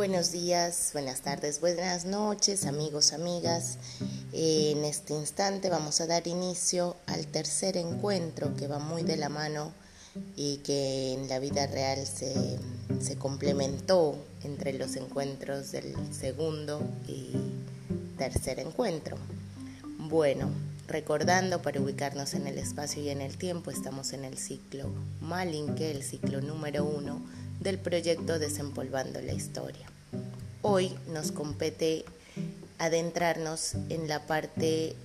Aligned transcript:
Buenos 0.00 0.32
días, 0.32 0.92
buenas 0.94 1.20
tardes, 1.20 1.60
buenas 1.60 2.06
noches, 2.06 2.64
amigos, 2.64 3.12
amigas. 3.12 3.76
En 4.32 4.82
este 4.82 5.12
instante 5.12 5.68
vamos 5.68 6.00
a 6.00 6.06
dar 6.06 6.26
inicio 6.26 6.96
al 7.04 7.26
tercer 7.26 7.76
encuentro 7.76 8.56
que 8.56 8.66
va 8.66 8.78
muy 8.78 9.02
de 9.02 9.18
la 9.18 9.28
mano 9.28 9.74
y 10.36 10.56
que 10.64 11.12
en 11.12 11.28
la 11.28 11.38
vida 11.38 11.66
real 11.66 12.06
se, 12.06 12.58
complementó 13.18 14.16
entre 14.42 14.72
los 14.72 14.96
encuentros 14.96 15.70
del 15.72 15.94
segundo 16.14 16.80
y 17.06 17.32
tercer 18.16 18.58
encuentro. 18.58 19.18
Bueno, 19.98 20.48
recordando 20.88 21.60
para 21.60 21.78
ubicarnos 21.78 22.32
en 22.32 22.46
el 22.46 22.56
espacio 22.56 23.02
y 23.02 23.10
en 23.10 23.20
el 23.20 23.36
tiempo, 23.36 23.70
estamos 23.70 24.14
en 24.14 24.24
el 24.24 24.38
ciclo 24.38 24.88
Malinque, 25.20 25.90
el 25.90 26.02
ciclo 26.02 26.40
número 26.40 26.86
uno 26.86 27.20
del 27.60 27.78
proyecto 27.78 28.38
Desempolvando 28.38 29.20
la 29.20 29.34
Historia. 29.34 29.86
Hoy 30.62 30.96
nos 31.12 31.30
compete 31.30 32.06
adentrarnos 32.78 33.74
en 33.90 34.08
la 34.08 34.26
parte 34.26 34.96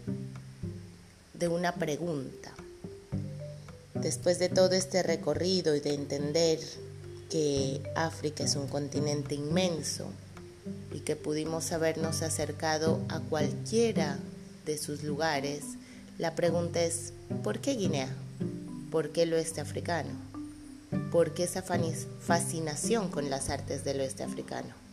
de 1.34 1.48
una 1.50 1.76
pregunta. 1.76 2.54
Después 3.94 4.40
de 4.40 4.48
todo 4.48 4.72
este 4.72 5.04
recorrido 5.04 5.76
y 5.76 5.82
de 5.82 5.94
entender 5.94 6.60
que 7.30 7.82
África 7.96 8.46
es 8.46 8.56
un 8.56 8.68
continente 8.68 9.36
inmenso 9.36 10.08
y 10.94 11.02
que 11.02 11.18
pudimos 11.18 11.74
habernos 11.74 12.22
acercado 12.22 13.02
a 13.10 13.20
cualquiera 13.20 14.18
de 14.66 14.78
sus 14.78 15.04
lugares, 15.04 15.64
la 16.18 16.36
pregunta 16.36 16.82
es, 16.82 17.12
¿por 17.44 17.60
qué 17.60 17.74
Guinea? 17.76 18.10
¿Por 18.92 19.12
qué 19.12 19.24
el 19.24 19.34
oeste 19.34 19.60
africano? 19.60 20.35
¿Por 21.12 21.34
qué 21.34 21.44
esa 21.44 21.62
fascinación 21.62 23.10
con 23.10 23.30
las 23.30 23.50
artes 23.50 23.84
del 23.84 24.00
oeste 24.02 24.24
africano? 24.24 24.85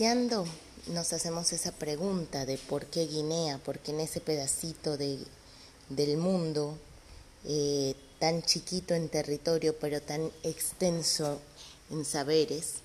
Nos 0.00 1.12
hacemos 1.12 1.52
esa 1.52 1.72
pregunta 1.72 2.46
de 2.46 2.56
por 2.56 2.86
qué 2.86 3.06
Guinea, 3.06 3.58
por 3.58 3.78
qué 3.80 3.90
en 3.90 4.00
ese 4.00 4.22
pedacito 4.22 4.96
de, 4.96 5.18
del 5.90 6.16
mundo, 6.16 6.78
eh, 7.44 7.94
tan 8.18 8.42
chiquito 8.42 8.94
en 8.94 9.10
territorio 9.10 9.76
pero 9.78 10.00
tan 10.00 10.30
extenso 10.42 11.38
en 11.90 12.06
saberes, 12.06 12.76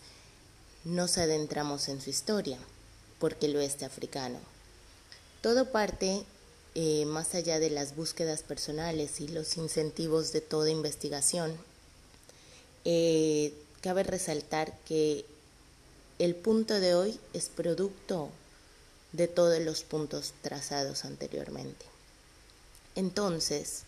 nos 0.83 1.17
adentramos 1.17 1.88
en 1.88 2.02
su 2.02 2.09
historia, 2.09 2.57
porque 3.17 3.45
el 3.45 3.55
oeste 3.55 3.85
africano. 3.85 4.38
Todo 5.39 5.72
parte, 5.72 6.22
eh, 6.75 7.05
más 7.05 7.33
allá 7.33 7.59
de 7.59 7.69
las 7.69 7.95
búsquedas 7.95 8.44
personales 8.44 9.22
y 9.22 9.29
los 9.29 9.55
incentivos 9.55 10.33
de 10.33 10.41
toda 10.41 10.69
investigación, 10.69 11.55
eh, 12.83 13.53
cabe 13.79 14.03
resaltar 14.03 14.77
que 14.79 15.25
el 16.17 16.33
punto 16.33 16.80
de 16.80 16.95
hoy 16.95 17.19
es 17.33 17.49
producto 17.49 18.30
de 19.12 19.28
todos 19.28 19.59
los 19.59 19.84
puntos 19.84 20.34
trazados 20.41 21.03
anteriormente. 21.03 21.85
Entonces, 22.95 23.84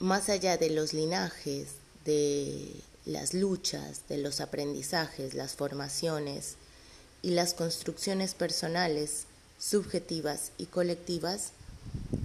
más 0.00 0.28
allá 0.28 0.56
de 0.56 0.70
los 0.70 0.92
linajes, 0.92 1.68
de 2.04 2.68
las 3.04 3.32
luchas, 3.34 4.02
de 4.08 4.18
los 4.18 4.40
aprendizajes, 4.40 5.34
las 5.34 5.52
formaciones 5.52 6.56
y 7.22 7.30
las 7.30 7.54
construcciones 7.54 8.34
personales, 8.34 9.24
subjetivas 9.58 10.50
y 10.58 10.66
colectivas, 10.66 11.52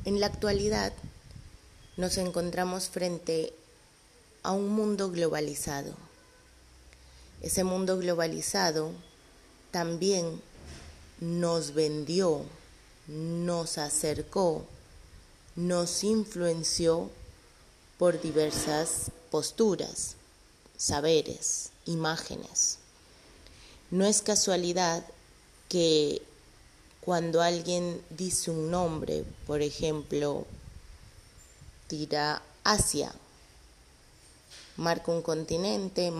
en 0.06 0.19
la 0.19 0.28
actualidad 0.28 0.94
nos 1.97 2.18
encontramos 2.18 2.90
frente 2.90 3.53
a 4.41 4.51
un 4.51 4.69
mundo 4.69 5.12
globalizado 5.12 5.96
ese 7.41 7.63
mundo 7.63 7.97
globalizado 7.97 8.91
también 9.72 10.41
nos 11.19 11.73
vendió, 11.73 12.41
nos 13.07 13.78
acercó, 13.78 14.66
nos 15.56 16.03
influenció 16.03 17.09
por 17.97 18.22
diversas 18.22 19.12
posturas, 19.31 20.16
saberes, 20.78 21.72
imágenes. 21.85 22.79
No 23.91 24.06
es 24.06 24.22
casualidad 24.22 25.06
que 25.69 26.22
cuando 27.01 27.41
alguien 27.41 28.01
dice 28.09 28.51
un 28.51 28.72
nombre, 28.72 29.24
por 29.45 29.62
ejemplo, 29.62 30.45
tira 31.88 32.41
Asia, 32.63 33.13
marca 34.78 35.12
un 35.12 35.22
continente, 35.22 36.12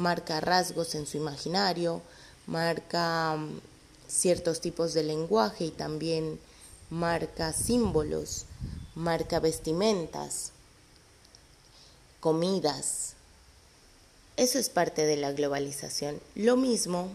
marca 0.00 0.40
rasgos 0.40 0.94
en 0.94 1.06
su 1.06 1.18
imaginario, 1.18 2.00
marca 2.46 3.36
mm, 3.36 3.60
ciertos 4.08 4.60
tipos 4.60 4.94
de 4.94 5.04
lenguaje 5.04 5.66
y 5.66 5.70
también 5.70 6.40
marca 6.88 7.52
símbolos, 7.52 8.46
marca 8.94 9.38
vestimentas, 9.40 10.52
comidas. 12.18 13.14
Eso 14.36 14.58
es 14.58 14.70
parte 14.70 15.04
de 15.04 15.16
la 15.16 15.32
globalización. 15.32 16.18
Lo 16.34 16.56
mismo 16.56 17.08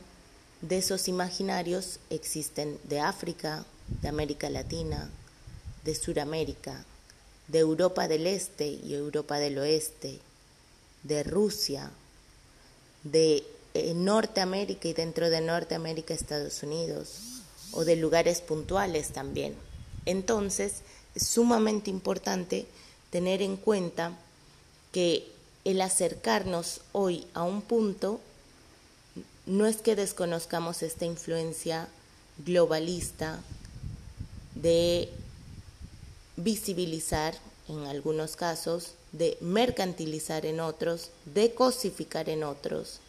de 0.62 0.78
esos 0.78 1.08
imaginarios 1.08 2.00
existen 2.10 2.80
de 2.84 3.00
África, 3.00 3.66
de 4.02 4.08
América 4.08 4.50
Latina, 4.50 5.10
de 5.84 5.96
Suramérica, 5.96 6.86
de 7.48 7.60
Europa 7.60 8.08
del 8.08 8.28
Este 8.28 8.68
y 8.68 8.94
Europa 8.94 9.38
del 9.38 9.58
Oeste, 9.58 10.20
de 11.04 11.24
Rusia, 11.24 11.92
de 13.06 13.46
eh, 13.74 13.94
Norteamérica 13.94 14.90
y 14.90 14.94
dentro 14.94 15.30
de 15.30 15.40
Norteamérica 15.40 16.14
Estados 16.14 16.62
Unidos, 16.64 17.22
o 17.72 17.86
de 17.86 17.96
lugares 17.96 18.42
puntuales 18.42 19.10
también. 19.10 19.56
Entonces, 20.06 20.82
es 21.14 21.28
sumamente 21.28 21.90
importante 21.90 22.66
tener 23.10 23.42
en 23.42 23.58
cuenta 23.58 24.18
que 24.92 25.32
el 25.64 25.82
acercarnos 25.82 26.82
hoy 26.92 27.28
a 27.34 27.44
un 27.44 27.62
punto 27.62 28.20
no 29.46 29.66
es 29.66 29.78
que 29.78 29.96
desconozcamos 29.96 30.84
esta 30.84 31.06
influencia 31.06 31.88
globalista 32.46 33.40
de 34.56 35.10
visibilizar 36.38 37.36
en 37.68 37.86
algunos 37.86 38.36
casos 38.36 38.94
de 39.18 39.38
mercantilizar 39.40 40.46
en 40.46 40.60
otros, 40.60 41.10
de 41.26 41.54
cosificar 41.54 42.30
en 42.30 42.44
otros. 42.44 43.00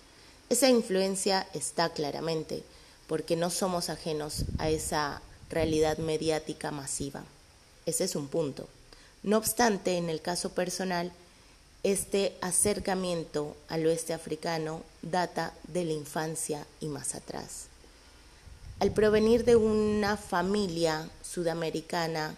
Esa 0.48 0.68
influencia 0.68 1.46
está 1.54 1.90
claramente, 1.90 2.62
porque 3.08 3.36
no 3.36 3.50
somos 3.50 3.90
ajenos 3.90 4.44
a 4.58 4.68
esa 4.68 5.20
realidad 5.50 5.98
mediática 5.98 6.70
masiva. 6.70 7.24
Ese 7.86 8.04
es 8.04 8.14
un 8.14 8.28
punto. 8.28 8.68
No 9.22 9.38
obstante, 9.38 9.96
en 9.96 10.08
el 10.08 10.20
caso 10.20 10.50
personal, 10.50 11.12
este 11.82 12.36
acercamiento 12.40 13.56
al 13.68 13.86
oeste 13.86 14.12
africano 14.12 14.82
data 15.02 15.52
de 15.68 15.84
la 15.84 15.92
infancia 15.92 16.66
y 16.80 16.86
más 16.86 17.14
atrás. 17.14 17.66
Al 18.78 18.92
provenir 18.92 19.44
de 19.44 19.56
una 19.56 20.16
familia 20.16 21.08
sudamericana 21.22 22.36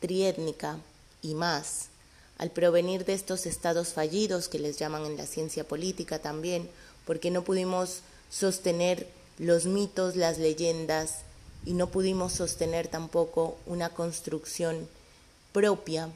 triétnica 0.00 0.78
y 1.22 1.34
más, 1.34 1.88
al 2.38 2.50
provenir 2.50 3.04
de 3.04 3.14
estos 3.14 3.46
estados 3.46 3.88
fallidos 3.88 4.48
que 4.48 4.60
les 4.60 4.78
llaman 4.78 5.04
en 5.04 5.16
la 5.16 5.26
ciencia 5.26 5.64
política 5.64 6.20
también, 6.20 6.70
porque 7.04 7.30
no 7.30 7.42
pudimos 7.42 8.00
sostener 8.30 9.08
los 9.38 9.66
mitos, 9.66 10.16
las 10.16 10.38
leyendas 10.38 11.18
y 11.64 11.72
no 11.72 11.88
pudimos 11.88 12.32
sostener 12.32 12.88
tampoco 12.88 13.56
una 13.66 13.90
construcción 13.90 14.88
propia. 15.52 16.08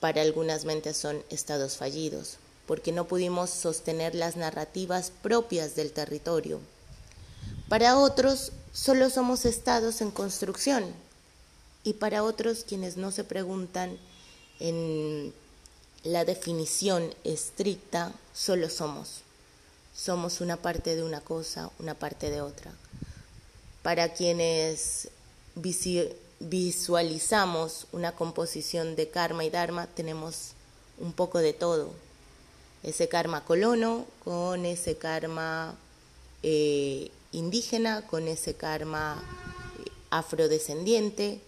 Para 0.00 0.22
algunas 0.22 0.64
mentes 0.64 0.96
son 0.96 1.22
estados 1.30 1.76
fallidos, 1.76 2.38
porque 2.66 2.90
no 2.90 3.06
pudimos 3.06 3.50
sostener 3.50 4.14
las 4.14 4.36
narrativas 4.36 5.12
propias 5.22 5.76
del 5.76 5.92
territorio. 5.92 6.60
Para 7.68 7.96
otros 7.98 8.52
solo 8.72 9.10
somos 9.10 9.44
estados 9.44 10.00
en 10.00 10.10
construcción 10.10 10.84
y 11.84 11.94
para 11.94 12.24
otros 12.24 12.64
quienes 12.66 12.96
no 12.96 13.12
se 13.12 13.24
preguntan 13.24 13.98
en 14.60 15.32
la 16.04 16.24
definición 16.24 17.12
estricta, 17.24 18.12
solo 18.32 18.70
somos. 18.70 19.22
somos 19.94 20.40
una 20.40 20.56
parte 20.56 20.96
de 20.96 21.02
una 21.02 21.20
cosa, 21.20 21.70
una 21.78 21.94
parte 21.94 22.30
de 22.30 22.40
otra. 22.40 22.72
Para 23.82 24.14
quienes 24.14 25.08
visualizamos 26.40 27.86
una 27.92 28.12
composición 28.12 28.96
de 28.96 29.10
karma 29.10 29.44
y 29.44 29.50
dharma, 29.50 29.86
tenemos 29.88 30.52
un 30.98 31.12
poco 31.12 31.38
de 31.40 31.52
todo. 31.52 31.90
Ese 32.82 33.08
karma 33.08 33.44
colono 33.44 34.06
con 34.24 34.64
ese 34.64 34.96
karma 34.96 35.74
eh, 36.42 37.10
indígena, 37.32 38.06
con 38.06 38.26
ese 38.26 38.54
karma 38.54 39.22
eh, 39.84 39.90
afrodescendiente 40.08 41.40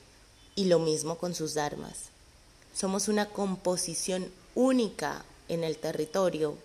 y 0.54 0.66
lo 0.66 0.78
mismo 0.78 1.16
con 1.16 1.34
sus 1.34 1.54
dharmas. 1.54 2.11
Somos 2.74 3.08
una 3.08 3.28
composición 3.28 4.30
única 4.54 5.24
en 5.48 5.64
el 5.64 5.76
territorio, 5.76 6.56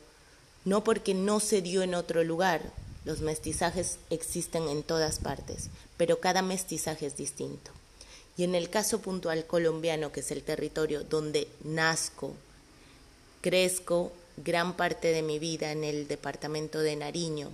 no 0.66 0.84
porque 0.84 1.14
no 1.14 1.40
se 1.40 1.62
dio 1.62 1.82
en 1.82 1.96
otro 1.96 2.24
lugar. 2.24 2.62
Los 3.06 3.22
mestizajes 3.22 4.00
existen 4.10 4.68
en 4.68 4.84
todas 4.84 5.20
partes, 5.20 5.70
pero 5.98 6.20
cada 6.20 6.42
mestizaje 6.42 7.06
es 7.06 7.18
distinto. 7.18 7.72
Y 8.38 8.44
en 8.44 8.54
el 8.56 8.70
caso 8.70 9.00
puntual 9.00 9.46
colombiano, 9.46 10.12
que 10.12 10.20
es 10.20 10.32
el 10.32 10.44
territorio 10.44 11.04
donde 11.04 11.48
nazco, 11.64 12.34
crezco 13.42 14.12
gran 14.38 14.76
parte 14.76 15.12
de 15.12 15.24
mi 15.24 15.40
vida 15.40 15.72
en 15.72 15.84
el 15.84 16.08
departamento 16.08 16.80
de 16.80 16.96
Nariño, 16.96 17.50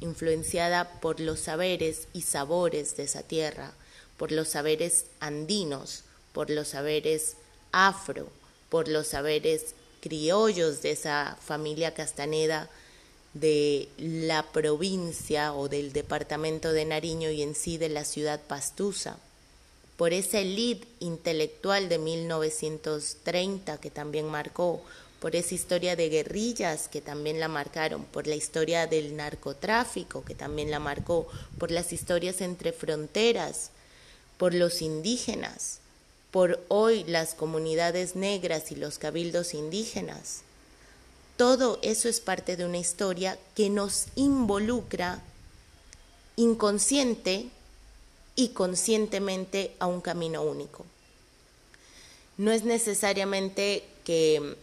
influenciada 0.00 1.00
por 1.00 1.20
los 1.20 1.40
saberes 1.40 2.06
y 2.12 2.22
sabores 2.22 2.96
de 2.96 3.04
esa 3.04 3.22
tierra, 3.22 3.72
por 4.16 4.30
los 4.30 4.48
saberes 4.48 5.06
andinos, 5.20 6.04
por 6.32 6.50
los 6.50 6.68
saberes 6.68 7.36
afro, 7.72 8.28
por 8.68 8.88
los 8.88 9.08
saberes 9.08 9.74
criollos 10.00 10.82
de 10.82 10.92
esa 10.92 11.36
familia 11.44 11.94
castaneda 11.94 12.68
de 13.34 13.88
la 13.98 14.42
provincia 14.42 15.52
o 15.54 15.68
del 15.68 15.92
departamento 15.92 16.72
de 16.72 16.84
Nariño 16.84 17.30
y 17.30 17.42
en 17.42 17.54
sí 17.54 17.78
de 17.78 17.88
la 17.88 18.04
ciudad 18.04 18.40
pastusa. 18.40 19.18
Por 19.96 20.12
esa 20.12 20.38
elite 20.38 20.86
intelectual 21.00 21.88
de 21.88 21.98
1930 21.98 23.78
que 23.78 23.90
también 23.90 24.26
marcó, 24.26 24.82
por 25.20 25.34
esa 25.34 25.54
historia 25.54 25.96
de 25.96 26.08
guerrillas 26.08 26.88
que 26.88 27.00
también 27.00 27.40
la 27.40 27.48
marcaron, 27.48 28.04
por 28.04 28.26
la 28.26 28.36
historia 28.36 28.86
del 28.86 29.16
narcotráfico 29.16 30.24
que 30.24 30.34
también 30.34 30.70
la 30.70 30.78
marcó, 30.78 31.26
por 31.58 31.70
las 31.70 31.92
historias 31.92 32.40
entre 32.40 32.72
fronteras, 32.72 33.70
por 34.36 34.54
los 34.54 34.80
indígenas, 34.80 35.80
por 36.30 36.60
hoy 36.68 37.04
las 37.04 37.34
comunidades 37.34 38.16
negras 38.16 38.70
y 38.70 38.76
los 38.76 38.98
cabildos 38.98 39.54
indígenas. 39.54 40.42
Todo 41.36 41.78
eso 41.82 42.08
es 42.08 42.20
parte 42.20 42.56
de 42.56 42.64
una 42.64 42.78
historia 42.78 43.38
que 43.54 43.70
nos 43.70 44.06
involucra 44.16 45.22
inconsciente 46.36 47.48
y 48.34 48.48
conscientemente 48.48 49.74
a 49.78 49.86
un 49.86 50.00
camino 50.00 50.42
único. 50.42 50.84
No 52.36 52.52
es 52.52 52.64
necesariamente 52.64 53.84
que 54.04 54.56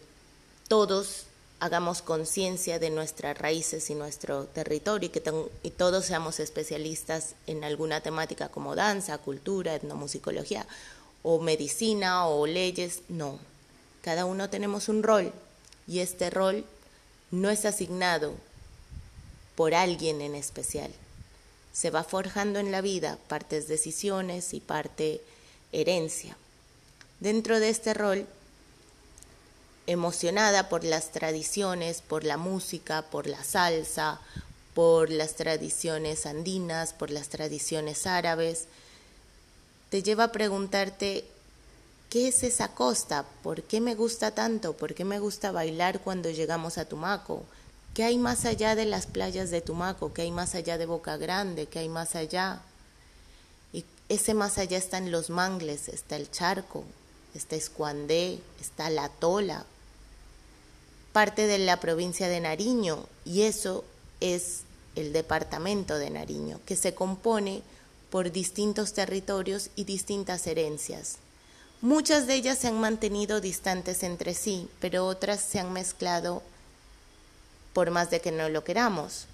todos 0.68 1.24
hagamos 1.60 2.02
conciencia 2.02 2.78
de 2.78 2.90
nuestras 2.90 3.36
raíces 3.36 3.88
y 3.90 3.94
nuestro 3.94 4.44
territorio 4.44 5.08
y 5.08 5.10
que 5.10 5.70
todos 5.70 6.04
seamos 6.04 6.40
especialistas 6.40 7.34
en 7.46 7.64
alguna 7.64 8.00
temática 8.02 8.48
como 8.48 8.74
danza, 8.74 9.18
cultura, 9.18 9.74
etnomusicología 9.74 10.66
o 11.26 11.40
medicina 11.40 12.28
o 12.28 12.46
leyes, 12.46 13.02
no. 13.08 13.38
Cada 14.02 14.24
uno 14.24 14.48
tenemos 14.48 14.88
un 14.88 15.02
rol 15.02 15.32
y 15.88 15.98
este 15.98 16.30
rol 16.30 16.64
no 17.32 17.50
es 17.50 17.64
asignado 17.64 18.34
por 19.56 19.74
alguien 19.74 20.20
en 20.20 20.36
especial 20.36 20.92
se 21.76 21.90
va 21.90 22.04
forjando 22.04 22.58
en 22.58 22.72
la 22.72 22.80
vida, 22.80 23.18
partes 23.28 23.68
decisiones 23.68 24.54
y 24.54 24.60
parte 24.60 25.20
herencia. 25.72 26.34
Dentro 27.20 27.60
de 27.60 27.68
este 27.68 27.92
rol, 27.92 28.26
emocionada 29.86 30.70
por 30.70 30.84
las 30.84 31.12
tradiciones, 31.12 32.00
por 32.00 32.24
la 32.24 32.38
música, 32.38 33.02
por 33.02 33.26
la 33.26 33.44
salsa, 33.44 34.22
por 34.72 35.10
las 35.10 35.34
tradiciones 35.34 36.24
andinas, 36.24 36.94
por 36.94 37.10
las 37.10 37.28
tradiciones 37.28 38.06
árabes, 38.06 38.68
te 39.90 40.02
lleva 40.02 40.24
a 40.24 40.32
preguntarte, 40.32 41.24
¿qué 42.10 42.28
es 42.28 42.42
esa 42.42 42.68
costa? 42.68 43.24
¿Por 43.42 43.62
qué 43.62 43.80
me 43.80 43.94
gusta 43.94 44.32
tanto? 44.32 44.72
¿Por 44.74 44.94
qué 44.94 45.04
me 45.04 45.18
gusta 45.18 45.52
bailar 45.52 46.00
cuando 46.00 46.30
llegamos 46.30 46.78
a 46.78 46.84
Tumaco? 46.84 47.44
¿Qué 47.94 48.04
hay 48.04 48.18
más 48.18 48.44
allá 48.44 48.74
de 48.74 48.84
las 48.84 49.06
playas 49.06 49.50
de 49.50 49.60
Tumaco? 49.60 50.12
¿Qué 50.12 50.22
hay 50.22 50.30
más 50.30 50.54
allá 50.54 50.76
de 50.76 50.86
Boca 50.86 51.16
Grande? 51.16 51.66
¿Qué 51.66 51.78
hay 51.78 51.88
más 51.88 52.14
allá? 52.14 52.60
Y 53.72 53.84
ese 54.08 54.34
más 54.34 54.58
allá 54.58 54.76
están 54.76 55.10
los 55.10 55.30
mangles, 55.30 55.88
está 55.88 56.16
el 56.16 56.30
charco, 56.30 56.84
está 57.34 57.56
Escuandé, 57.56 58.40
está 58.60 58.90
la 58.90 59.08
Tola, 59.08 59.64
parte 61.12 61.46
de 61.46 61.58
la 61.58 61.80
provincia 61.80 62.28
de 62.28 62.40
Nariño, 62.40 63.06
y 63.24 63.42
eso 63.42 63.84
es 64.20 64.60
el 64.96 65.12
departamento 65.12 65.98
de 65.98 66.10
Nariño, 66.10 66.60
que 66.66 66.76
se 66.76 66.94
compone 66.94 67.62
por 68.10 68.32
distintos 68.32 68.92
territorios 68.92 69.70
y 69.76 69.84
distintas 69.84 70.46
herencias. 70.46 71.16
Muchas 71.82 72.26
de 72.26 72.34
ellas 72.34 72.58
se 72.58 72.68
han 72.68 72.80
mantenido 72.80 73.40
distantes 73.40 74.02
entre 74.02 74.34
sí, 74.34 74.68
pero 74.80 75.06
otras 75.06 75.40
se 75.40 75.58
han 75.58 75.72
mezclado 75.72 76.42
por 77.72 77.90
más 77.90 78.10
de 78.10 78.20
que 78.20 78.32
no 78.32 78.48
lo 78.48 78.64
queramos 78.64 79.26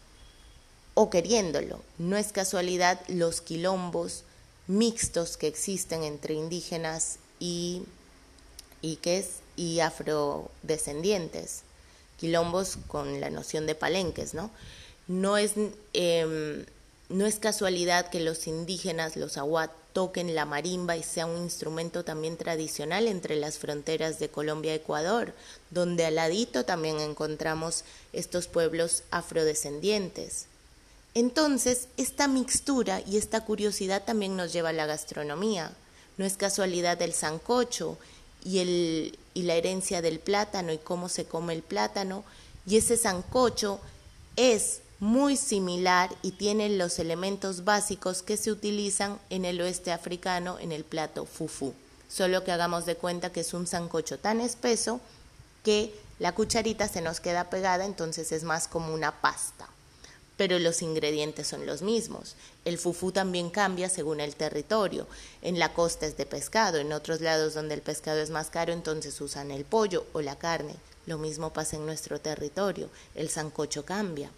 o 0.94 1.10
queriéndolo. 1.10 1.80
No 1.98 2.16
es 2.16 2.32
casualidad 2.32 3.00
los 3.08 3.40
quilombos 3.40 4.24
mixtos 4.66 5.36
que 5.36 5.46
existen 5.46 6.02
entre 6.02 6.34
indígenas 6.34 7.18
y, 7.38 7.82
y, 8.80 8.98
y 9.56 9.80
afrodescendientes. 9.80 11.62
Quilombos 12.18 12.78
con 12.88 13.20
la 13.20 13.30
noción 13.30 13.66
de 13.66 13.74
palenques, 13.74 14.34
¿no? 14.34 14.50
No 15.08 15.36
es, 15.36 15.52
em, 15.92 16.64
no 17.12 17.26
es 17.26 17.38
casualidad 17.38 18.08
que 18.08 18.20
los 18.20 18.46
indígenas, 18.46 19.16
los 19.16 19.36
aguat, 19.36 19.70
toquen 19.92 20.34
la 20.34 20.46
marimba 20.46 20.96
y 20.96 21.02
sea 21.02 21.26
un 21.26 21.42
instrumento 21.42 22.04
también 22.04 22.36
tradicional 22.36 23.06
entre 23.06 23.36
las 23.36 23.58
fronteras 23.58 24.18
de 24.18 24.30
Colombia 24.30 24.72
y 24.72 24.76
Ecuador, 24.76 25.34
donde 25.70 26.06
al 26.06 26.14
ladito 26.14 26.64
también 26.64 26.98
encontramos 27.00 27.84
estos 28.12 28.46
pueblos 28.46 29.02
afrodescendientes. 29.10 30.46
Entonces, 31.14 31.88
esta 31.98 32.26
mixtura 32.26 33.02
y 33.06 33.18
esta 33.18 33.44
curiosidad 33.44 34.02
también 34.04 34.34
nos 34.34 34.52
lleva 34.52 34.70
a 34.70 34.72
la 34.72 34.86
gastronomía. 34.86 35.72
No 36.16 36.24
es 36.24 36.38
casualidad 36.38 37.00
el 37.02 37.12
sancocho 37.12 37.98
y, 38.42 38.60
el, 38.60 39.18
y 39.34 39.42
la 39.42 39.54
herencia 39.54 40.00
del 40.00 40.18
plátano 40.18 40.72
y 40.72 40.78
cómo 40.78 41.10
se 41.10 41.26
come 41.26 41.52
el 41.52 41.62
plátano, 41.62 42.24
y 42.66 42.76
ese 42.78 42.96
sancocho 42.96 43.80
es 44.36 44.80
muy 45.02 45.36
similar 45.36 46.14
y 46.22 46.30
tiene 46.30 46.68
los 46.68 47.00
elementos 47.00 47.64
básicos 47.64 48.22
que 48.22 48.36
se 48.36 48.52
utilizan 48.52 49.18
en 49.30 49.44
el 49.44 49.60
oeste 49.60 49.90
africano 49.90 50.60
en 50.60 50.70
el 50.70 50.84
plato 50.84 51.26
fufu. 51.26 51.74
Solo 52.08 52.44
que 52.44 52.52
hagamos 52.52 52.86
de 52.86 52.94
cuenta 52.94 53.32
que 53.32 53.40
es 53.40 53.52
un 53.52 53.66
sancocho 53.66 54.20
tan 54.20 54.40
espeso 54.40 55.00
que 55.64 55.92
la 56.20 56.36
cucharita 56.36 56.86
se 56.86 57.00
nos 57.00 57.18
queda 57.18 57.50
pegada, 57.50 57.84
entonces 57.84 58.30
es 58.30 58.44
más 58.44 58.68
como 58.68 58.94
una 58.94 59.20
pasta. 59.20 59.66
Pero 60.36 60.60
los 60.60 60.82
ingredientes 60.82 61.48
son 61.48 61.66
los 61.66 61.82
mismos. 61.82 62.36
El 62.64 62.78
fufu 62.78 63.10
también 63.10 63.50
cambia 63.50 63.88
según 63.88 64.20
el 64.20 64.36
territorio. 64.36 65.08
En 65.42 65.58
la 65.58 65.72
costa 65.72 66.06
es 66.06 66.16
de 66.16 66.26
pescado, 66.26 66.78
en 66.78 66.92
otros 66.92 67.20
lados 67.20 67.54
donde 67.54 67.74
el 67.74 67.82
pescado 67.82 68.20
es 68.20 68.30
más 68.30 68.50
caro, 68.50 68.72
entonces 68.72 69.20
usan 69.20 69.50
el 69.50 69.64
pollo 69.64 70.06
o 70.12 70.20
la 70.20 70.38
carne. 70.38 70.76
Lo 71.06 71.18
mismo 71.18 71.52
pasa 71.52 71.74
en 71.74 71.86
nuestro 71.86 72.20
territorio. 72.20 72.88
El 73.16 73.30
sancocho 73.30 73.84
cambia. 73.84 74.30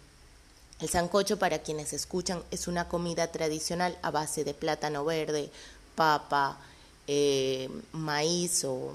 El 0.81 0.89
sancocho, 0.89 1.39
para 1.39 1.59
quienes 1.59 1.93
escuchan, 1.93 2.43
es 2.51 2.67
una 2.67 2.89
comida 2.89 3.31
tradicional 3.31 3.97
a 4.01 4.11
base 4.11 4.43
de 4.43 4.53
plátano 4.53 5.05
verde, 5.05 5.49
papa, 5.95 6.59
eh, 7.07 7.69
maíz 7.93 8.65
o 8.65 8.93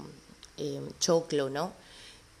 eh, 0.57 0.79
choclo, 0.99 1.49
¿no? 1.49 1.73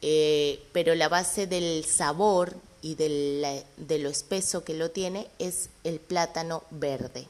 Eh, 0.03 0.63
pero 0.73 0.93
la 0.93 1.09
base 1.09 1.47
del 1.47 1.85
sabor 1.85 2.55
y 2.83 2.95
de 2.95 3.99
lo 3.99 4.09
espeso 4.09 4.63
que 4.63 4.73
lo 4.73 4.91
tiene 4.91 5.27
es 5.39 5.69
el 5.83 5.99
plátano 5.99 6.63
verde. 6.71 7.27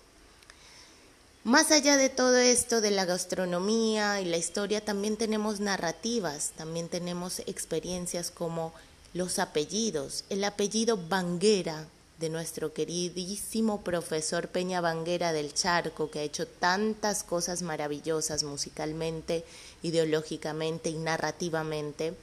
Más 1.44 1.72
allá 1.72 1.98
de 1.98 2.10
todo 2.10 2.38
esto 2.38 2.82
de 2.82 2.92
la 2.92 3.06
gastronomía 3.06 4.22
y 4.22 4.26
la 4.26 4.38
historia, 4.38 4.84
también 4.84 5.18
tenemos 5.18 5.60
narrativas, 5.60 6.52
también 6.56 6.88
tenemos 6.88 7.40
experiencias 7.40 8.32
como 8.32 8.74
los 9.14 9.40
apellidos. 9.40 10.24
El 10.30 10.44
apellido 10.44 10.98
Banguera 10.98 11.88
de 12.22 12.30
nuestro 12.30 12.72
queridísimo 12.72 13.82
profesor 13.82 14.48
Peña 14.48 14.80
Banguera 14.80 15.34
del 15.34 15.54
Charco, 15.54 16.10
que 16.10 16.20
ha 16.20 16.24
hecho 16.24 16.48
tantas 16.48 17.24
cosas 17.24 17.64
maravillosas 17.64 18.44
musicalmente, 18.44 19.44
ideológicamente 19.82 20.92
y 20.92 20.98
narrativamente, 21.00 22.14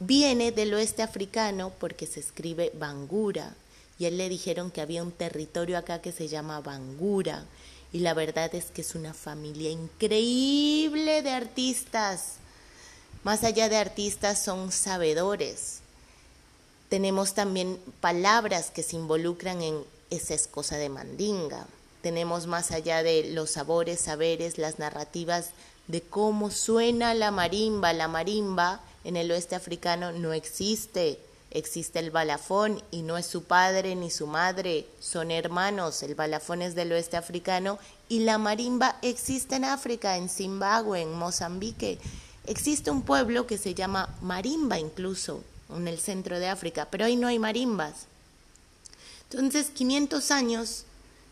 viene 0.00 0.50
del 0.50 0.74
oeste 0.74 1.02
africano 1.02 1.72
porque 1.78 2.06
se 2.06 2.20
escribe 2.20 2.72
Bangura 2.74 3.54
y 3.98 4.06
él 4.06 4.18
le 4.18 4.28
dijeron 4.28 4.72
que 4.72 4.80
había 4.80 5.04
un 5.04 5.12
territorio 5.12 5.78
acá 5.78 6.02
que 6.02 6.10
se 6.10 6.26
llama 6.26 6.60
Bangura 6.60 7.46
y 7.92 8.00
la 8.00 8.14
verdad 8.14 8.52
es 8.52 8.66
que 8.66 8.82
es 8.82 8.96
una 8.96 9.14
familia 9.14 9.70
increíble 9.70 11.22
de 11.22 11.30
artistas. 11.30 12.34
Más 13.22 13.44
allá 13.44 13.68
de 13.68 13.76
artistas 13.76 14.42
son 14.42 14.72
sabedores. 14.72 15.83
Tenemos 16.94 17.34
también 17.34 17.80
palabras 18.00 18.70
que 18.70 18.84
se 18.84 18.94
involucran 18.94 19.60
en 19.62 19.82
esa 20.10 20.32
es 20.32 20.46
cosa 20.46 20.76
de 20.76 20.88
mandinga. 20.88 21.66
Tenemos 22.02 22.46
más 22.46 22.70
allá 22.70 23.02
de 23.02 23.32
los 23.32 23.50
sabores, 23.50 23.98
saberes, 23.98 24.58
las 24.58 24.78
narrativas 24.78 25.50
de 25.88 26.02
cómo 26.02 26.52
suena 26.52 27.12
la 27.14 27.32
marimba. 27.32 27.92
La 27.92 28.06
marimba 28.06 28.80
en 29.02 29.16
el 29.16 29.32
oeste 29.32 29.56
africano 29.56 30.12
no 30.12 30.32
existe 30.32 31.18
existe 31.50 31.98
el 31.98 32.12
balafón 32.12 32.80
y 32.92 33.02
no 33.02 33.18
es 33.18 33.26
su 33.26 33.42
padre 33.42 33.96
ni 33.96 34.08
su 34.12 34.28
madre, 34.28 34.86
son 35.00 35.32
hermanos. 35.32 36.00
El 36.04 36.14
balafón 36.14 36.62
es 36.62 36.76
del 36.76 36.92
oeste 36.92 37.16
africano 37.16 37.80
y 38.08 38.20
la 38.20 38.38
marimba 38.38 38.98
existe 39.02 39.56
en 39.56 39.64
África, 39.64 40.16
en 40.16 40.28
Zimbabue, 40.28 41.02
en 41.02 41.12
Mozambique. 41.12 41.98
Existe 42.46 42.92
un 42.92 43.02
pueblo 43.02 43.48
que 43.48 43.58
se 43.58 43.74
llama 43.74 44.14
Marimba 44.22 44.78
incluso, 44.78 45.42
en 45.76 45.88
el 45.88 45.98
centro 45.98 46.38
de 46.38 46.48
África, 46.48 46.88
pero 46.90 47.04
ahí 47.04 47.16
no 47.16 47.26
hay 47.26 47.38
marimbas. 47.38 48.06
Entonces, 49.30 49.70
500 49.70 50.30
años, 50.30 50.84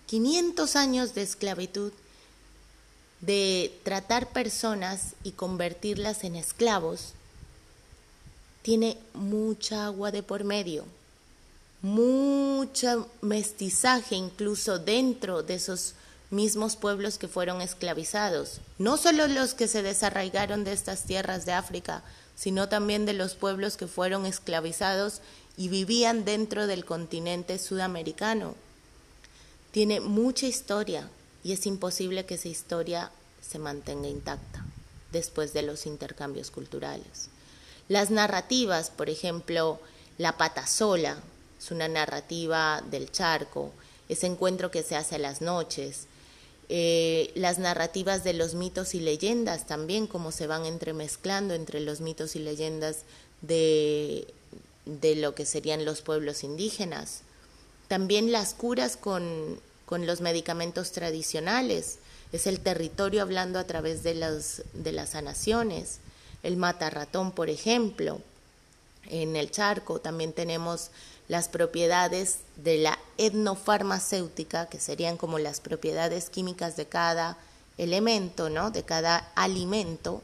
500 0.06 0.76
años 0.76 1.14
de 1.14 1.22
esclavitud, 1.22 1.92
de 3.20 3.78
tratar 3.84 4.28
personas 4.30 5.14
y 5.22 5.32
convertirlas 5.32 6.24
en 6.24 6.36
esclavos, 6.36 7.12
tiene 8.62 8.98
mucha 9.14 9.86
agua 9.86 10.10
de 10.10 10.22
por 10.22 10.44
medio, 10.44 10.84
mucho 11.82 13.08
mestizaje 13.20 14.14
incluso 14.14 14.78
dentro 14.78 15.42
de 15.42 15.54
esos 15.54 15.94
mismos 16.30 16.76
pueblos 16.76 17.18
que 17.18 17.28
fueron 17.28 17.60
esclavizados, 17.60 18.60
no 18.78 18.96
solo 18.96 19.26
los 19.28 19.54
que 19.54 19.68
se 19.68 19.82
desarraigaron 19.82 20.64
de 20.64 20.72
estas 20.72 21.04
tierras 21.04 21.44
de 21.44 21.52
África, 21.52 22.02
sino 22.42 22.68
también 22.68 23.06
de 23.06 23.12
los 23.12 23.36
pueblos 23.36 23.76
que 23.76 23.86
fueron 23.86 24.26
esclavizados 24.26 25.20
y 25.56 25.68
vivían 25.68 26.24
dentro 26.24 26.66
del 26.66 26.84
continente 26.84 27.56
sudamericano. 27.60 28.56
Tiene 29.70 30.00
mucha 30.00 30.46
historia 30.46 31.08
y 31.44 31.52
es 31.52 31.66
imposible 31.66 32.26
que 32.26 32.34
esa 32.34 32.48
historia 32.48 33.12
se 33.48 33.60
mantenga 33.60 34.08
intacta 34.08 34.64
después 35.12 35.52
de 35.52 35.62
los 35.62 35.86
intercambios 35.86 36.50
culturales. 36.50 37.28
Las 37.86 38.10
narrativas, 38.10 38.90
por 38.90 39.08
ejemplo, 39.08 39.78
La 40.18 40.36
pata 40.36 40.66
sola, 40.66 41.18
es 41.60 41.70
una 41.70 41.86
narrativa 41.86 42.82
del 42.90 43.12
charco, 43.12 43.70
ese 44.08 44.26
encuentro 44.26 44.72
que 44.72 44.82
se 44.82 44.96
hace 44.96 45.14
a 45.14 45.18
las 45.18 45.42
noches, 45.42 46.08
eh, 46.68 47.30
las 47.34 47.58
narrativas 47.58 48.24
de 48.24 48.32
los 48.32 48.54
mitos 48.54 48.94
y 48.94 49.00
leyendas 49.00 49.66
también, 49.66 50.06
como 50.06 50.32
se 50.32 50.46
van 50.46 50.64
entremezclando 50.64 51.54
entre 51.54 51.80
los 51.80 52.00
mitos 52.00 52.36
y 52.36 52.38
leyendas 52.38 52.98
de, 53.40 54.26
de 54.86 55.16
lo 55.16 55.34
que 55.34 55.46
serían 55.46 55.84
los 55.84 56.02
pueblos 56.02 56.44
indígenas. 56.44 57.22
También 57.88 58.32
las 58.32 58.54
curas 58.54 58.96
con, 58.96 59.60
con 59.84 60.06
los 60.06 60.20
medicamentos 60.20 60.92
tradicionales, 60.92 61.98
es 62.32 62.46
el 62.46 62.60
territorio 62.60 63.20
hablando 63.20 63.58
a 63.58 63.64
través 63.64 64.02
de, 64.02 64.14
las 64.14 64.62
de 64.72 64.92
las 64.92 65.10
sanaciones 65.10 65.98
el 66.42 66.56
matarratón, 66.56 67.32
por 67.32 67.50
ejemplo. 67.50 68.20
En 69.08 69.36
el 69.36 69.50
charco 69.50 70.00
también 70.00 70.32
tenemos 70.32 70.90
las 71.32 71.48
propiedades 71.48 72.40
de 72.56 72.76
la 72.76 72.98
etnofarmacéutica, 73.16 74.66
que 74.66 74.78
serían 74.78 75.16
como 75.16 75.38
las 75.38 75.62
propiedades 75.62 76.28
químicas 76.28 76.76
de 76.76 76.84
cada 76.84 77.38
elemento, 77.78 78.50
¿no? 78.50 78.70
de 78.70 78.82
cada 78.82 79.32
alimento, 79.34 80.20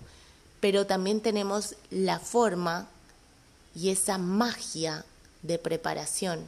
pero 0.60 0.86
también 0.86 1.22
tenemos 1.22 1.76
la 1.90 2.18
forma 2.18 2.88
y 3.74 3.88
esa 3.88 4.18
magia 4.18 5.06
de 5.40 5.56
preparación. 5.56 6.44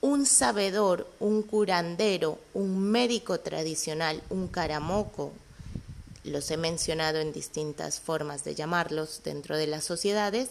Un 0.00 0.24
sabedor, 0.24 1.06
un 1.20 1.42
curandero, 1.42 2.38
un 2.54 2.90
médico 2.90 3.38
tradicional, 3.38 4.22
un 4.30 4.48
caramoco, 4.48 5.30
los 6.24 6.50
he 6.50 6.56
mencionado 6.56 7.18
en 7.18 7.34
distintas 7.34 8.00
formas 8.00 8.44
de 8.44 8.54
llamarlos 8.54 9.20
dentro 9.22 9.58
de 9.58 9.66
las 9.66 9.84
sociedades, 9.84 10.48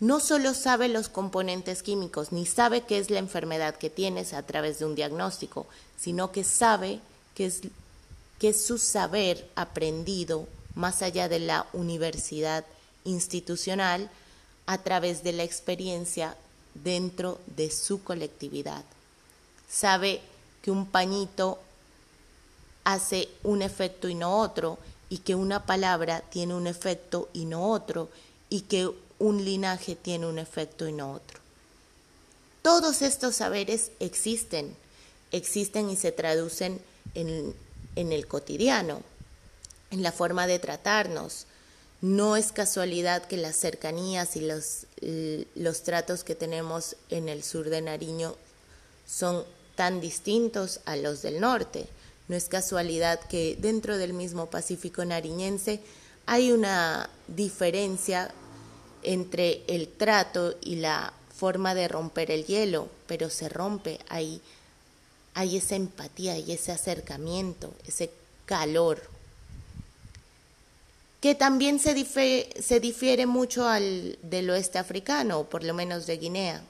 no 0.00 0.20
solo 0.20 0.54
sabe 0.54 0.88
los 0.88 1.08
componentes 1.08 1.82
químicos, 1.82 2.30
ni 2.30 2.46
sabe 2.46 2.82
qué 2.82 2.98
es 2.98 3.10
la 3.10 3.18
enfermedad 3.18 3.76
que 3.76 3.90
tienes 3.90 4.32
a 4.32 4.44
través 4.44 4.78
de 4.78 4.84
un 4.84 4.94
diagnóstico, 4.94 5.66
sino 5.96 6.30
que 6.30 6.44
sabe 6.44 7.00
que 7.34 7.46
es, 7.46 7.62
que 8.38 8.50
es 8.50 8.64
su 8.64 8.78
saber 8.78 9.48
aprendido 9.56 10.46
más 10.74 11.02
allá 11.02 11.28
de 11.28 11.40
la 11.40 11.66
universidad 11.72 12.64
institucional 13.04 14.08
a 14.66 14.78
través 14.78 15.24
de 15.24 15.32
la 15.32 15.42
experiencia 15.42 16.36
dentro 16.74 17.40
de 17.46 17.70
su 17.70 18.04
colectividad. 18.04 18.84
Sabe 19.68 20.20
que 20.62 20.70
un 20.70 20.86
pañito 20.86 21.58
hace 22.84 23.28
un 23.42 23.62
efecto 23.62 24.08
y 24.08 24.14
no 24.14 24.38
otro, 24.38 24.78
y 25.10 25.18
que 25.18 25.34
una 25.34 25.66
palabra 25.66 26.20
tiene 26.20 26.54
un 26.54 26.66
efecto 26.66 27.28
y 27.32 27.46
no 27.46 27.70
otro, 27.72 28.08
y 28.48 28.62
que 28.62 28.90
un 29.18 29.44
linaje 29.44 29.96
tiene 29.96 30.26
un 30.26 30.38
efecto 30.38 30.88
y 30.88 30.92
no 30.92 31.12
otro. 31.12 31.40
Todos 32.62 33.02
estos 33.02 33.36
saberes 33.36 33.90
existen, 34.00 34.74
existen 35.32 35.90
y 35.90 35.96
se 35.96 36.12
traducen 36.12 36.80
en, 37.14 37.54
en 37.96 38.12
el 38.12 38.26
cotidiano, 38.26 39.02
en 39.90 40.02
la 40.02 40.12
forma 40.12 40.46
de 40.46 40.58
tratarnos. 40.58 41.46
No 42.00 42.36
es 42.36 42.52
casualidad 42.52 43.26
que 43.26 43.36
las 43.36 43.56
cercanías 43.56 44.36
y 44.36 44.40
los, 44.40 44.86
los 45.54 45.82
tratos 45.82 46.22
que 46.22 46.34
tenemos 46.34 46.96
en 47.10 47.28
el 47.28 47.42
sur 47.42 47.70
de 47.70 47.80
Nariño 47.80 48.36
son 49.06 49.44
tan 49.74 50.00
distintos 50.00 50.80
a 50.84 50.96
los 50.96 51.22
del 51.22 51.40
norte. 51.40 51.88
No 52.28 52.36
es 52.36 52.48
casualidad 52.48 53.18
que 53.20 53.56
dentro 53.58 53.96
del 53.96 54.12
mismo 54.12 54.46
Pacífico 54.46 55.04
nariñense 55.04 55.80
hay 56.26 56.52
una 56.52 57.08
diferencia 57.26 58.32
entre 59.08 59.62
el 59.68 59.88
trato 59.88 60.54
y 60.60 60.76
la 60.76 61.14
forma 61.34 61.74
de 61.74 61.88
romper 61.88 62.30
el 62.30 62.44
hielo, 62.44 62.90
pero 63.06 63.30
se 63.30 63.48
rompe, 63.48 63.98
hay, 64.10 64.42
esa 65.34 65.76
empatía 65.76 66.36
y 66.36 66.52
ese 66.52 66.72
acercamiento, 66.72 67.72
ese 67.86 68.10
calor, 68.44 69.00
que 71.22 71.34
también 71.34 71.78
se 71.78 71.94
difiere, 71.94 72.60
se 72.60 72.80
difiere 72.80 73.24
mucho 73.24 73.66
al 73.66 74.18
del 74.22 74.50
oeste 74.50 74.78
africano, 74.78 75.40
o 75.40 75.44
por 75.44 75.64
lo 75.64 75.72
menos 75.72 76.06
de 76.06 76.18
Guinea. 76.18 76.62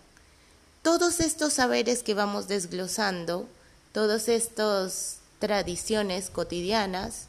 Todos 0.83 1.19
estos 1.19 1.55
saberes 1.55 2.05
que 2.05 2.15
vamos 2.15 2.47
desglosando, 2.47 3.49
todos 3.93 4.29
estos 4.29 5.17
tradiciones 5.41 6.31
cotidianas 6.31 7.27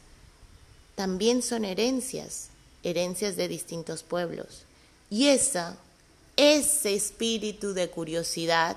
también 0.94 1.42
son 1.42 1.64
herencias, 1.64 2.50
herencias 2.84 3.34
de 3.34 3.48
distintos 3.48 4.04
pueblos. 4.04 4.66
Y 5.10 5.28
esa, 5.28 5.76
ese 6.36 6.94
espíritu 6.94 7.74
de 7.74 7.90
curiosidad 7.90 8.76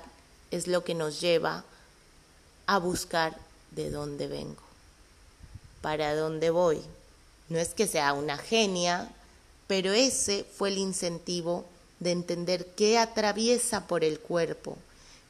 es 0.52 0.68
lo 0.68 0.84
que 0.84 0.96
nos 0.96 1.22
lleva 1.22 1.64
a 2.66 2.80
buscar 2.80 3.38
de 3.72 3.92
dónde 3.92 4.28
vengo, 4.28 4.62
para 5.82 6.16
dónde 6.16 6.50
voy. 6.50 6.82
No 7.50 7.60
es 7.60 7.70
que 7.76 7.88
sea 7.88 8.14
una 8.14 8.38
genia, 8.38 9.12
pero 9.68 9.94
ese 9.94 10.46
fue 10.58 10.70
el 10.70 10.80
incentivo 10.80 11.66
de 12.00 12.12
entender 12.12 12.66
qué 12.76 12.98
atraviesa 12.98 13.88
por 13.88 14.04
el 14.04 14.20
cuerpo, 14.20 14.78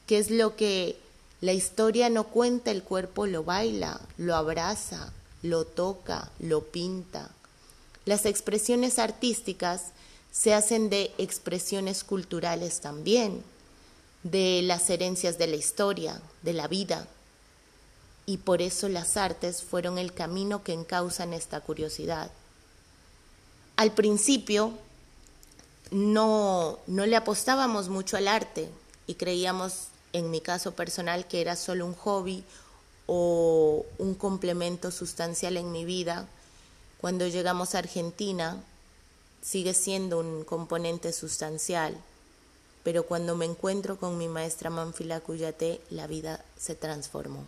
qué 0.06 0.18
es 0.18 0.30
lo 0.30 0.56
que 0.56 0.96
la 1.40 1.52
historia 1.52 2.08
no 2.08 2.24
cuenta, 2.24 2.70
el 2.70 2.82
cuerpo 2.82 3.26
lo 3.26 3.44
baila, 3.44 4.00
lo 4.16 4.34
abraza, 4.34 5.12
lo 5.42 5.66
toca, 5.66 6.30
lo 6.40 6.64
pinta. 6.64 7.30
Las 8.06 8.24
expresiones 8.24 8.98
artísticas 8.98 9.92
se 10.34 10.52
hacen 10.52 10.90
de 10.90 11.14
expresiones 11.16 12.02
culturales 12.02 12.80
también, 12.80 13.44
de 14.24 14.62
las 14.64 14.90
herencias 14.90 15.38
de 15.38 15.46
la 15.46 15.54
historia, 15.54 16.20
de 16.42 16.52
la 16.52 16.66
vida. 16.66 17.06
Y 18.26 18.38
por 18.38 18.60
eso 18.60 18.88
las 18.88 19.16
artes 19.16 19.62
fueron 19.62 19.96
el 19.96 20.12
camino 20.12 20.64
que 20.64 20.72
encausan 20.72 21.34
esta 21.34 21.60
curiosidad. 21.60 22.32
Al 23.76 23.92
principio 23.92 24.72
no, 25.92 26.80
no 26.88 27.06
le 27.06 27.14
apostábamos 27.14 27.88
mucho 27.88 28.16
al 28.16 28.26
arte 28.26 28.68
y 29.06 29.14
creíamos 29.14 29.86
en 30.12 30.32
mi 30.32 30.40
caso 30.40 30.72
personal, 30.72 31.28
que 31.28 31.42
era 31.42 31.54
solo 31.54 31.86
un 31.86 31.94
hobby 31.94 32.42
o 33.06 33.86
un 33.98 34.14
complemento 34.14 34.90
sustancial 34.90 35.56
en 35.58 35.70
mi 35.70 35.84
vida, 35.84 36.26
cuando 37.00 37.28
llegamos 37.28 37.76
a 37.76 37.78
Argentina 37.78 38.60
sigue 39.44 39.74
siendo 39.74 40.20
un 40.20 40.42
componente 40.44 41.12
sustancial. 41.12 41.96
pero 42.82 43.06
cuando 43.06 43.34
me 43.34 43.46
encuentro 43.46 43.96
con 43.96 44.18
mi 44.18 44.28
maestra 44.28 44.68
Manfila 44.68 45.18
Cuyate, 45.20 45.80
la 45.88 46.06
vida 46.06 46.44
se 46.58 46.74
transformó. 46.74 47.42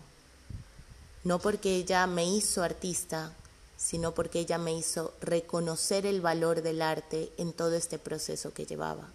No 1.24 1.40
porque 1.40 1.76
ella 1.76 2.06
me 2.06 2.24
hizo 2.24 2.62
artista, 2.62 3.34
sino 3.76 4.14
porque 4.14 4.40
ella 4.40 4.56
me 4.56 4.72
hizo 4.72 5.12
reconocer 5.20 6.06
el 6.06 6.22
valor 6.22 6.62
del 6.62 6.80
arte 6.80 7.30
en 7.36 7.52
todo 7.52 7.74
este 7.74 7.98
proceso 7.98 8.54
que 8.54 8.64
llevaba. 8.64 9.10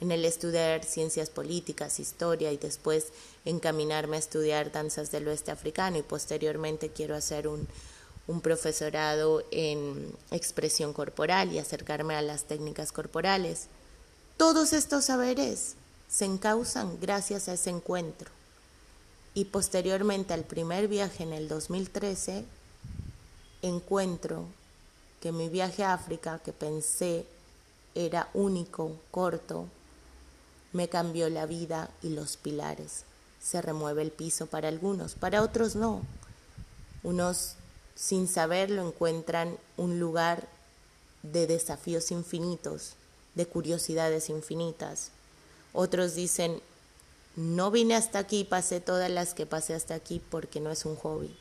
En 0.00 0.12
el 0.12 0.24
estudiar 0.24 0.84
ciencias 0.84 1.30
políticas, 1.30 1.98
historia 1.98 2.52
y 2.52 2.56
después 2.56 3.08
encaminarme 3.44 4.18
a 4.18 4.20
estudiar 4.20 4.70
danzas 4.70 5.10
del 5.10 5.26
oeste 5.26 5.50
africano 5.50 5.98
y 5.98 6.02
posteriormente 6.02 6.90
quiero 6.90 7.16
hacer 7.16 7.48
un, 7.48 7.66
un 8.26 8.40
profesorado 8.40 9.42
en 9.50 10.12
expresión 10.30 10.92
corporal 10.92 11.52
y 11.52 11.58
acercarme 11.58 12.14
a 12.14 12.22
las 12.22 12.44
técnicas 12.44 12.92
corporales. 12.92 13.66
Todos 14.36 14.72
estos 14.72 15.06
saberes 15.06 15.74
se 16.08 16.24
encausan 16.24 16.98
gracias 17.00 17.48
a 17.48 17.54
ese 17.54 17.70
encuentro. 17.70 18.30
Y 19.34 19.46
posteriormente 19.46 20.34
al 20.34 20.44
primer 20.44 20.88
viaje 20.88 21.22
en 21.22 21.32
el 21.32 21.48
2013, 21.48 22.44
encuentro 23.62 24.46
que 25.20 25.32
mi 25.32 25.48
viaje 25.48 25.84
a 25.84 25.92
África, 25.92 26.40
que 26.40 26.52
pensé 26.52 27.26
era 27.94 28.28
único, 28.34 28.96
corto, 29.10 29.66
me 30.72 30.88
cambió 30.88 31.28
la 31.28 31.46
vida 31.46 31.90
y 32.02 32.10
los 32.10 32.36
pilares. 32.36 33.04
Se 33.40 33.60
remueve 33.60 34.02
el 34.02 34.10
piso 34.10 34.46
para 34.46 34.68
algunos, 34.68 35.14
para 35.14 35.42
otros 35.42 35.76
no. 35.76 36.02
Unos 37.02 37.54
sin 38.00 38.28
saberlo 38.28 38.86
encuentran 38.86 39.58
un 39.76 40.00
lugar 40.00 40.48
de 41.22 41.46
desafíos 41.46 42.10
infinitos 42.10 42.94
de 43.34 43.44
curiosidades 43.44 44.30
infinitas. 44.30 45.10
Otros 45.74 46.14
dicen, 46.14 46.62
no 47.36 47.70
vine 47.70 47.94
hasta 47.94 48.18
aquí, 48.18 48.44
pasé 48.44 48.80
todas 48.80 49.10
las 49.10 49.34
que 49.34 49.44
pasé 49.44 49.74
hasta 49.74 49.94
aquí 49.94 50.20
porque 50.30 50.60
no 50.60 50.70
es 50.70 50.86
un 50.86 50.96
hobby, 50.96 51.36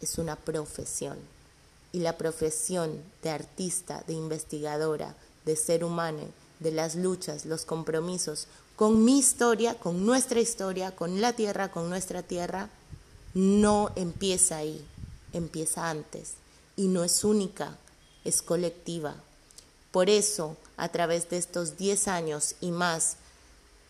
es 0.00 0.18
una 0.18 0.34
profesión. 0.34 1.18
Y 1.92 2.00
la 2.00 2.18
profesión 2.18 3.00
de 3.22 3.30
artista, 3.30 4.02
de 4.08 4.14
investigadora, 4.14 5.14
de 5.44 5.54
ser 5.54 5.84
humano, 5.84 6.22
de 6.58 6.72
las 6.72 6.96
luchas, 6.96 7.46
los 7.46 7.64
compromisos, 7.64 8.48
con 8.74 9.04
mi 9.04 9.20
historia, 9.20 9.78
con 9.78 10.04
nuestra 10.04 10.40
historia, 10.40 10.90
con 10.96 11.20
la 11.20 11.32
tierra, 11.32 11.70
con 11.70 11.88
nuestra 11.88 12.24
tierra, 12.24 12.68
no 13.34 13.92
empieza 13.94 14.56
ahí, 14.56 14.84
empieza 15.34 15.90
antes. 15.90 16.34
Y 16.76 16.88
no 16.88 17.04
es 17.04 17.24
única, 17.24 17.76
es 18.24 18.42
colectiva. 18.42 19.14
Por 19.92 20.10
eso, 20.10 20.56
a 20.76 20.88
través 20.88 21.30
de 21.30 21.38
estos 21.38 21.76
10 21.76 22.08
años 22.08 22.56
y 22.60 22.70
más 22.70 23.16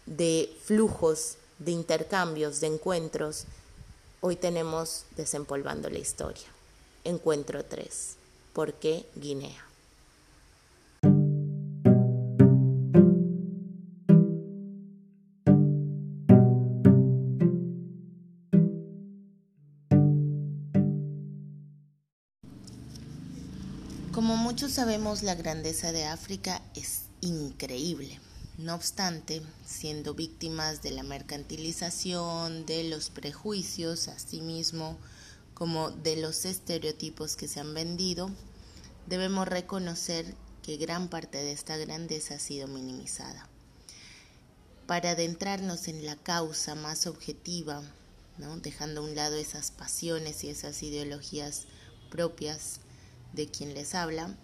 de 0.06 0.54
flujos, 0.64 1.36
de 1.58 1.70
intercambios, 1.70 2.60
de 2.60 2.66
encuentros, 2.66 3.44
hoy 4.20 4.36
tenemos 4.36 5.04
Desempolvando 5.16 5.88
la 5.88 5.98
Historia. 5.98 6.46
Encuentro 7.04 7.64
3. 7.64 8.16
¿Por 8.52 8.74
qué 8.74 9.06
Guinea? 9.14 9.64
Sabemos, 24.74 25.22
la 25.22 25.36
grandeza 25.36 25.92
de 25.92 26.04
África 26.04 26.60
es 26.74 27.02
increíble. 27.20 28.18
No 28.58 28.74
obstante, 28.74 29.40
siendo 29.64 30.14
víctimas 30.14 30.82
de 30.82 30.90
la 30.90 31.04
mercantilización, 31.04 32.66
de 32.66 32.82
los 32.82 33.08
prejuicios, 33.08 34.08
asimismo 34.08 34.98
como 35.54 35.92
de 35.92 36.16
los 36.16 36.44
estereotipos 36.44 37.36
que 37.36 37.46
se 37.46 37.60
han 37.60 37.72
vendido, 37.72 38.32
debemos 39.06 39.46
reconocer 39.46 40.34
que 40.64 40.76
gran 40.76 41.06
parte 41.06 41.38
de 41.38 41.52
esta 41.52 41.76
grandeza 41.76 42.34
ha 42.34 42.40
sido 42.40 42.66
minimizada. 42.66 43.48
Para 44.88 45.10
adentrarnos 45.10 45.86
en 45.86 46.04
la 46.04 46.16
causa 46.16 46.74
más 46.74 47.06
objetiva, 47.06 47.80
dejando 48.60 49.02
a 49.02 49.04
un 49.04 49.14
lado 49.14 49.36
esas 49.36 49.70
pasiones 49.70 50.42
y 50.42 50.50
esas 50.50 50.82
ideologías 50.82 51.66
propias 52.10 52.80
de 53.34 53.46
quien 53.46 53.72
les 53.74 53.94
habla, 53.94 54.36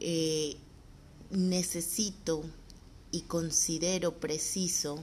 eh, 0.00 0.56
necesito 1.30 2.44
y 3.10 3.22
considero 3.22 4.18
preciso 4.18 5.02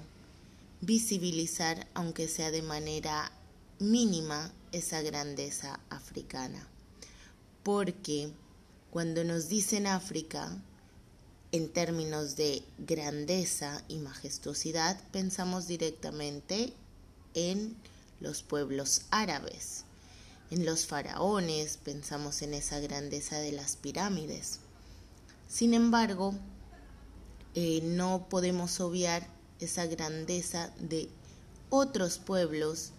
visibilizar, 0.81 1.87
aunque 1.93 2.27
sea 2.27 2.51
de 2.51 2.61
manera 2.61 3.31
mínima, 3.79 4.51
esa 4.71 5.01
grandeza 5.01 5.79
africana. 5.89 6.67
Porque 7.63 8.31
cuando 8.91 9.23
nos 9.23 9.47
dicen 9.47 9.87
África, 9.87 10.51
en 11.51 11.69
términos 11.69 12.35
de 12.35 12.63
grandeza 12.79 13.83
y 13.87 13.99
majestuosidad, 13.99 14.99
pensamos 15.11 15.67
directamente 15.67 16.73
en 17.35 17.75
los 18.19 18.41
pueblos 18.41 19.03
árabes, 19.11 19.85
en 20.49 20.65
los 20.65 20.87
faraones, 20.87 21.77
pensamos 21.77 22.41
en 22.41 22.55
esa 22.55 22.79
grandeza 22.79 23.39
de 23.39 23.51
las 23.51 23.75
pirámides. 23.75 24.59
Sin 25.53 25.75
embargo, 25.75 26.33
eh, 27.53 27.81
no 27.83 28.25
podemos 28.27 28.79
obviar 28.79 29.27
esa 29.59 29.85
grandeza 29.85 30.73
de 30.79 31.09
otros 31.69 32.17
pueblos 32.17 32.89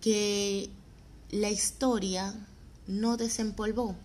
que 0.00 0.70
la 1.32 1.50
historia 1.50 2.32
no 2.86 3.16
desempolvó. 3.16 3.96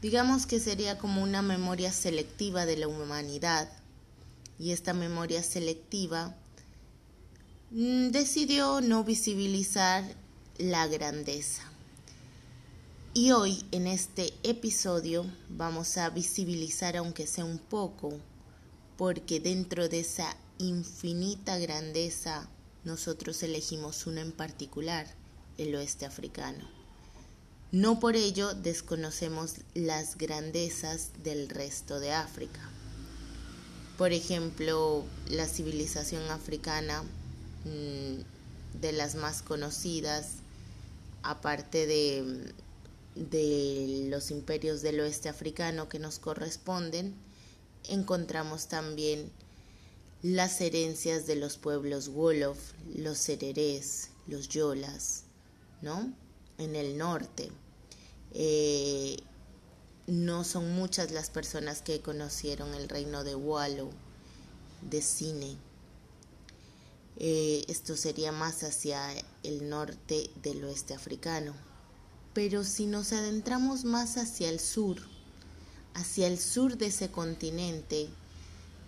Digamos 0.00 0.46
que 0.46 0.58
sería 0.58 0.96
como 0.96 1.22
una 1.22 1.42
memoria 1.42 1.92
selectiva 1.92 2.64
de 2.64 2.78
la 2.78 2.88
humanidad 2.88 3.68
y 4.58 4.72
esta 4.72 4.94
memoria 4.94 5.42
selectiva 5.42 6.34
mm, 7.72 8.08
decidió 8.08 8.80
no 8.80 9.04
visibilizar 9.04 10.02
la 10.56 10.86
grandeza. 10.86 11.73
Y 13.16 13.30
hoy 13.30 13.64
en 13.70 13.86
este 13.86 14.34
episodio 14.42 15.24
vamos 15.48 15.98
a 15.98 16.10
visibilizar, 16.10 16.96
aunque 16.96 17.28
sea 17.28 17.44
un 17.44 17.58
poco, 17.58 18.18
porque 18.98 19.38
dentro 19.38 19.88
de 19.88 20.00
esa 20.00 20.36
infinita 20.58 21.56
grandeza 21.58 22.48
nosotros 22.82 23.40
elegimos 23.44 24.08
una 24.08 24.20
en 24.20 24.32
particular, 24.32 25.06
el 25.58 25.76
oeste 25.76 26.06
africano. 26.06 26.68
No 27.70 28.00
por 28.00 28.16
ello 28.16 28.52
desconocemos 28.52 29.58
las 29.74 30.18
grandezas 30.18 31.10
del 31.22 31.48
resto 31.48 32.00
de 32.00 32.10
África. 32.10 32.68
Por 33.96 34.12
ejemplo, 34.12 35.04
la 35.30 35.46
civilización 35.46 36.28
africana, 36.32 37.04
mm, 37.64 38.80
de 38.80 38.92
las 38.92 39.14
más 39.14 39.42
conocidas, 39.42 40.30
aparte 41.22 41.86
de, 41.86 42.52
de 43.14 44.06
los 44.08 44.30
imperios 44.30 44.82
del 44.82 45.00
oeste 45.00 45.28
africano 45.28 45.88
que 45.88 45.98
nos 45.98 46.18
corresponden, 46.18 47.14
encontramos 47.88 48.66
también 48.68 49.30
las 50.22 50.60
herencias 50.60 51.26
de 51.26 51.36
los 51.36 51.58
pueblos 51.58 52.08
Wolof, 52.08 52.58
los 52.94 53.18
Sererés, 53.18 54.10
los 54.26 54.48
Yolas, 54.48 55.24
¿no? 55.82 56.12
En 56.58 56.76
el 56.76 56.96
norte. 56.96 57.50
Eh, 58.32 59.16
no 60.06 60.44
son 60.44 60.72
muchas 60.72 61.10
las 61.10 61.30
personas 61.30 61.82
que 61.82 62.00
conocieron 62.00 62.74
el 62.74 62.88
reino 62.88 63.22
de 63.22 63.34
Wallo, 63.34 63.90
de 64.82 65.02
Cine, 65.02 65.56
eh, 67.16 67.64
esto 67.68 67.96
sería 67.96 68.32
más 68.32 68.64
hacia 68.64 69.00
el 69.44 69.68
norte 69.68 70.30
del 70.42 70.64
oeste 70.64 70.94
africano. 70.94 71.54
Pero 72.34 72.64
si 72.64 72.86
nos 72.86 73.12
adentramos 73.12 73.84
más 73.84 74.16
hacia 74.16 74.50
el 74.50 74.60
sur, 74.60 74.98
hacia 75.94 76.26
el 76.26 76.38
sur 76.38 76.76
de 76.76 76.86
ese 76.86 77.10
continente, 77.10 78.08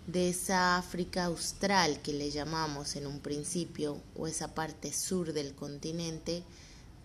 de 0.05 0.29
esa 0.29 0.77
África 0.77 1.25
austral 1.25 2.01
que 2.01 2.13
le 2.13 2.29
llamamos 2.29 2.95
en 2.95 3.07
un 3.07 3.19
principio, 3.19 4.01
o 4.15 4.27
esa 4.27 4.53
parte 4.53 4.93
sur 4.93 5.33
del 5.33 5.55
continente, 5.55 6.43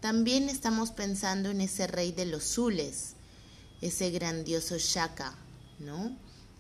también 0.01 0.49
estamos 0.49 0.91
pensando 0.91 1.51
en 1.51 1.61
ese 1.61 1.87
rey 1.87 2.13
de 2.13 2.27
los 2.27 2.45
Zules, 2.45 3.15
ese 3.81 4.11
grandioso 4.11 4.77
Shaka, 4.79 5.35
¿no? 5.79 6.17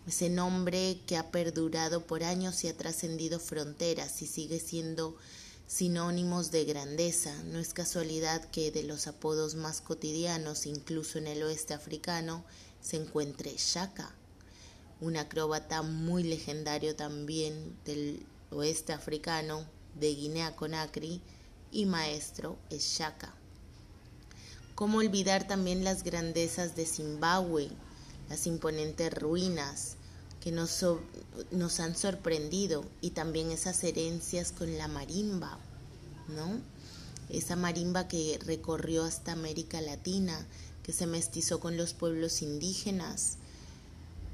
ese 0.07 0.29
nombre 0.31 0.99
que 1.07 1.16
ha 1.16 1.31
perdurado 1.31 2.07
por 2.07 2.25
años 2.25 2.64
y 2.64 2.68
ha 2.68 2.77
trascendido 2.77 3.38
fronteras 3.38 4.21
y 4.23 4.27
sigue 4.27 4.59
siendo 4.59 5.16
sinónimos 5.66 6.51
de 6.51 6.64
grandeza. 6.64 7.35
No 7.44 7.59
es 7.59 7.75
casualidad 7.75 8.44
que 8.51 8.70
de 8.70 8.83
los 8.83 9.07
apodos 9.07 9.55
más 9.55 9.81
cotidianos, 9.81 10.66
incluso 10.66 11.18
en 11.18 11.27
el 11.27 11.42
oeste 11.42 11.75
africano, 11.75 12.44
se 12.81 12.96
encuentre 12.96 13.55
Shaka. 13.57 14.14
un 15.01 15.16
acróbata 15.16 15.83
muy 15.83 16.22
legendario 16.22 16.94
también 16.94 17.77
del 17.85 18.25
oeste 18.51 18.92
africano 18.92 19.66
de 19.98 20.14
Guinea 20.14 20.55
Conakry 20.55 21.20
y 21.72 21.87
maestro 21.87 22.57
es 22.70 22.83
Shaka. 22.83 23.35
¿Cómo 24.75 24.98
olvidar 24.98 25.46
también 25.46 25.85
las 25.85 26.03
grandezas 26.03 26.77
de 26.77 26.87
Zimbabue, 26.87 27.68
las 28.29 28.46
imponentes 28.46 29.12
ruinas 29.12 29.96
que 30.42 30.50
nos, 30.50 31.81
han 31.81 31.96
sorprendido 31.96 32.85
y 33.00 33.11
también 33.11 33.52
esas 33.52 33.85
herencias 33.85 34.50
con 34.50 34.76
la 34.76 34.88
marimba, 34.88 35.57
¿no? 36.26 36.61
Esa 37.28 37.55
marimba 37.55 38.09
que 38.09 38.40
recorrió 38.44 39.05
hasta 39.05 39.33
América 39.33 39.81
Latina, 39.81 40.44
que 40.83 40.92
se 40.92 41.07
mestizó 41.07 41.61
con 41.61 41.76
los 41.76 41.94
pueblos 41.94 42.42
indígenas, 42.42 43.37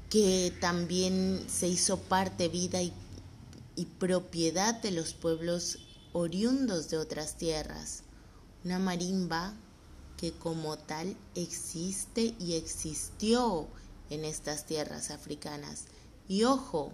que 0.09 0.51
también 0.59 1.45
se 1.47 1.67
hizo 1.67 1.97
parte, 1.99 2.47
vida 2.47 2.81
y, 2.81 2.91
y 3.75 3.85
propiedad 3.85 4.81
de 4.81 4.89
los 4.89 5.13
pueblos 5.13 5.77
oriundos 6.11 6.89
de 6.89 6.97
otras 6.97 7.37
tierras. 7.37 8.01
Una 8.65 8.79
marimba 8.79 9.53
que 10.17 10.31
como 10.31 10.75
tal 10.75 11.15
existe 11.35 12.33
y 12.39 12.55
existió 12.55 13.67
en 14.09 14.25
estas 14.25 14.65
tierras 14.65 15.11
africanas. 15.11 15.85
Y 16.29 16.43
ojo, 16.43 16.93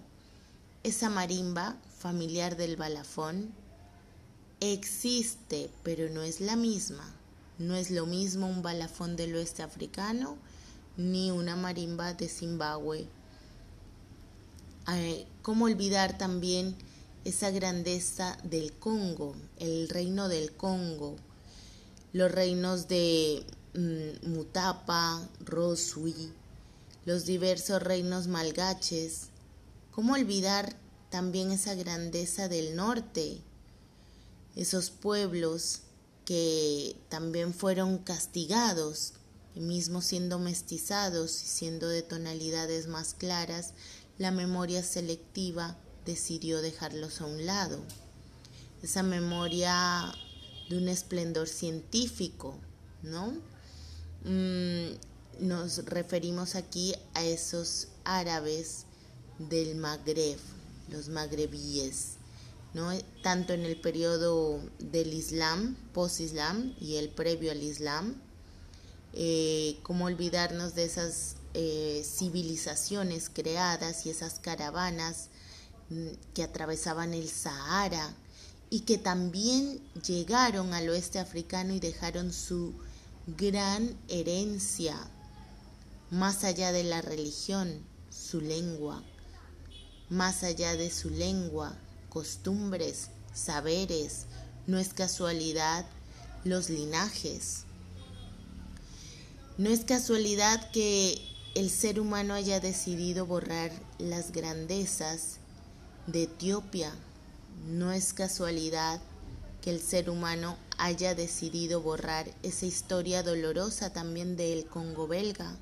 esa 0.82 1.10
marimba 1.10 1.76
familiar 1.98 2.56
del 2.56 2.76
balafón 2.76 3.52
existe, 4.60 5.68
pero 5.82 6.08
no 6.08 6.22
es 6.22 6.40
la 6.40 6.56
misma. 6.56 7.14
No 7.58 7.74
es 7.74 7.90
lo 7.90 8.06
mismo 8.06 8.48
un 8.48 8.62
balafón 8.62 9.14
del 9.14 9.34
oeste 9.34 9.62
africano 9.62 10.38
ni 10.96 11.30
una 11.30 11.54
marimba 11.54 12.14
de 12.14 12.30
Zimbabue. 12.30 13.06
¿Cómo 15.42 15.66
olvidar 15.66 16.16
también 16.16 16.74
esa 17.24 17.50
grandeza 17.50 18.38
del 18.42 18.72
Congo, 18.72 19.36
el 19.58 19.90
reino 19.90 20.28
del 20.28 20.52
Congo, 20.52 21.16
los 22.14 22.32
reinos 22.32 22.88
de 22.88 23.44
mm, 23.74 24.30
Mutapa, 24.30 25.28
Rosui, 25.44 26.32
los 27.06 27.24
diversos 27.24 27.82
reinos 27.82 28.26
malgaches? 28.26 29.28
¿Cómo 29.92 30.12
olvidar 30.12 30.76
también 31.08 31.52
esa 31.52 31.74
grandeza 31.74 32.48
del 32.48 32.76
norte, 32.76 33.38
esos 34.56 34.90
pueblos 34.90 35.80
que 36.26 36.96
también 37.08 37.54
fueron 37.54 37.98
castigados, 37.98 39.14
mismo 39.54 40.02
siendo 40.02 40.38
mestizados 40.38 41.42
y 41.42 41.46
siendo 41.46 41.88
de 41.88 42.02
tonalidades 42.02 42.88
más 42.88 43.14
claras, 43.14 43.72
la 44.18 44.30
memoria 44.32 44.82
selectiva 44.82 45.78
decidió 46.04 46.60
dejarlos 46.60 47.20
a 47.20 47.26
un 47.26 47.46
lado. 47.46 47.78
Esa 48.82 49.02
memoria 49.02 50.12
de 50.68 50.76
un 50.76 50.88
esplendor 50.88 51.48
científico, 51.48 52.58
¿no? 53.02 53.32
Mm, 54.24 54.96
nos 55.40 55.84
referimos 55.84 56.54
aquí 56.54 56.94
a 57.14 57.24
esos 57.24 57.88
árabes 58.04 58.84
del 59.38 59.76
Magreb, 59.76 60.38
los 60.90 61.08
magrebíes, 61.08 62.16
tanto 63.22 63.52
en 63.52 63.64
el 63.64 63.80
periodo 63.80 64.60
del 64.78 65.14
Islam, 65.14 65.76
post-Islam 65.92 66.74
y 66.80 66.96
el 66.96 67.08
previo 67.08 67.50
al 67.50 67.62
Islam, 67.62 68.14
eh, 69.12 69.78
como 69.82 70.04
olvidarnos 70.04 70.74
de 70.74 70.84
esas 70.84 71.36
eh, 71.54 72.04
civilizaciones 72.04 73.30
creadas 73.30 74.04
y 74.04 74.10
esas 74.10 74.38
caravanas 74.40 75.28
mm, 75.88 76.08
que 76.34 76.42
atravesaban 76.42 77.14
el 77.14 77.28
Sahara 77.28 78.14
y 78.68 78.80
que 78.80 78.98
también 78.98 79.80
llegaron 80.06 80.74
al 80.74 80.88
oeste 80.90 81.18
africano 81.18 81.72
y 81.72 81.80
dejaron 81.80 82.32
su 82.32 82.74
gran 83.26 83.96
herencia 84.08 84.96
más 86.10 86.44
allá 86.44 86.72
de 86.72 86.84
la 86.84 87.02
religión, 87.02 87.84
su 88.10 88.40
lengua, 88.40 89.02
más 90.08 90.42
allá 90.42 90.76
de 90.76 90.90
su 90.90 91.10
lengua, 91.10 91.76
costumbres, 92.08 93.08
saberes, 93.34 94.26
no 94.66 94.78
es 94.78 94.92
casualidad 94.94 95.84
los 96.44 96.70
linajes. 96.70 97.64
No 99.58 99.70
es 99.70 99.84
casualidad 99.84 100.70
que 100.70 101.20
el 101.54 101.70
ser 101.70 101.98
humano 101.98 102.34
haya 102.34 102.60
decidido 102.60 103.26
borrar 103.26 103.72
las 103.98 104.30
grandezas 104.30 105.38
de 106.06 106.24
Etiopía. 106.24 106.92
No 107.66 107.90
es 107.92 108.12
casualidad 108.12 109.00
que 109.62 109.70
el 109.70 109.80
ser 109.80 110.10
humano 110.10 110.56
haya 110.78 111.14
decidido 111.14 111.80
borrar 111.80 112.30
esa 112.42 112.66
historia 112.66 113.22
dolorosa 113.22 113.92
también 113.92 114.36
del 114.36 114.66
Congo 114.66 115.08
belga, 115.08 115.56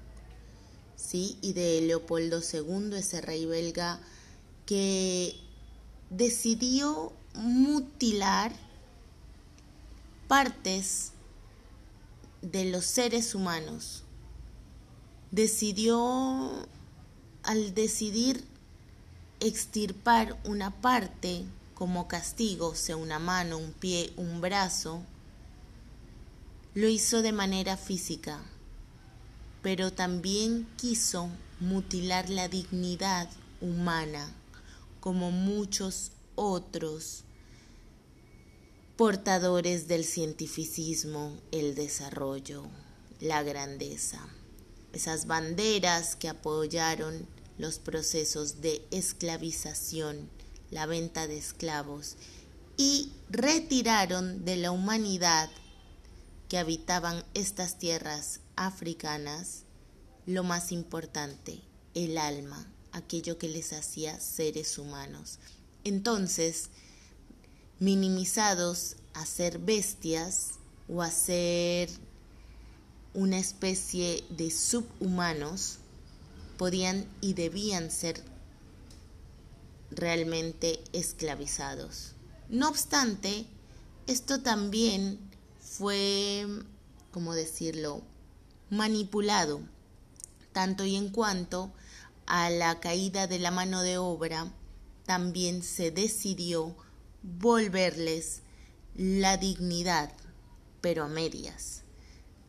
¿sí? 0.96 1.38
Y 1.40 1.52
de 1.52 1.80
Leopoldo 1.82 2.40
II, 2.40 2.96
ese 2.96 3.20
rey 3.20 3.46
belga 3.46 4.00
que 4.66 5.36
decidió 6.10 7.12
mutilar 7.34 8.52
partes 10.28 11.12
de 12.42 12.64
los 12.66 12.84
seres 12.84 13.34
humanos. 13.34 14.04
Decidió, 15.30 16.66
al 17.42 17.74
decidir 17.74 18.44
extirpar 19.40 20.40
una 20.44 20.70
parte 20.70 21.44
como 21.74 22.06
castigo, 22.08 22.74
sea 22.74 22.96
una 22.96 23.18
mano, 23.18 23.58
un 23.58 23.72
pie, 23.72 24.12
un 24.16 24.40
brazo, 24.40 25.02
lo 26.74 26.88
hizo 26.88 27.22
de 27.22 27.32
manera 27.32 27.76
física, 27.76 28.40
pero 29.64 29.94
también 29.94 30.68
quiso 30.76 31.30
mutilar 31.58 32.28
la 32.28 32.48
dignidad 32.48 33.30
humana 33.62 34.30
como 35.00 35.30
muchos 35.30 36.12
otros 36.34 37.24
portadores 38.98 39.88
del 39.88 40.04
cientificismo, 40.04 41.40
el 41.50 41.74
desarrollo, 41.74 42.66
la 43.20 43.42
grandeza. 43.42 44.20
Esas 44.92 45.26
banderas 45.26 46.14
que 46.14 46.28
apoyaron 46.28 47.26
los 47.56 47.78
procesos 47.78 48.60
de 48.60 48.86
esclavización, 48.90 50.28
la 50.70 50.84
venta 50.84 51.26
de 51.26 51.38
esclavos 51.38 52.16
y 52.76 53.12
retiraron 53.30 54.44
de 54.44 54.56
la 54.56 54.72
humanidad 54.72 55.48
que 56.50 56.58
habitaban 56.58 57.24
estas 57.32 57.78
tierras 57.78 58.40
africanas 58.56 59.64
lo 60.26 60.42
más 60.42 60.72
importante, 60.72 61.60
el 61.94 62.18
alma, 62.18 62.66
aquello 62.92 63.38
que 63.38 63.48
les 63.48 63.72
hacía 63.72 64.18
seres 64.20 64.78
humanos. 64.78 65.38
Entonces, 65.84 66.70
minimizados 67.78 68.96
a 69.12 69.26
ser 69.26 69.58
bestias 69.58 70.52
o 70.88 71.02
a 71.02 71.10
ser 71.10 71.90
una 73.12 73.38
especie 73.38 74.24
de 74.30 74.50
subhumanos, 74.50 75.78
podían 76.56 77.06
y 77.20 77.34
debían 77.34 77.90
ser 77.90 78.22
realmente 79.90 80.80
esclavizados. 80.92 82.12
No 82.48 82.68
obstante, 82.68 83.46
esto 84.06 84.40
también 84.40 85.18
fue, 85.60 86.46
como 87.12 87.34
decirlo?, 87.34 88.02
manipulado, 88.76 89.60
tanto 90.52 90.84
y 90.84 90.96
en 90.96 91.08
cuanto 91.08 91.72
a 92.26 92.50
la 92.50 92.80
caída 92.80 93.26
de 93.26 93.38
la 93.38 93.50
mano 93.50 93.82
de 93.82 93.98
obra, 93.98 94.52
también 95.04 95.62
se 95.62 95.90
decidió 95.90 96.74
volverles 97.22 98.42
la 98.94 99.36
dignidad, 99.36 100.12
pero 100.80 101.04
a 101.04 101.08
medias. 101.08 101.82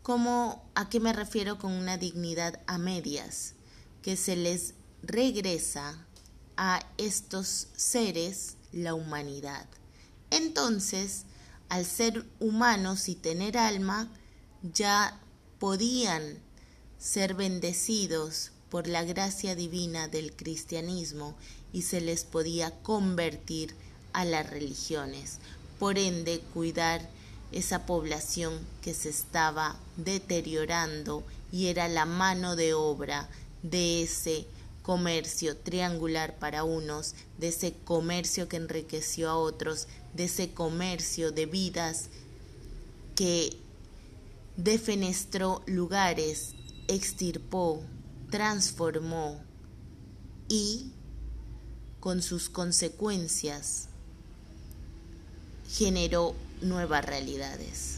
¿Cómo, 0.04 0.70
¿A 0.76 0.90
qué 0.90 1.00
me 1.00 1.14
refiero 1.14 1.58
con 1.58 1.72
una 1.72 1.98
dignidad 1.98 2.62
a 2.68 2.78
medias? 2.78 3.56
Que 4.02 4.16
se 4.16 4.36
les 4.36 4.76
regresa 5.02 6.06
a 6.58 6.80
estos 6.98 7.70
seres 7.76 8.58
la 8.72 8.94
humanidad. 8.94 9.66
Entonces, 10.30 11.26
al 11.70 11.86
ser 11.86 12.26
humanos 12.40 13.10
y 13.10 13.16
tener 13.16 13.58
alma, 13.58 14.12
ya 14.62 15.20
podían 15.66 16.38
ser 17.00 17.34
bendecidos 17.34 18.52
por 18.70 18.86
la 18.88 19.04
gracia 19.04 19.56
divina 19.56 20.08
del 20.08 20.32
cristianismo 20.36 21.34
y 21.74 21.82
se 21.82 22.02
les 22.02 22.24
podía 22.24 22.70
convertir 22.84 23.74
a 24.14 24.26
las 24.26 24.48
religiones. 24.48 25.40
Por 25.80 25.98
ende, 25.98 26.40
cuidar 26.54 27.10
esa 27.52 27.88
población 27.88 28.60
que 28.84 28.94
se 28.94 29.10
estaba 29.10 29.76
deteriorando 29.98 31.24
y 31.52 31.66
era 31.66 31.88
la 31.88 32.06
mano 32.06 32.56
de 32.56 32.76
obra 32.76 33.28
de 33.64 34.04
ese 34.04 34.46
comercio 34.84 35.58
triangular 35.58 36.38
para 36.38 36.64
unos, 36.64 37.16
de 37.40 37.48
ese 37.48 37.74
comercio 37.86 38.48
que 38.48 38.58
enriqueció 38.58 39.32
a 39.32 39.36
otros, 39.36 39.88
de 40.14 40.26
ese 40.26 40.52
comercio 40.54 41.32
de 41.32 41.48
vidas 41.48 42.10
que 43.16 43.65
defenestró 44.58 45.62
lugares, 45.66 46.54
extirpó, 46.88 47.84
transformó 48.30 49.42
y 50.48 50.92
con 52.00 52.22
sus 52.22 52.50
consecuencias 52.50 53.88
generó 55.68 56.36
nuevas 56.62 57.04
realidades. 57.06 57.98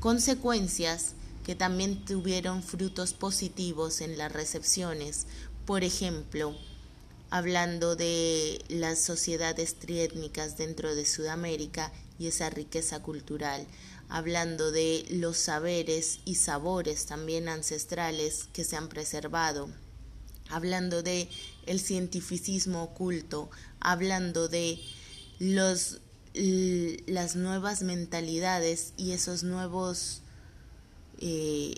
Consecuencias 0.00 1.12
que 1.44 1.54
también 1.54 2.04
tuvieron 2.04 2.62
frutos 2.62 3.12
positivos 3.12 4.00
en 4.00 4.16
las 4.16 4.32
recepciones, 4.32 5.26
por 5.66 5.84
ejemplo, 5.84 6.56
hablando 7.30 7.96
de 7.96 8.62
las 8.68 8.98
sociedades 8.98 9.74
triétnicas 9.76 10.56
dentro 10.56 10.94
de 10.94 11.06
Sudamérica 11.06 11.92
y 12.18 12.26
esa 12.28 12.50
riqueza 12.50 13.02
cultural, 13.02 13.66
hablando 14.12 14.72
de 14.72 15.06
los 15.08 15.38
saberes 15.38 16.18
y 16.26 16.34
sabores 16.34 17.06
también 17.06 17.48
ancestrales 17.48 18.46
que 18.52 18.62
se 18.62 18.76
han 18.76 18.90
preservado, 18.90 19.70
hablando 20.50 21.02
de 21.02 21.30
el 21.64 21.80
cientificismo 21.80 22.82
oculto, 22.82 23.48
hablando 23.80 24.48
de 24.48 24.78
los 25.38 25.98
las 26.34 27.36
nuevas 27.36 27.82
mentalidades 27.82 28.92
y 28.96 29.12
esos 29.12 29.44
nuevos 29.44 30.20
eh, 31.18 31.74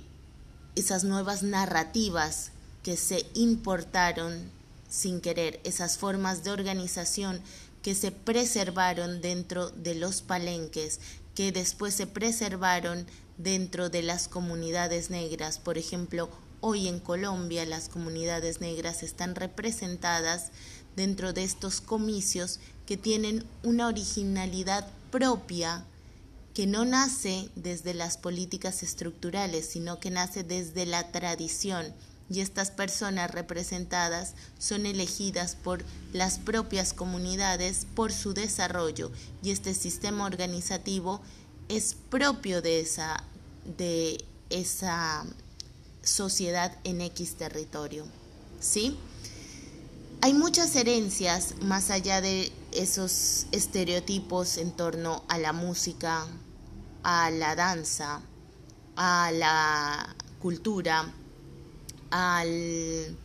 esas 0.74 1.04
nuevas 1.04 1.44
narrativas 1.44 2.50
que 2.82 2.96
se 2.96 3.26
importaron 3.34 4.50
sin 4.88 5.20
querer, 5.20 5.60
esas 5.62 5.98
formas 5.98 6.42
de 6.42 6.50
organización 6.50 7.40
que 7.82 7.94
se 7.94 8.10
preservaron 8.10 9.20
dentro 9.20 9.70
de 9.70 9.94
los 9.94 10.22
palenques, 10.22 11.00
que 11.34 11.52
después 11.52 11.94
se 11.94 12.06
preservaron 12.06 13.06
dentro 13.38 13.90
de 13.90 14.02
las 14.02 14.28
comunidades 14.28 15.10
negras. 15.10 15.58
Por 15.58 15.78
ejemplo, 15.78 16.28
hoy 16.60 16.88
en 16.88 17.00
Colombia 17.00 17.64
las 17.66 17.88
comunidades 17.88 18.60
negras 18.60 19.02
están 19.02 19.34
representadas 19.34 20.50
dentro 20.96 21.32
de 21.32 21.44
estos 21.44 21.80
comicios 21.80 22.60
que 22.86 22.96
tienen 22.96 23.44
una 23.62 23.88
originalidad 23.88 24.86
propia 25.10 25.84
que 26.54 26.66
no 26.68 26.84
nace 26.84 27.48
desde 27.56 27.94
las 27.94 28.16
políticas 28.16 28.84
estructurales, 28.84 29.66
sino 29.68 29.98
que 29.98 30.10
nace 30.10 30.44
desde 30.44 30.86
la 30.86 31.10
tradición. 31.10 31.92
Y 32.30 32.40
estas 32.40 32.70
personas 32.70 33.30
representadas 33.30 34.34
son 34.58 34.86
elegidas 34.86 35.56
por 35.56 35.84
las 36.12 36.38
propias 36.38 36.92
comunidades 36.92 37.86
por 37.94 38.12
su 38.12 38.32
desarrollo 38.32 39.10
y 39.42 39.50
este 39.50 39.74
sistema 39.74 40.24
organizativo 40.24 41.20
es 41.68 41.96
propio 42.10 42.62
de 42.62 42.80
esa, 42.80 43.22
de 43.76 44.24
esa 44.50 45.24
sociedad 46.02 46.76
en 46.84 47.00
X 47.02 47.36
territorio. 47.36 48.06
¿Sí? 48.60 48.96
Hay 50.22 50.32
muchas 50.32 50.74
herencias 50.76 51.54
más 51.60 51.90
allá 51.90 52.22
de 52.22 52.50
esos 52.72 53.46
estereotipos 53.52 54.56
en 54.56 54.72
torno 54.72 55.22
a 55.28 55.36
la 55.38 55.52
música, 55.52 56.26
a 57.02 57.30
la 57.30 57.54
danza, 57.54 58.22
a 58.96 59.30
la 59.32 60.16
cultura, 60.40 61.12
al, 62.14 63.16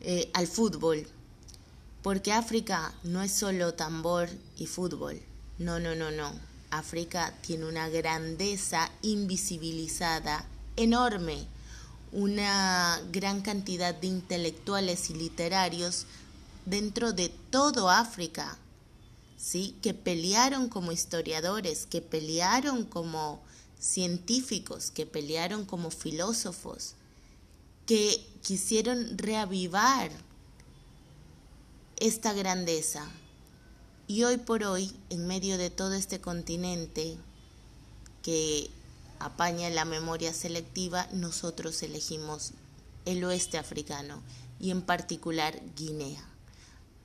eh, 0.00 0.30
al 0.32 0.46
fútbol. 0.46 1.04
Porque 2.02 2.32
África 2.32 2.94
no 3.02 3.20
es 3.20 3.32
solo 3.32 3.74
tambor 3.74 4.28
y 4.56 4.66
fútbol. 4.66 5.20
No, 5.58 5.80
no, 5.80 5.96
no, 5.96 6.12
no. 6.12 6.32
África 6.70 7.34
tiene 7.42 7.66
una 7.66 7.88
grandeza 7.88 8.90
invisibilizada 9.02 10.46
enorme, 10.76 11.46
una 12.12 13.00
gran 13.10 13.42
cantidad 13.42 13.94
de 13.94 14.06
intelectuales 14.06 15.10
y 15.10 15.14
literarios 15.14 16.06
dentro 16.64 17.12
de 17.12 17.28
todo 17.50 17.90
África, 17.90 18.56
¿sí? 19.36 19.76
que 19.82 19.94
pelearon 19.94 20.68
como 20.68 20.92
historiadores, 20.92 21.86
que 21.86 22.00
pelearon 22.00 22.84
como 22.84 23.42
científicos, 23.80 24.92
que 24.92 25.06
pelearon 25.06 25.66
como 25.66 25.90
filósofos, 25.90 26.94
que 27.92 28.26
quisieron 28.40 29.18
reavivar 29.18 30.10
esta 31.98 32.32
grandeza. 32.32 33.06
Y 34.06 34.22
hoy 34.22 34.38
por 34.38 34.64
hoy, 34.64 34.96
en 35.10 35.26
medio 35.26 35.58
de 35.58 35.68
todo 35.68 35.92
este 35.92 36.18
continente 36.18 37.18
que 38.22 38.70
apaña 39.18 39.68
la 39.68 39.84
memoria 39.84 40.32
selectiva, 40.32 41.06
nosotros 41.12 41.82
elegimos 41.82 42.52
el 43.04 43.22
oeste 43.24 43.58
africano 43.58 44.22
y 44.58 44.70
en 44.70 44.80
particular 44.80 45.60
Guinea. 45.76 46.26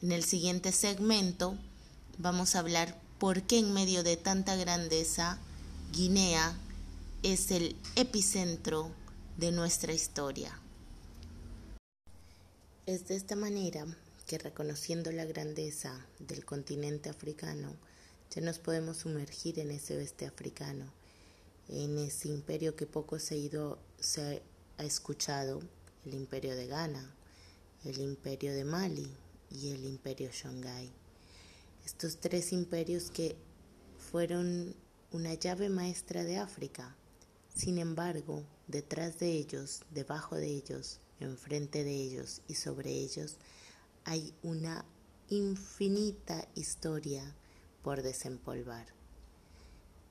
En 0.02 0.14
el 0.14 0.24
siguiente 0.24 0.72
segmento 0.72 1.58
vamos 2.18 2.56
a 2.56 2.60
hablar 2.60 2.98
por 3.20 3.42
qué 3.42 3.60
en 3.60 3.74
medio 3.74 4.04
de 4.04 4.16
tanta 4.16 4.56
grandeza 4.56 5.38
Guinea 5.92 6.56
es 7.24 7.52
el 7.52 7.76
epicentro 7.98 8.90
de 9.36 9.52
nuestra 9.52 9.92
historia. 9.92 10.58
Es 12.88 13.06
de 13.10 13.18
esta 13.18 13.36
manera 13.36 13.86
que 14.28 14.38
reconociendo 14.38 15.12
la 15.12 15.26
grandeza 15.26 16.08
del 16.20 16.46
continente 16.46 17.10
africano, 17.10 17.76
ya 18.32 18.42
nos 18.42 18.60
podemos 18.60 18.96
sumergir 18.96 19.60
en 19.60 19.72
ese 19.72 19.98
oeste 19.98 20.26
africano, 20.26 20.86
en 21.68 21.98
ese 21.98 22.30
imperio 22.30 22.78
que 22.78 22.86
poco 22.86 23.20
se 23.20 23.36
ha, 23.36 23.38
ido, 23.40 23.78
se 24.00 24.42
ha 24.78 24.86
escuchado, 24.86 25.60
el 26.06 26.14
imperio 26.14 26.56
de 26.56 26.68
Ghana, 26.68 27.14
el 27.84 28.00
imperio 28.00 28.54
de 28.54 28.64
Mali, 28.64 29.12
y 29.52 29.72
el 29.72 29.84
imperio 29.84 30.30
Shanghai. 30.32 30.90
Estos 31.86 32.22
tres 32.22 32.54
imperios 32.54 33.12
que 33.12 33.36
fueron 33.98 34.74
una 35.12 35.34
llave 35.34 35.68
maestra 35.68 36.24
de 36.24 36.38
África. 36.38 36.96
Sin 37.54 37.80
embargo, 37.80 38.46
detrás 38.68 39.20
de 39.20 39.34
ellos, 39.34 39.82
debajo 39.92 40.38
de 40.38 40.48
ellos, 40.48 41.02
enfrente 41.20 41.84
de 41.84 41.94
ellos 41.94 42.42
y 42.48 42.56
sobre 42.56 42.92
ellos 42.92 43.38
hay 44.04 44.34
una 44.44 44.86
infinita 45.30 46.48
historia 46.56 47.36
por 47.82 48.02
desempolvar. 48.02 48.88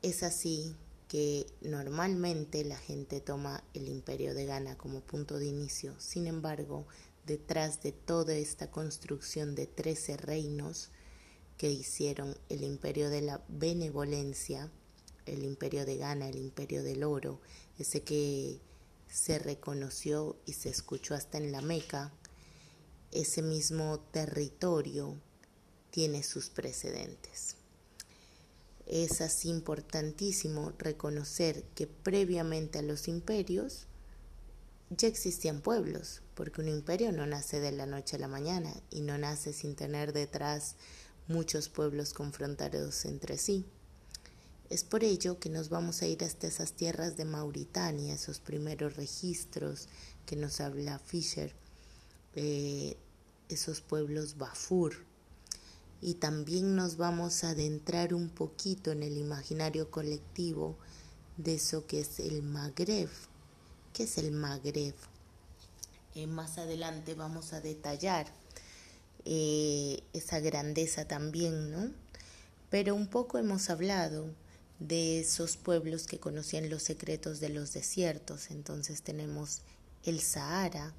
Es 0.02 0.22
así 0.22 0.76
que 1.08 1.46
normalmente 1.60 2.64
la 2.64 2.76
gente 2.76 3.20
toma 3.20 3.62
el 3.74 3.88
imperio 3.88 4.34
de 4.34 4.46
Ghana 4.46 4.76
como 4.76 5.00
punto 5.00 5.38
de 5.38 5.46
inicio, 5.46 5.94
sin 5.98 6.26
embargo, 6.26 6.86
detrás 7.26 7.82
de 7.82 7.92
toda 7.92 8.34
esta 8.34 8.70
construcción 8.70 9.54
de 9.54 9.66
trece 9.66 10.16
reinos 10.16 10.90
que 11.58 11.70
hicieron 11.70 12.36
el 12.48 12.62
imperio 12.62 13.08
de 13.08 13.22
la 13.22 13.42
benevolencia, 13.48 14.70
el 15.24 15.42
imperio 15.44 15.86
de 15.86 15.96
Ghana, 15.96 16.28
el 16.28 16.36
imperio 16.36 16.82
del 16.82 17.02
oro, 17.02 17.40
ese 17.78 18.02
que 18.02 18.60
se 19.08 19.38
reconoció 19.38 20.36
y 20.46 20.54
se 20.54 20.68
escuchó 20.68 21.14
hasta 21.14 21.38
en 21.38 21.52
la 21.52 21.60
Meca, 21.60 22.12
ese 23.12 23.42
mismo 23.42 24.00
territorio 24.12 25.16
tiene 25.90 26.22
sus 26.22 26.50
precedentes. 26.50 27.56
Es 28.86 29.20
así 29.20 29.48
importantísimo 29.48 30.72
reconocer 30.78 31.64
que 31.74 31.86
previamente 31.86 32.78
a 32.78 32.82
los 32.82 33.08
imperios 33.08 33.86
ya 34.90 35.08
existían 35.08 35.60
pueblos, 35.60 36.22
porque 36.34 36.60
un 36.60 36.68
imperio 36.68 37.10
no 37.10 37.26
nace 37.26 37.58
de 37.60 37.72
la 37.72 37.86
noche 37.86 38.16
a 38.16 38.20
la 38.20 38.28
mañana 38.28 38.72
y 38.90 39.00
no 39.00 39.18
nace 39.18 39.52
sin 39.52 39.74
tener 39.74 40.12
detrás 40.12 40.76
muchos 41.26 41.68
pueblos 41.68 42.14
confrontados 42.14 43.04
entre 43.04 43.38
sí. 43.38 43.66
Es 44.68 44.82
por 44.82 45.04
ello 45.04 45.38
que 45.38 45.48
nos 45.48 45.68
vamos 45.68 46.02
a 46.02 46.06
ir 46.06 46.24
hasta 46.24 46.48
esas 46.48 46.72
tierras 46.72 47.16
de 47.16 47.24
Mauritania, 47.24 48.14
esos 48.14 48.40
primeros 48.40 48.96
registros 48.96 49.88
que 50.26 50.34
nos 50.34 50.60
habla 50.60 50.98
Fisher, 50.98 51.54
eh, 52.34 52.96
esos 53.48 53.80
pueblos 53.80 54.38
Bafur. 54.38 55.04
Y 56.00 56.14
también 56.14 56.74
nos 56.74 56.96
vamos 56.96 57.44
a 57.44 57.50
adentrar 57.50 58.12
un 58.12 58.28
poquito 58.28 58.90
en 58.90 59.04
el 59.04 59.16
imaginario 59.16 59.90
colectivo 59.90 60.76
de 61.36 61.54
eso 61.54 61.86
que 61.86 62.00
es 62.00 62.18
el 62.18 62.42
Magreb, 62.42 63.10
¿Qué 63.92 64.02
es 64.02 64.18
el 64.18 64.30
Magreb? 64.32 64.94
Eh, 66.14 66.26
más 66.26 66.58
adelante 66.58 67.14
vamos 67.14 67.52
a 67.52 67.60
detallar 67.60 68.26
eh, 69.24 70.02
esa 70.12 70.40
grandeza 70.40 71.06
también, 71.06 71.70
¿no? 71.70 71.90
Pero 72.68 72.94
un 72.94 73.06
poco 73.06 73.38
hemos 73.38 73.70
hablado 73.70 74.26
de 74.78 75.20
esos 75.20 75.56
pueblos 75.56 76.06
que 76.06 76.20
conocían 76.20 76.70
los 76.70 76.82
secretos 76.82 77.40
de 77.40 77.48
los 77.48 77.72
desiertos. 77.72 78.50
Entonces 78.50 79.02
tenemos 79.02 79.62
el 80.04 80.20
Sahara, 80.20 80.94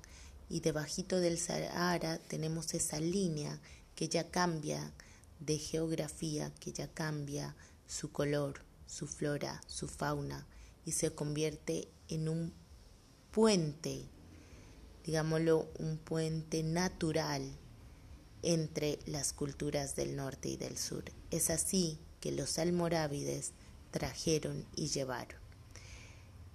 y 0.50 0.62
debajito 0.62 1.20
del 1.20 1.38
Sahara 1.38 2.20
tenemos 2.28 2.74
esa 2.74 3.00
línea 3.00 3.60
que 3.96 4.08
ya 4.08 4.30
cambia 4.30 4.94
de 5.40 5.58
geografía, 5.58 6.54
que 6.60 6.72
ya 6.72 6.88
cambia 6.88 7.56
su 7.86 8.12
color, 8.12 8.62
su 8.86 9.08
flora, 9.08 9.62
su 9.68 9.88
fauna 9.88 10.48
y 10.86 10.94
se 10.94 11.14
convierte 11.14 11.90
en 12.08 12.30
un 12.30 12.54
puente, 13.32 14.06
digámoslo, 15.04 15.70
un 15.80 15.98
puente 15.98 16.64
natural 16.64 17.44
entre 18.42 19.00
las 19.06 19.34
culturas 19.34 19.96
del 19.96 20.16
norte 20.16 20.50
y 20.50 20.58
del 20.58 20.78
sur. 20.78 21.04
Es 21.30 21.50
así 21.50 22.00
que 22.22 22.32
los 22.32 22.58
almorávides 22.58 23.52
trajeron 23.92 24.66
y 24.76 24.88
llevaron. 24.88 25.40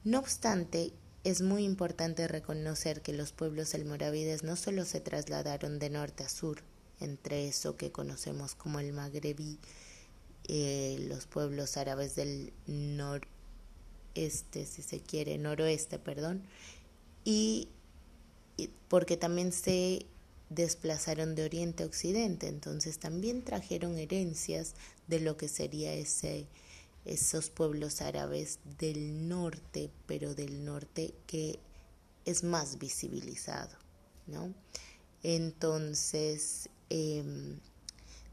No 0.05 0.19
obstante, 0.19 0.93
es 1.25 1.43
muy 1.43 1.65
importante 1.65 2.27
reconocer 2.27 3.03
que 3.03 3.13
los 3.13 3.33
pueblos 3.33 3.75
almorávides 3.75 4.43
no 4.43 4.57
solo 4.57 4.85
se 4.85 5.01
trasladaron 5.01 5.79
de 5.79 5.91
norte 5.91 6.25
a 6.25 6.29
sur, 6.29 6.63
entre 7.01 7.49
eso 7.49 7.77
que 7.77 7.93
conocemos 7.93 8.55
como 8.55 8.81
el 8.81 8.93
magrebí, 8.93 9.59
eh, 10.49 10.97
los 11.09 11.27
pueblos 11.27 11.77
árabes 11.77 12.17
del 12.17 12.53
noreste, 12.67 14.67
si 14.67 14.83
se 14.83 15.01
quiere, 15.01 15.39
noroeste, 15.39 16.01
perdón, 16.01 16.43
y 17.25 17.69
porque 18.89 19.17
también 19.17 19.53
se 19.53 20.07
desplazaron 20.51 21.35
de 21.35 21.45
oriente 21.45 21.85
a 21.85 21.87
occidente, 21.87 22.49
entonces 22.49 22.99
también 22.99 23.43
trajeron 23.43 23.99
herencias 23.99 24.75
de 25.07 25.21
lo 25.21 25.37
que 25.37 25.49
sería 25.49 25.95
ese 25.95 26.47
esos 27.05 27.51
pueblos 27.51 28.01
árabes 28.01 28.59
del 28.79 29.29
norte, 29.29 29.91
pero 30.07 30.35
del 30.35 30.65
norte 30.65 31.15
que 31.27 31.59
es 32.25 32.45
más 32.45 32.79
visibilizado, 32.79 33.77
¿no? 34.27 34.55
Entonces, 35.23 36.69
em, 36.91 37.59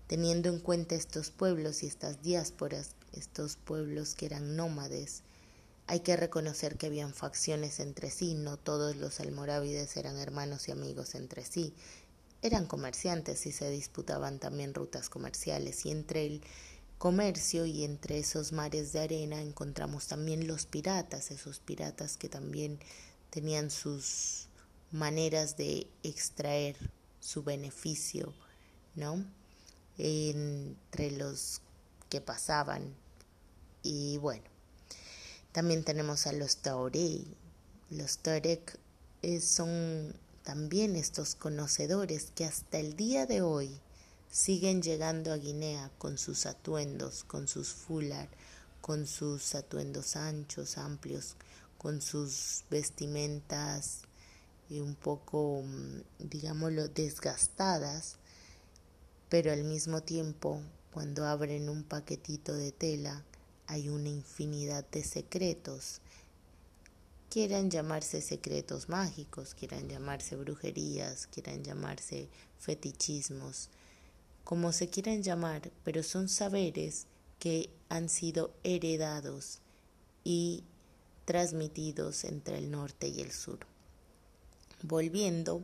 teniendo 0.08 0.49
en 0.49 0.60
cuenta 0.60 0.95
estos 0.95 1.32
pueblos 1.32 1.84
y 1.84 1.88
estas 1.88 2.21
diásporas, 2.21 2.95
estos 3.13 3.55
pueblos 3.58 4.15
que 4.15 4.27
eran 4.27 4.55
nómades, 4.55 5.23
hay 5.88 6.01
que 6.01 6.15
reconocer 6.15 6.77
que 6.77 6.86
habían 6.86 7.13
facciones 7.13 7.79
entre 7.79 8.12
sí, 8.12 8.36
no 8.36 8.58
todos 8.58 8.95
los 8.95 9.19
almorávides 9.19 9.97
eran 9.97 10.17
hermanos 10.17 10.67
y 10.67 10.71
amigos 10.71 11.15
entre 11.15 11.43
sí, 11.43 11.73
eran 12.43 12.67
comerciantes 12.67 13.45
y 13.47 13.51
se 13.51 13.69
disputaban 13.69 14.39
también 14.39 14.73
rutas 14.73 15.10
comerciales 15.10 15.86
y 15.86 15.91
entre 15.91 16.25
el 16.25 16.41
comercio 16.99 17.65
y 17.65 17.85
entre 17.85 18.19
esos 18.19 18.51
mares 18.51 18.91
de 18.91 18.99
arena 18.99 19.41
encontramos 19.41 20.07
también 20.07 20.47
los 20.47 20.65
piratas, 20.65 21.31
esos 21.31 21.59
piratas 21.59 22.17
que 22.17 22.27
también 22.27 22.77
tenían 23.29 23.71
sus 23.71 24.47
maneras 24.91 25.55
de 25.55 25.88
extraer 26.03 26.75
su 27.21 27.43
beneficio, 27.43 28.33
¿no? 28.95 29.23
Entre 29.97 31.12
los 31.12 31.62
que 32.09 32.19
pasaban. 32.19 32.93
Y 33.81 34.17
bueno, 34.17 34.43
también 35.53 35.85
tenemos 35.85 36.27
a 36.27 36.33
los 36.33 36.57
Taorei. 36.57 37.25
Los 37.89 38.17
Tarek 38.17 38.77
eh, 39.21 39.39
son 39.39 40.13
también 40.43 40.97
estos 40.97 41.35
conocedores 41.35 42.31
que 42.35 42.43
hasta 42.43 42.77
el 42.77 42.95
día 42.97 43.25
de 43.25 43.41
hoy 43.41 43.79
siguen 44.31 44.81
llegando 44.81 45.33
a 45.33 45.37
Guinea 45.37 45.91
con 45.97 46.17
sus 46.17 46.45
atuendos, 46.45 47.23
con 47.23 47.47
sus 47.47 47.69
fular, 47.69 48.29
con 48.81 49.07
sus 49.07 49.55
atuendos 49.55 50.15
anchos, 50.15 50.77
amplios, 50.77 51.35
con 51.77 52.01
sus 52.01 52.63
vestimentas 52.69 54.01
y 54.69 54.81
un 54.81 54.95
poco, 54.95 55.63
mm, 55.63 56.01
digámoslo, 56.19 56.87
desgastadas, 56.89 58.17
pero 59.29 59.51
al 59.51 59.63
mismo 59.63 60.01
tiempo, 60.01 60.61
cuando 60.91 61.25
abren 61.25 61.69
un 61.69 61.83
paquetito 61.83 62.53
de 62.53 62.71
tela, 62.71 63.23
hay 63.67 63.89
una 63.89 64.09
infinidad 64.09 64.85
de 64.89 65.03
secretos. 65.03 66.01
Quieran 67.29 67.69
llamarse 67.69 68.21
secretos 68.21 68.89
mágicos, 68.89 69.53
quieran 69.53 69.87
llamarse 69.87 70.35
brujerías, 70.35 71.27
quieran 71.27 71.63
llamarse 71.63 72.27
fetichismos, 72.57 73.69
como 74.49 74.71
se 74.71 74.89
quieran 74.89 75.21
llamar, 75.21 75.69
pero 75.83 76.01
son 76.01 76.27
saberes 76.27 77.05
que 77.38 77.69
han 77.88 78.09
sido 78.09 78.51
heredados 78.63 79.59
y 80.23 80.63
transmitidos 81.25 82.23
entre 82.23 82.57
el 82.57 82.71
norte 82.71 83.09
y 83.09 83.21
el 83.21 83.31
sur. 83.31 83.59
Volviendo 84.81 85.62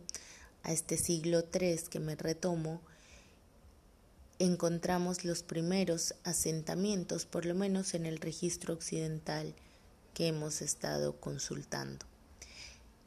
a 0.62 0.72
este 0.72 0.98
siglo 0.98 1.46
III 1.52 1.80
que 1.90 2.00
me 2.00 2.16
retomo, 2.16 2.80
encontramos 4.38 5.26
los 5.26 5.42
primeros 5.42 6.14
asentamientos, 6.24 7.26
por 7.26 7.48
lo 7.48 7.56
menos 7.56 7.96
en 7.96 8.06
el 8.06 8.20
registro 8.20 8.76
occidental 8.76 9.56
que 10.14 10.28
hemos 10.28 10.62
estado 10.62 11.20
consultando. 11.20 12.06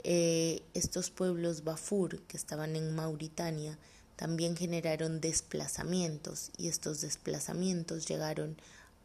Eh, 0.03 0.61
estos 0.75 1.13
pueblos 1.13 1.63
Bafur 1.63 2.21
que 2.23 2.37
estaban 2.37 2.75
en 2.75 2.97
Mauritania 2.97 3.79
también 4.19 4.57
generaron 4.57 5.21
desplazamientos 5.21 6.51
y 6.59 6.67
estos 6.67 7.01
desplazamientos 7.03 8.09
llegaron 8.09 8.57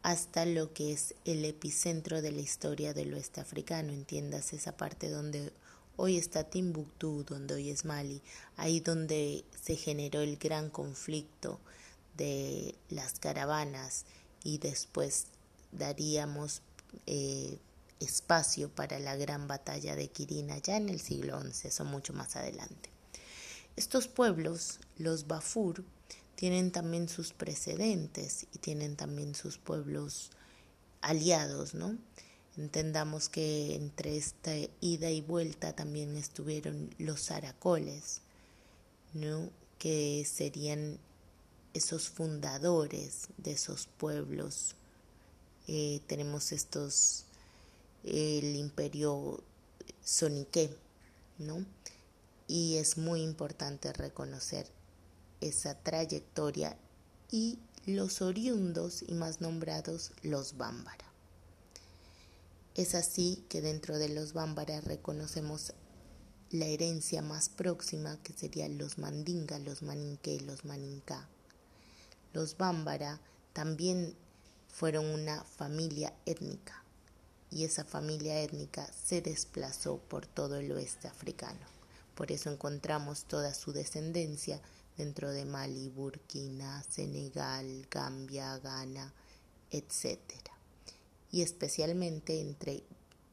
hasta 0.02 0.44
lo 0.44 0.72
que 0.72 0.92
es 0.92 1.14
el 1.24 1.44
epicentro 1.44 2.20
de 2.20 2.32
la 2.32 2.40
historia 2.40 2.92
del 2.92 3.14
oeste 3.14 3.40
africano, 3.40 3.92
entiendas 3.92 4.52
esa 4.52 4.76
parte 4.76 5.08
donde 5.08 5.52
hoy 5.96 6.18
está 6.18 6.50
Timbuktu, 6.50 7.22
donde 7.22 7.54
hoy 7.54 7.70
es 7.70 7.84
Mali, 7.84 8.22
ahí 8.56 8.80
donde 8.80 9.44
se 9.62 9.76
generó 9.76 10.20
el 10.20 10.36
gran 10.36 10.68
conflicto 10.68 11.60
de 12.16 12.74
las 12.90 13.20
caravanas 13.20 14.06
y 14.42 14.58
después 14.58 15.26
daríamos 15.70 16.60
eh, 17.06 17.60
espacio 18.00 18.68
para 18.68 18.98
la 18.98 19.14
gran 19.14 19.46
batalla 19.46 19.94
de 19.94 20.08
Quirina 20.08 20.58
ya 20.58 20.76
en 20.76 20.88
el 20.88 21.00
siglo 21.00 21.40
XI, 21.40 21.68
eso 21.68 21.84
mucho 21.84 22.12
más 22.12 22.34
adelante. 22.34 22.93
Estos 23.76 24.06
pueblos, 24.06 24.78
los 24.98 25.26
Bafur, 25.26 25.84
tienen 26.36 26.70
también 26.70 27.08
sus 27.08 27.32
precedentes 27.32 28.46
y 28.52 28.58
tienen 28.58 28.94
también 28.94 29.34
sus 29.34 29.58
pueblos 29.58 30.30
aliados, 31.00 31.74
¿no? 31.74 31.98
Entendamos 32.56 33.28
que 33.28 33.74
entre 33.74 34.16
esta 34.16 34.52
ida 34.80 35.10
y 35.10 35.20
vuelta 35.22 35.74
también 35.74 36.16
estuvieron 36.16 36.94
los 36.98 37.32
aracoles, 37.32 38.20
¿no? 39.12 39.50
Que 39.80 40.24
serían 40.24 41.00
esos 41.72 42.08
fundadores 42.08 43.26
de 43.38 43.52
esos 43.52 43.88
pueblos. 43.98 44.76
Eh, 45.66 46.00
tenemos 46.06 46.52
estos, 46.52 47.24
el 48.04 48.54
imperio 48.54 49.42
soniqué, 50.04 50.76
¿no? 51.38 51.64
Y 52.46 52.76
es 52.76 52.98
muy 52.98 53.22
importante 53.22 53.92
reconocer 53.92 54.66
esa 55.40 55.74
trayectoria 55.74 56.76
y 57.30 57.58
los 57.86 58.22
oriundos 58.22 59.04
y 59.06 59.14
más 59.14 59.40
nombrados 59.40 60.12
los 60.22 60.56
bámbara. 60.56 61.04
Es 62.74 62.94
así 62.94 63.44
que 63.48 63.60
dentro 63.60 63.98
de 63.98 64.08
los 64.08 64.32
bámbara 64.32 64.80
reconocemos 64.80 65.72
la 66.50 66.66
herencia 66.66 67.22
más 67.22 67.48
próxima 67.48 68.16
que 68.22 68.32
serían 68.32 68.78
los 68.78 68.98
mandinga, 68.98 69.58
los 69.58 69.82
maninqué, 69.82 70.40
los 70.40 70.64
maninca. 70.64 71.28
Los 72.32 72.56
bámbara 72.56 73.20
también 73.52 74.16
fueron 74.68 75.06
una 75.06 75.44
familia 75.44 76.14
étnica 76.26 76.82
y 77.50 77.64
esa 77.64 77.84
familia 77.84 78.40
étnica 78.40 78.90
se 78.92 79.20
desplazó 79.20 79.98
por 79.98 80.26
todo 80.26 80.56
el 80.56 80.72
oeste 80.72 81.06
africano. 81.06 81.73
Por 82.14 82.30
eso 82.30 82.50
encontramos 82.50 83.24
toda 83.24 83.54
su 83.54 83.72
descendencia 83.72 84.60
dentro 84.96 85.30
de 85.30 85.44
Mali, 85.44 85.88
Burkina, 85.88 86.82
Senegal, 86.84 87.86
Gambia, 87.90 88.58
Ghana, 88.58 89.12
etc. 89.70 90.20
Y 91.30 91.42
especialmente 91.42 92.40
entre 92.40 92.84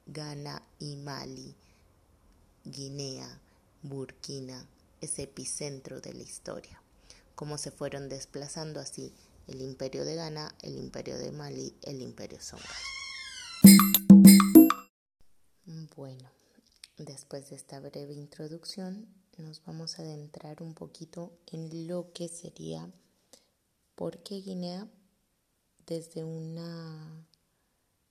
Ghana 0.07 0.63
y 0.79 0.95
Mali, 0.95 1.55
Guinea, 2.65 3.39
Burkina, 3.83 4.65
ese 4.99 5.23
epicentro 5.23 6.01
de 6.01 6.13
la 6.13 6.23
historia. 6.23 6.81
Cómo 7.35 7.57
se 7.57 7.71
fueron 7.71 8.09
desplazando 8.09 8.79
así 8.79 9.13
el 9.47 9.61
imperio 9.61 10.05
de 10.05 10.15
Ghana, 10.15 10.53
el 10.61 10.77
imperio 10.77 11.17
de 11.17 11.31
Mali, 11.31 11.73
el 11.83 12.01
imperio 12.01 12.39
Songhai. 12.41 12.67
Bueno, 15.95 16.29
Después 16.97 17.49
de 17.49 17.55
esta 17.55 17.79
breve 17.79 18.13
introducción, 18.13 19.07
nos 19.37 19.63
vamos 19.65 19.97
a 19.97 20.03
adentrar 20.03 20.61
un 20.61 20.73
poquito 20.73 21.39
en 21.47 21.87
lo 21.87 22.11
que 22.13 22.27
sería 22.27 22.91
por 23.95 24.21
qué 24.23 24.35
Guinea 24.35 24.87
desde 25.85 26.23
una 26.23 27.25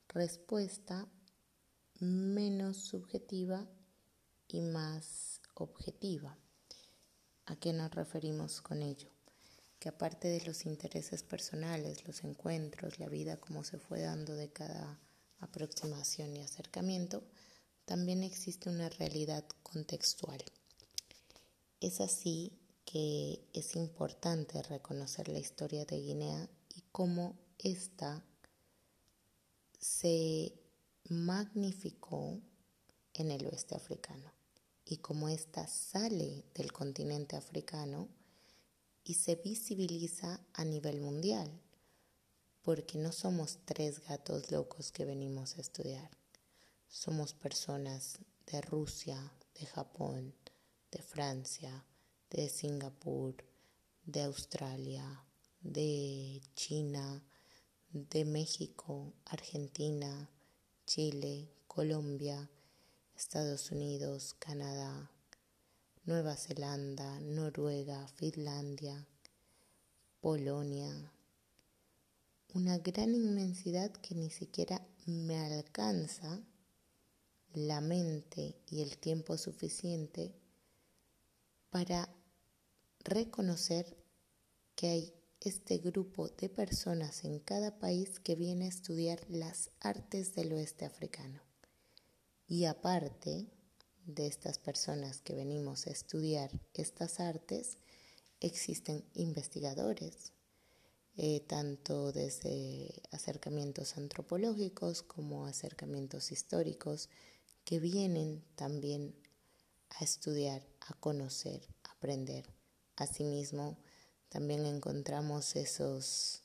respuesta 0.08 1.06
menos 2.00 2.78
subjetiva 2.78 3.66
y 4.48 4.60
más 4.60 5.40
objetiva. 5.54 6.36
¿A 7.46 7.56
qué 7.56 7.72
nos 7.72 7.90
referimos 7.90 8.60
con 8.60 8.82
ello? 8.82 9.08
Que 9.78 9.88
aparte 9.88 10.28
de 10.28 10.44
los 10.44 10.66
intereses 10.66 11.22
personales, 11.22 12.06
los 12.06 12.24
encuentros, 12.24 12.98
la 12.98 13.08
vida 13.08 13.38
como 13.38 13.64
se 13.64 13.78
fue 13.78 14.00
dando 14.00 14.34
de 14.34 14.50
cada 14.50 14.98
aproximación 15.38 16.36
y 16.36 16.42
acercamiento, 16.42 17.22
también 17.90 18.22
existe 18.22 18.70
una 18.70 18.88
realidad 18.88 19.44
contextual. 19.64 20.38
Es 21.80 22.00
así 22.00 22.52
que 22.84 23.40
es 23.52 23.74
importante 23.74 24.62
reconocer 24.62 25.26
la 25.26 25.40
historia 25.40 25.84
de 25.86 26.00
Guinea 26.00 26.48
y 26.72 26.84
cómo 26.92 27.36
ésta 27.58 28.24
se 29.76 30.52
magnificó 31.08 32.40
en 33.12 33.32
el 33.32 33.44
oeste 33.46 33.74
africano 33.74 34.30
y 34.84 34.98
cómo 34.98 35.28
ésta 35.28 35.66
sale 35.66 36.44
del 36.54 36.70
continente 36.72 37.34
africano 37.34 38.06
y 39.02 39.14
se 39.14 39.34
visibiliza 39.34 40.38
a 40.52 40.64
nivel 40.64 41.00
mundial, 41.00 41.50
porque 42.62 42.98
no 42.98 43.10
somos 43.10 43.58
tres 43.64 43.98
gatos 44.06 44.52
locos 44.52 44.92
que 44.92 45.04
venimos 45.04 45.56
a 45.56 45.60
estudiar, 45.60 46.19
somos 46.90 47.34
personas 47.34 48.18
de 48.46 48.60
Rusia, 48.62 49.32
de 49.54 49.64
Japón, 49.66 50.34
de 50.90 51.00
Francia, 51.00 51.86
de 52.30 52.48
Singapur, 52.48 53.36
de 54.04 54.22
Australia, 54.24 55.24
de 55.60 56.42
China, 56.56 57.22
de 57.92 58.24
México, 58.24 59.14
Argentina, 59.26 60.28
Chile, 60.84 61.48
Colombia, 61.68 62.50
Estados 63.16 63.70
Unidos, 63.70 64.34
Canadá, 64.40 65.12
Nueva 66.06 66.34
Zelanda, 66.36 67.20
Noruega, 67.20 68.08
Finlandia, 68.16 69.06
Polonia. 70.20 71.12
Una 72.52 72.78
gran 72.78 73.14
inmensidad 73.14 73.92
que 73.92 74.16
ni 74.16 74.28
siquiera 74.30 74.84
me 75.06 75.38
alcanza 75.38 76.42
la 77.54 77.80
mente 77.80 78.56
y 78.68 78.82
el 78.82 78.98
tiempo 78.98 79.36
suficiente 79.36 80.34
para 81.70 82.08
reconocer 83.00 83.96
que 84.74 84.88
hay 84.88 85.14
este 85.40 85.78
grupo 85.78 86.28
de 86.28 86.48
personas 86.48 87.24
en 87.24 87.38
cada 87.38 87.78
país 87.78 88.20
que 88.20 88.34
viene 88.34 88.66
a 88.66 88.68
estudiar 88.68 89.24
las 89.28 89.70
artes 89.80 90.34
del 90.34 90.52
oeste 90.52 90.84
africano. 90.84 91.42
Y 92.46 92.66
aparte 92.66 93.48
de 94.04 94.26
estas 94.26 94.58
personas 94.58 95.22
que 95.22 95.34
venimos 95.34 95.86
a 95.86 95.90
estudiar 95.90 96.50
estas 96.74 97.20
artes, 97.20 97.78
existen 98.40 99.04
investigadores, 99.14 100.32
eh, 101.16 101.40
tanto 101.40 102.12
desde 102.12 103.02
acercamientos 103.10 103.96
antropológicos 103.96 105.02
como 105.02 105.46
acercamientos 105.46 106.32
históricos, 106.32 107.08
que 107.70 107.78
vienen 107.78 108.42
también 108.56 109.14
a 109.90 110.02
estudiar, 110.02 110.66
a 110.80 110.94
conocer, 110.94 111.68
a 111.84 111.92
aprender. 111.92 112.52
Asimismo, 112.96 113.78
también 114.28 114.66
encontramos 114.66 115.54
esos 115.54 116.42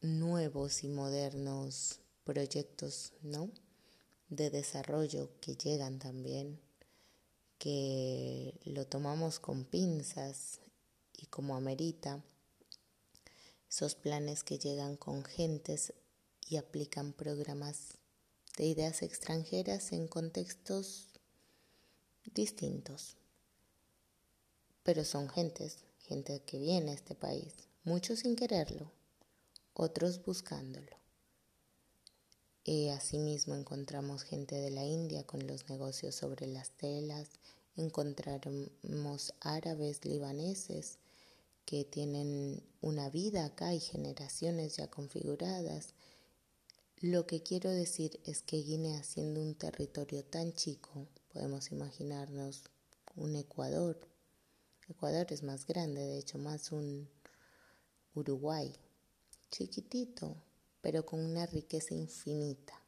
nuevos 0.00 0.84
y 0.84 0.88
modernos 0.88 2.00
proyectos, 2.24 3.12
¿no? 3.20 3.50
de 4.30 4.48
desarrollo 4.48 5.38
que 5.42 5.54
llegan 5.54 5.98
también, 5.98 6.62
que 7.58 8.58
lo 8.64 8.86
tomamos 8.86 9.38
con 9.38 9.66
pinzas 9.66 10.60
y 11.12 11.26
como 11.26 11.56
amerita, 11.56 12.24
esos 13.68 13.94
planes 13.94 14.44
que 14.44 14.58
llegan 14.58 14.96
con 14.96 15.24
gentes 15.24 15.92
y 16.48 16.56
aplican 16.56 17.12
programas 17.12 17.95
de 18.56 18.64
ideas 18.64 19.02
extranjeras 19.02 19.92
en 19.92 20.08
contextos 20.08 21.08
distintos. 22.34 23.16
Pero 24.82 25.04
son 25.04 25.28
gentes, 25.28 25.78
gente 26.00 26.40
que 26.40 26.58
viene 26.58 26.92
a 26.92 26.94
este 26.94 27.14
país, 27.14 27.54
muchos 27.84 28.20
sin 28.20 28.36
quererlo, 28.36 28.90
otros 29.74 30.24
buscándolo. 30.24 30.96
Y 32.64 32.88
asimismo 32.88 33.54
encontramos 33.54 34.22
gente 34.22 34.56
de 34.56 34.70
la 34.70 34.84
India 34.84 35.24
con 35.24 35.46
los 35.46 35.68
negocios 35.68 36.14
sobre 36.14 36.46
las 36.46 36.70
telas, 36.70 37.28
encontramos 37.76 39.34
árabes 39.40 40.04
libaneses 40.04 40.98
que 41.64 41.84
tienen 41.84 42.62
una 42.80 43.10
vida 43.10 43.44
acá 43.44 43.74
y 43.74 43.80
generaciones 43.80 44.76
ya 44.76 44.88
configuradas. 44.88 45.94
Lo 47.02 47.26
que 47.26 47.42
quiero 47.42 47.70
decir 47.70 48.18
es 48.24 48.40
que 48.40 48.62
Guinea, 48.62 49.02
siendo 49.02 49.42
un 49.42 49.54
territorio 49.54 50.24
tan 50.24 50.54
chico, 50.54 51.06
podemos 51.30 51.70
imaginarnos 51.70 52.70
un 53.16 53.36
Ecuador, 53.36 54.00
Ecuador 54.88 55.26
es 55.28 55.42
más 55.42 55.66
grande, 55.66 56.00
de 56.00 56.18
hecho, 56.18 56.38
más 56.38 56.72
un 56.72 57.06
Uruguay, 58.14 58.74
chiquitito, 59.50 60.42
pero 60.80 61.04
con 61.04 61.20
una 61.20 61.44
riqueza 61.44 61.92
infinita, 61.92 62.82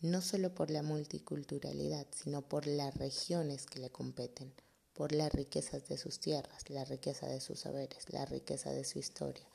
no 0.00 0.20
solo 0.20 0.54
por 0.54 0.70
la 0.70 0.82
multiculturalidad, 0.82 2.06
sino 2.14 2.46
por 2.46 2.66
las 2.66 2.94
regiones 2.94 3.64
que 3.64 3.78
le 3.78 3.90
competen, 3.90 4.52
por 4.92 5.12
las 5.12 5.32
riquezas 5.32 5.88
de 5.88 5.96
sus 5.96 6.20
tierras, 6.20 6.68
la 6.68 6.84
riqueza 6.84 7.26
de 7.26 7.40
sus 7.40 7.60
saberes, 7.60 8.12
la 8.12 8.26
riqueza 8.26 8.70
de 8.70 8.84
su 8.84 8.98
historia, 8.98 9.46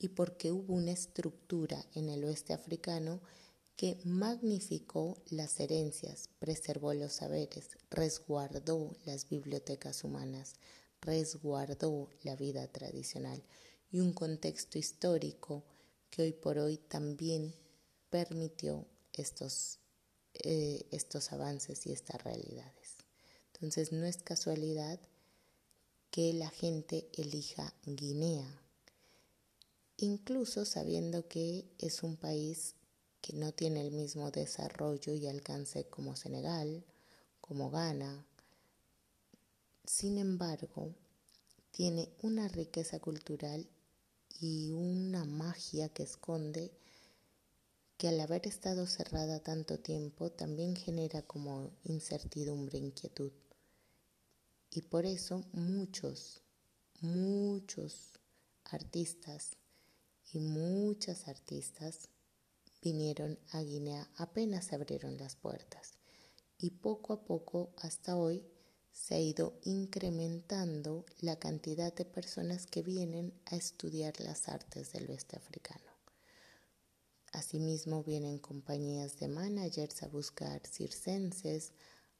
y 0.00 0.08
porque 0.08 0.50
hubo 0.50 0.74
una 0.74 0.92
estructura 0.92 1.84
en 1.94 2.08
el 2.08 2.24
oeste 2.24 2.54
africano 2.54 3.20
que 3.76 3.98
magnificó 4.04 5.22
las 5.30 5.60
herencias, 5.60 6.30
preservó 6.38 6.94
los 6.94 7.12
saberes, 7.12 7.68
resguardó 7.90 8.96
las 9.04 9.28
bibliotecas 9.28 10.02
humanas, 10.02 10.54
resguardó 11.02 12.08
la 12.22 12.34
vida 12.34 12.66
tradicional 12.66 13.42
y 13.90 14.00
un 14.00 14.12
contexto 14.12 14.78
histórico 14.78 15.64
que 16.08 16.22
hoy 16.22 16.32
por 16.32 16.58
hoy 16.58 16.78
también 16.78 17.54
permitió 18.08 18.86
estos, 19.12 19.78
eh, 20.34 20.86
estos 20.90 21.32
avances 21.32 21.86
y 21.86 21.92
estas 21.92 22.22
realidades. 22.24 22.96
Entonces 23.54 23.92
no 23.92 24.06
es 24.06 24.22
casualidad 24.22 24.98
que 26.10 26.32
la 26.32 26.48
gente 26.50 27.08
elija 27.12 27.74
Guinea, 27.84 28.62
incluso 30.00 30.64
sabiendo 30.64 31.28
que 31.28 31.64
es 31.78 32.02
un 32.02 32.16
país 32.16 32.74
que 33.20 33.34
no 33.34 33.52
tiene 33.52 33.80
el 33.80 33.92
mismo 33.92 34.30
desarrollo 34.30 35.14
y 35.14 35.26
alcance 35.26 35.84
como 35.84 36.16
Senegal, 36.16 36.84
como 37.40 37.70
Ghana. 37.70 38.26
Sin 39.84 40.18
embargo, 40.18 40.94
tiene 41.70 42.08
una 42.22 42.48
riqueza 42.48 42.98
cultural 42.98 43.68
y 44.40 44.72
una 44.72 45.24
magia 45.24 45.90
que 45.90 46.02
esconde 46.02 46.72
que 47.98 48.08
al 48.08 48.18
haber 48.20 48.46
estado 48.46 48.86
cerrada 48.86 49.40
tanto 49.40 49.78
tiempo 49.78 50.30
también 50.30 50.74
genera 50.74 51.20
como 51.20 51.70
incertidumbre, 51.84 52.78
inquietud. 52.78 53.32
Y 54.70 54.80
por 54.82 55.04
eso 55.04 55.44
muchos, 55.52 56.40
muchos 57.02 58.18
artistas 58.64 59.59
y 60.32 60.38
muchas 60.38 61.28
artistas 61.28 62.08
vinieron 62.82 63.38
a 63.50 63.60
Guinea 63.62 64.10
apenas 64.16 64.72
abrieron 64.72 65.16
las 65.16 65.36
puertas 65.36 65.94
y 66.58 66.70
poco 66.70 67.12
a 67.12 67.24
poco 67.24 67.72
hasta 67.78 68.16
hoy 68.16 68.44
se 68.92 69.14
ha 69.14 69.20
ido 69.20 69.58
incrementando 69.62 71.06
la 71.20 71.38
cantidad 71.38 71.94
de 71.94 72.04
personas 72.04 72.66
que 72.66 72.82
vienen 72.82 73.32
a 73.46 73.56
estudiar 73.56 74.20
las 74.20 74.48
artes 74.48 74.92
del 74.92 75.08
oeste 75.10 75.36
africano. 75.36 75.90
Asimismo 77.32 78.02
vienen 78.02 78.38
compañías 78.38 79.18
de 79.18 79.28
managers 79.28 80.02
a 80.02 80.08
buscar 80.08 80.66
circenses, 80.66 81.72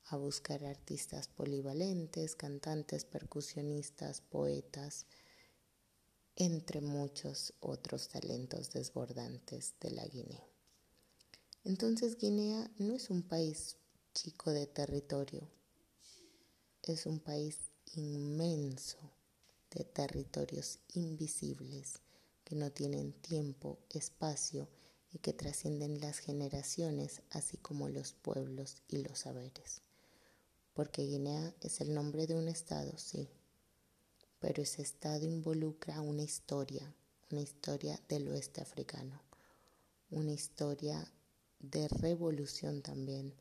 a 0.07 0.17
buscar 0.17 0.65
artistas 0.65 1.29
polivalentes, 1.29 2.37
cantantes, 2.37 3.05
percusionistas, 3.05 4.21
poetas, 4.21 5.07
entre 6.41 6.81
muchos 6.81 7.53
otros 7.61 8.09
talentos 8.09 8.73
desbordantes 8.73 9.75
de 9.79 9.91
la 9.91 10.07
Guinea. 10.07 10.43
Entonces 11.65 12.17
Guinea 12.17 12.71
no 12.79 12.95
es 12.95 13.11
un 13.11 13.23
país 13.23 13.77
chico 14.15 14.51
de 14.51 14.67
territorio, 14.67 15.47
es 16.83 17.05
un 17.05 17.21
país 17.21 17.59
inmenso 17.95 18.97
de 19.71 19.85
territorios 19.85 20.79
invisibles 20.95 22.01
que 22.43 22.57
no 22.57 22.73
tienen 22.73 23.13
tiempo, 23.13 23.79
espacio 23.91 24.67
y 25.13 25.19
que 25.19 25.35
trascienden 25.35 26.01
las 26.01 26.21
generaciones, 26.21 27.21
así 27.29 27.59
como 27.59 27.91
los 27.91 28.15
pueblos 28.15 28.79
y 28.89 29.03
los 29.03 29.19
saberes. 29.19 29.83
porque 30.73 31.03
Guinea 31.03 31.55
es 31.61 31.83
el 31.83 31.93
nombre 31.93 32.27
de 32.27 32.35
un 32.35 32.49
estado, 32.49 32.97
sí, 32.97 33.29
pero 34.41 34.63
ese 34.63 34.83
estado 34.83 35.27
involucra 35.27 36.01
una 36.01 36.23
historia, 36.23 36.93
una 37.31 37.43
historia 37.43 38.01
del 38.09 38.29
oeste 38.29 38.61
africano, 38.61 39.21
una 40.11 40.33
historia 40.33 41.13
de 41.61 41.87
revolución 41.89 42.83
también, 42.83 43.35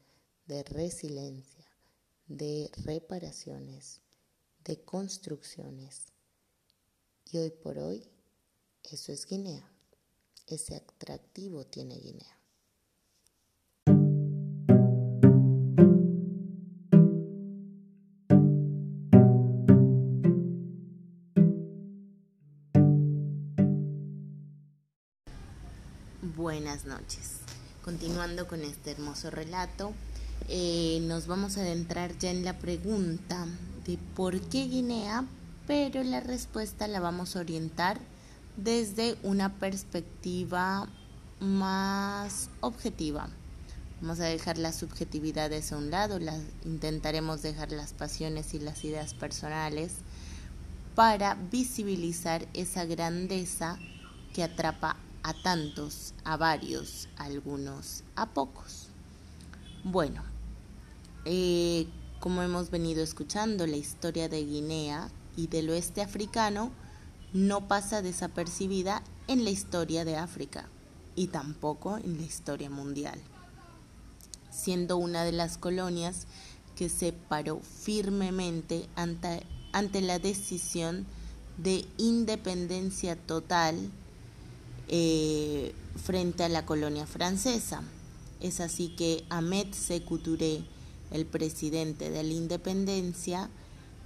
de 0.45 0.63
resiliencia, 0.63 1.65
de 2.27 2.69
reparaciones, 2.83 4.01
de 4.65 4.81
construcciones. 4.83 6.11
Y 7.31 7.37
hoy 7.37 7.51
por 7.51 7.79
hoy, 7.79 8.07
eso 8.83 9.11
es 9.11 9.25
Guinea. 9.25 9.71
Ese 10.47 10.75
atractivo 10.75 11.65
tiene 11.65 11.95
Guinea. 11.95 12.38
Buenas 26.62 26.84
noches. 26.84 27.38
Continuando 27.86 28.45
con 28.45 28.60
este 28.64 28.91
hermoso 28.91 29.30
relato, 29.30 29.93
eh, 30.49 30.99
nos 31.03 31.26
vamos 31.26 31.55
a 31.55 31.62
adentrar 31.62 32.18
ya 32.18 32.32
en 32.32 32.43
la 32.43 32.60
pregunta 32.60 33.47
de 33.86 33.97
por 34.14 34.41
qué 34.41 34.66
Guinea, 34.66 35.24
pero 35.68 36.03
la 36.03 36.20
respuesta 36.20 36.89
la 36.89 36.99
vamos 36.99 37.38
a 37.38 37.39
orientar 37.39 37.97
desde 38.57 39.16
una 39.24 39.53
perspectiva 39.53 40.89
más 41.39 42.49
objetiva. 42.60 43.30
Vamos 44.01 44.20
a 44.20 44.26
dejar 44.26 44.57
las 44.57 44.76
subjetividades 44.76 45.72
a 45.72 45.78
un 45.78 45.91
lado, 45.91 46.20
las, 46.20 46.41
intentaremos 46.66 47.41
dejar 47.41 47.72
las 47.72 47.93
pasiones 47.93 48.53
y 48.53 48.60
las 48.60 48.84
ideas 48.84 49.14
personales 49.14 49.93
para 50.93 51.36
visibilizar 51.36 52.45
esa 52.53 52.84
grandeza 52.84 53.80
que 54.34 54.43
atrapa 54.43 54.97
a 55.30 55.34
tantos, 55.36 56.15
a 56.23 56.38
varios, 56.38 57.07
a 57.17 57.25
algunos, 57.25 58.03
a 58.15 58.25
pocos. 58.34 58.88
Bueno, 59.84 60.23
eh, 61.23 61.86
como 62.19 62.41
hemos 62.41 62.71
venido 62.71 63.03
escuchando, 63.03 63.67
la 63.67 63.75
historia 63.75 64.27
de 64.27 64.43
Guinea 64.43 65.11
y 65.38 65.45
del 65.45 65.69
oeste 65.69 66.01
africano 66.01 66.71
no 67.32 67.67
pasa 67.67 68.01
desapercibida 68.01 69.03
en 69.27 69.43
la 69.43 69.51
historia 69.51 70.03
de 70.03 70.17
África 70.17 70.67
y 71.15 71.27
tampoco 71.27 71.97
en 71.97 72.17
la 72.17 72.23
historia 72.23 72.71
mundial, 72.71 73.21
siendo 74.49 74.97
una 74.97 75.23
de 75.25 75.32
las 75.32 75.59
colonias 75.59 76.25
que 76.75 76.89
se 76.89 77.13
paró 77.13 77.59
firmemente 77.59 78.89
ante, 78.95 79.43
ante 79.73 80.01
la 80.01 80.17
decisión 80.17 81.05
de 81.59 81.86
independencia 81.97 83.15
total 83.15 83.91
eh, 84.89 85.73
frente 85.95 86.43
a 86.43 86.49
la 86.49 86.65
colonia 86.65 87.05
francesa. 87.05 87.83
Es 88.41 88.59
así 88.59 88.89
que 88.89 89.23
Ahmed 89.29 89.73
Sékou 89.73 90.17
Touré, 90.17 90.63
el 91.11 91.25
presidente 91.25 92.09
de 92.09 92.23
la 92.23 92.33
independencia, 92.33 93.49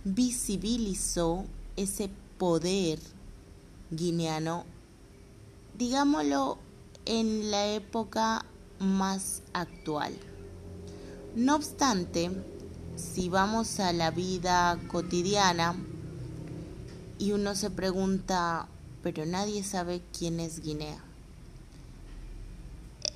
visibilizó 0.03 1.45
ese 1.77 2.09
poder 2.37 2.99
guineano, 3.91 4.65
digámoslo, 5.77 6.57
en 7.05 7.51
la 7.51 7.67
época 7.67 8.45
más 8.79 9.41
actual. 9.53 10.13
No 11.35 11.55
obstante, 11.55 12.31
si 12.95 13.29
vamos 13.29 13.79
a 13.79 13.93
la 13.93 14.11
vida 14.11 14.79
cotidiana 14.87 15.75
y 17.17 17.31
uno 17.31 17.55
se 17.55 17.69
pregunta, 17.69 18.67
pero 19.03 19.25
nadie 19.25 19.63
sabe 19.63 20.01
quién 20.17 20.39
es 20.39 20.61
Guinea. 20.61 21.03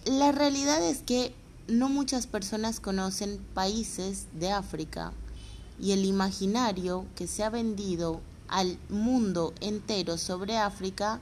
La 0.06 0.32
realidad 0.32 0.84
es 0.84 1.00
que 1.00 1.34
no 1.68 1.90
muchas 1.90 2.28
personas 2.28 2.80
conocen 2.80 3.40
países 3.54 4.28
de 4.34 4.52
África 4.52 5.14
y 5.80 5.92
el 5.92 6.06
imaginario 6.06 7.06
que 7.16 7.28
se 7.28 7.44
ha 7.44 7.50
vendido 7.50 8.22
al 8.48 8.78
mundo 8.90 9.54
entero 9.62 10.18
sobre 10.18 10.58
África 10.58 11.20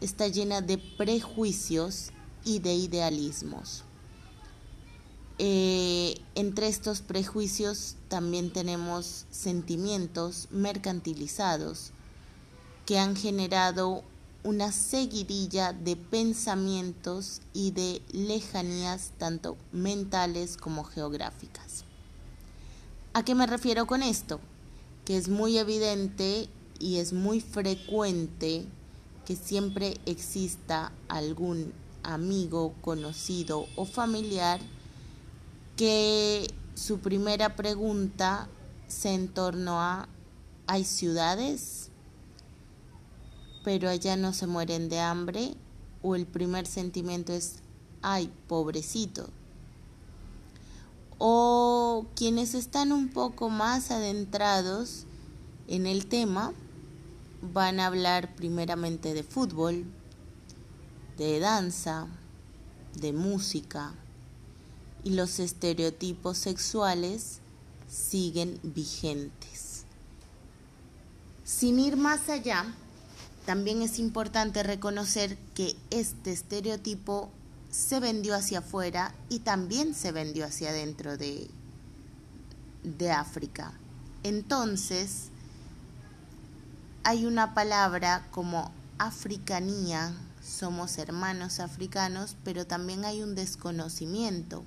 está 0.00 0.28
llena 0.28 0.60
de 0.60 0.78
prejuicios 0.78 2.10
y 2.44 2.60
de 2.60 2.74
idealismos. 2.74 3.84
Eh, 5.38 6.16
entre 6.34 6.66
estos 6.68 7.00
prejuicios 7.00 7.96
también 8.08 8.52
tenemos 8.52 9.26
sentimientos 9.30 10.48
mercantilizados 10.50 11.92
que 12.88 12.98
han 12.98 13.16
generado 13.16 14.02
una 14.44 14.72
seguidilla 14.72 15.74
de 15.74 15.94
pensamientos 15.94 17.42
y 17.52 17.72
de 17.72 18.00
lejanías 18.12 19.12
tanto 19.18 19.58
mentales 19.72 20.56
como 20.56 20.84
geográficas. 20.84 21.84
¿A 23.12 23.26
qué 23.26 23.34
me 23.34 23.46
refiero 23.46 23.86
con 23.86 24.02
esto? 24.02 24.40
Que 25.04 25.18
es 25.18 25.28
muy 25.28 25.58
evidente 25.58 26.48
y 26.78 26.96
es 26.96 27.12
muy 27.12 27.42
frecuente 27.42 28.64
que 29.26 29.36
siempre 29.36 29.98
exista 30.06 30.90
algún 31.08 31.74
amigo, 32.02 32.72
conocido 32.80 33.66
o 33.76 33.84
familiar 33.84 34.60
que 35.76 36.46
su 36.74 37.00
primera 37.00 37.54
pregunta 37.54 38.48
se 38.86 39.12
en 39.12 39.28
torno 39.28 39.78
a 39.78 40.08
¿hay 40.66 40.86
ciudades? 40.86 41.90
Pero 43.68 43.90
allá 43.90 44.16
no 44.16 44.32
se 44.32 44.46
mueren 44.46 44.88
de 44.88 44.98
hambre 44.98 45.54
o 46.00 46.16
el 46.16 46.26
primer 46.26 46.66
sentimiento 46.66 47.34
es, 47.34 47.56
ay, 48.00 48.32
pobrecito. 48.46 49.28
O 51.18 52.06
quienes 52.16 52.54
están 52.54 52.92
un 52.92 53.10
poco 53.10 53.50
más 53.50 53.90
adentrados 53.90 55.04
en 55.66 55.86
el 55.86 56.06
tema 56.06 56.54
van 57.42 57.78
a 57.78 57.88
hablar 57.88 58.34
primeramente 58.36 59.12
de 59.12 59.22
fútbol, 59.22 59.84
de 61.18 61.38
danza, 61.38 62.06
de 62.98 63.12
música 63.12 63.92
y 65.04 65.10
los 65.10 65.40
estereotipos 65.40 66.38
sexuales 66.38 67.40
siguen 67.86 68.58
vigentes. 68.62 69.84
Sin 71.44 71.78
ir 71.78 71.98
más 71.98 72.30
allá, 72.30 72.74
también 73.48 73.80
es 73.80 73.98
importante 73.98 74.62
reconocer 74.62 75.38
que 75.54 75.74
este 75.88 76.32
estereotipo 76.32 77.30
se 77.70 77.98
vendió 77.98 78.34
hacia 78.34 78.58
afuera 78.58 79.14
y 79.30 79.38
también 79.38 79.94
se 79.94 80.12
vendió 80.12 80.44
hacia 80.44 80.68
adentro 80.68 81.16
de, 81.16 81.48
de 82.82 83.10
África. 83.10 83.72
Entonces, 84.22 85.30
hay 87.04 87.24
una 87.24 87.54
palabra 87.54 88.28
como 88.32 88.70
africanía, 88.98 90.12
somos 90.44 90.98
hermanos 90.98 91.58
africanos, 91.58 92.36
pero 92.44 92.66
también 92.66 93.06
hay 93.06 93.22
un 93.22 93.34
desconocimiento 93.34 94.62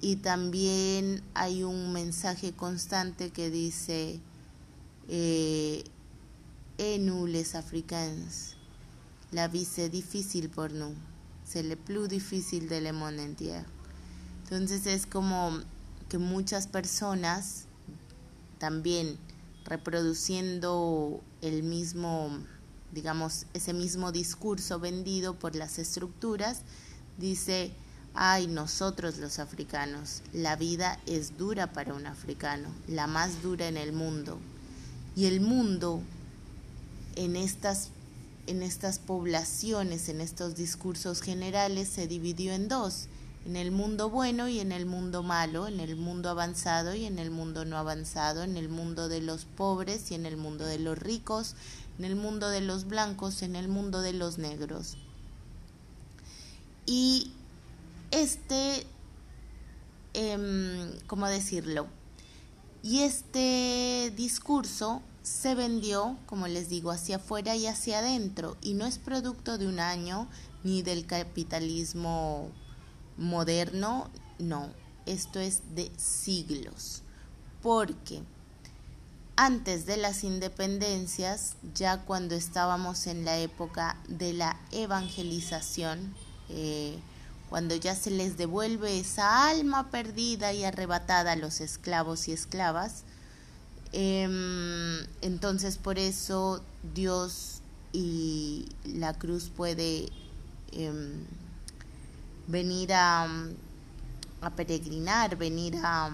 y 0.00 0.16
también 0.16 1.22
hay 1.34 1.62
un 1.62 1.92
mensaje 1.92 2.52
constante 2.52 3.30
que 3.30 3.48
dice 3.48 4.18
eh, 5.08 5.84
nous 6.78 7.26
les 7.26 7.56
africains, 7.56 8.14
la 9.32 9.48
vie 9.48 9.64
c'est 9.64 9.88
difficile 9.88 10.48
pour 10.48 10.68
nous, 10.68 10.94
c'est 11.44 11.62
le 11.62 11.76
plus 11.76 12.06
difficile 12.06 12.68
de 12.68 12.76
le 12.76 12.92
monde 12.92 13.18
entier. 13.18 13.62
Entonces 14.44 14.86
es 14.86 15.06
como 15.06 15.58
que 16.08 16.18
muchas 16.18 16.66
personas 16.66 17.64
también 18.58 19.18
reproduciendo 19.64 21.20
el 21.40 21.62
mismo, 21.62 22.30
digamos, 22.92 23.46
ese 23.54 23.72
mismo 23.72 24.12
discurso 24.12 24.78
vendido 24.78 25.34
por 25.34 25.56
las 25.56 25.78
estructuras, 25.78 26.60
dice, 27.18 27.72
ay, 28.14 28.46
nosotros 28.46 29.16
los 29.16 29.38
africanos, 29.38 30.22
la 30.32 30.56
vida 30.56 31.00
es 31.06 31.36
dura 31.36 31.72
para 31.72 31.94
un 31.94 32.06
africano, 32.06 32.68
la 32.86 33.06
más 33.06 33.42
dura 33.42 33.66
en 33.66 33.76
el 33.76 33.92
mundo. 33.92 34.38
Y 35.16 35.24
el 35.24 35.40
mundo 35.40 36.02
en 37.16 37.34
estas, 37.34 37.88
en 38.46 38.62
estas 38.62 38.98
poblaciones, 38.98 40.08
en 40.08 40.20
estos 40.20 40.54
discursos 40.54 41.22
generales, 41.22 41.88
se 41.88 42.06
dividió 42.06 42.52
en 42.52 42.68
dos, 42.68 43.08
en 43.46 43.56
el 43.56 43.70
mundo 43.70 44.10
bueno 44.10 44.48
y 44.48 44.60
en 44.60 44.70
el 44.70 44.86
mundo 44.86 45.22
malo, 45.22 45.66
en 45.66 45.80
el 45.80 45.96
mundo 45.96 46.30
avanzado 46.30 46.94
y 46.94 47.06
en 47.06 47.18
el 47.18 47.30
mundo 47.30 47.64
no 47.64 47.78
avanzado, 47.78 48.42
en 48.42 48.56
el 48.56 48.68
mundo 48.68 49.08
de 49.08 49.20
los 49.20 49.44
pobres 49.44 50.10
y 50.10 50.14
en 50.14 50.26
el 50.26 50.36
mundo 50.36 50.64
de 50.66 50.78
los 50.78 50.98
ricos, 50.98 51.54
en 51.98 52.04
el 52.04 52.16
mundo 52.16 52.48
de 52.50 52.60
los 52.60 52.86
blancos, 52.86 53.42
en 53.42 53.56
el 53.56 53.68
mundo 53.68 54.00
de 54.02 54.12
los 54.12 54.38
negros. 54.38 54.96
Y 56.84 57.32
este, 58.10 58.86
eh, 60.14 61.00
¿cómo 61.06 61.26
decirlo? 61.26 61.86
Y 62.82 63.00
este 63.00 64.12
discurso 64.16 65.02
se 65.26 65.56
vendió, 65.56 66.16
como 66.26 66.46
les 66.46 66.68
digo, 66.68 66.92
hacia 66.92 67.16
afuera 67.16 67.56
y 67.56 67.66
hacia 67.66 67.98
adentro, 67.98 68.56
y 68.62 68.74
no 68.74 68.86
es 68.86 68.98
producto 68.98 69.58
de 69.58 69.66
un 69.66 69.80
año 69.80 70.28
ni 70.62 70.82
del 70.82 71.04
capitalismo 71.04 72.48
moderno, 73.16 74.08
no, 74.38 74.70
esto 75.04 75.40
es 75.40 75.74
de 75.74 75.90
siglos, 75.96 77.02
porque 77.60 78.22
antes 79.34 79.84
de 79.84 79.96
las 79.96 80.22
independencias, 80.22 81.56
ya 81.74 82.02
cuando 82.02 82.36
estábamos 82.36 83.08
en 83.08 83.24
la 83.24 83.36
época 83.36 83.96
de 84.06 84.32
la 84.32 84.60
evangelización, 84.70 86.14
eh, 86.50 87.00
cuando 87.50 87.74
ya 87.74 87.96
se 87.96 88.12
les 88.12 88.36
devuelve 88.36 89.00
esa 89.00 89.48
alma 89.48 89.90
perdida 89.90 90.52
y 90.52 90.62
arrebatada 90.62 91.32
a 91.32 91.36
los 91.36 91.60
esclavos 91.60 92.28
y 92.28 92.32
esclavas, 92.32 93.02
em, 93.92 95.06
entonces 95.22 95.78
por 95.78 95.98
eso 95.98 96.62
Dios 96.94 97.60
y 97.92 98.68
la 98.84 99.14
cruz 99.14 99.50
puede 99.54 100.08
em, 100.72 101.24
venir 102.46 102.92
a, 102.92 103.26
a 104.40 104.50
peregrinar, 104.50 105.36
venir 105.36 105.76
a 105.82 106.10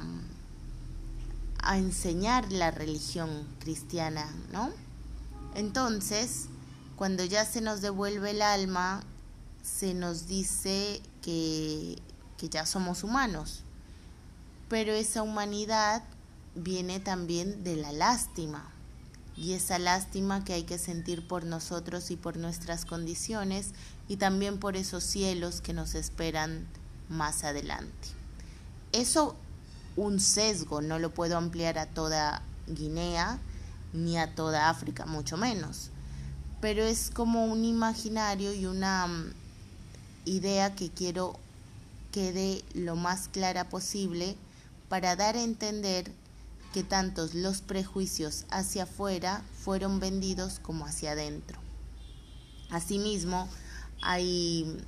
a 1.62 1.78
enseñar 1.78 2.50
la 2.52 2.70
religión 2.72 3.46
cristiana, 3.60 4.28
¿no? 4.52 4.70
Entonces, 5.54 6.46
cuando 6.96 7.24
ya 7.24 7.44
se 7.44 7.60
nos 7.60 7.80
devuelve 7.80 8.32
el 8.32 8.42
alma, 8.42 9.02
se 9.62 9.94
nos 9.94 10.26
dice 10.26 11.00
que, 11.22 12.02
que 12.36 12.48
ya 12.48 12.66
somos 12.66 13.04
humanos, 13.04 13.62
pero 14.68 14.92
esa 14.92 15.22
humanidad 15.22 16.02
viene 16.54 17.00
también 17.00 17.64
de 17.64 17.76
la 17.76 17.92
lástima, 17.92 18.72
y 19.36 19.54
esa 19.54 19.78
lástima 19.78 20.44
que 20.44 20.52
hay 20.52 20.64
que 20.64 20.78
sentir 20.78 21.26
por 21.26 21.44
nosotros 21.44 22.10
y 22.10 22.16
por 22.16 22.36
nuestras 22.36 22.84
condiciones 22.84 23.70
y 24.08 24.16
también 24.16 24.58
por 24.58 24.76
esos 24.76 25.04
cielos 25.04 25.60
que 25.60 25.72
nos 25.72 25.94
esperan 25.94 26.66
más 27.08 27.44
adelante. 27.44 28.08
Eso 28.92 29.36
un 29.96 30.20
sesgo, 30.20 30.80
no 30.80 30.98
lo 30.98 31.12
puedo 31.12 31.36
ampliar 31.36 31.78
a 31.78 31.86
toda 31.86 32.42
Guinea 32.66 33.38
ni 33.92 34.18
a 34.18 34.34
toda 34.34 34.70
África, 34.70 35.06
mucho 35.06 35.36
menos. 35.36 35.90
Pero 36.60 36.82
es 36.84 37.10
como 37.10 37.46
un 37.46 37.64
imaginario 37.64 38.52
y 38.54 38.66
una 38.66 39.06
mm, 39.06 39.32
idea 40.24 40.74
que 40.74 40.90
quiero 40.90 41.38
quede 42.10 42.62
lo 42.74 42.94
más 42.94 43.28
clara 43.28 43.68
posible 43.68 44.36
para 44.88 45.16
dar 45.16 45.36
a 45.36 45.42
entender 45.42 46.12
que 46.72 46.82
tantos 46.82 47.34
los 47.34 47.60
prejuicios 47.60 48.44
hacia 48.50 48.84
afuera 48.84 49.44
fueron 49.62 50.00
vendidos 50.00 50.58
como 50.60 50.86
hacia 50.86 51.12
adentro. 51.12 51.58
Asimismo, 52.70 53.48
hay 54.00 54.78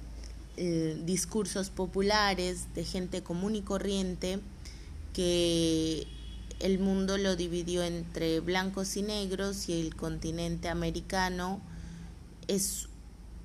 eh, 0.57 1.01
discursos 1.05 1.71
populares 1.71 2.75
de 2.75 2.85
gente 2.85 3.23
común 3.23 3.57
y 3.57 3.63
corriente 3.63 4.41
que 5.13 6.07
el 6.61 6.79
mundo 6.79 7.19
lo 7.19 7.37
dividió 7.37 7.83
entre 7.83 8.41
blancos 8.41 8.97
y 8.97 9.03
negros 9.03 9.69
y 9.69 9.81
el 9.81 9.95
continente 9.95 10.69
americano 10.69 11.61
es 12.49 12.89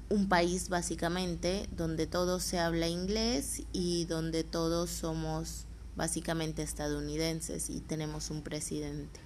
un 0.10 0.28
país 0.28 0.70
básicamente 0.70 1.68
donde 1.76 2.08
todos 2.08 2.44
se 2.44 2.60
habla 2.60 2.88
inglés 2.88 3.64
y 3.74 4.06
donde 4.06 4.44
todos 4.44 4.90
somos 4.90 5.66
básicamente 6.00 6.64
estadounidenses 6.64 7.70
y 7.70 7.82
tenemos 7.82 8.30
un 8.30 8.42
presidente. 8.42 9.20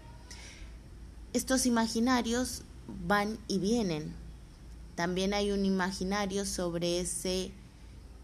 Estos 1.31 1.67
imaginarios 1.67 2.63
van 3.07 3.37
y 3.47 3.59
vienen. 3.59 4.11
También 4.95 5.35
hay 5.35 5.51
un 5.51 5.65
imaginario 5.65 6.47
sobre 6.47 6.99
ese 6.99 7.51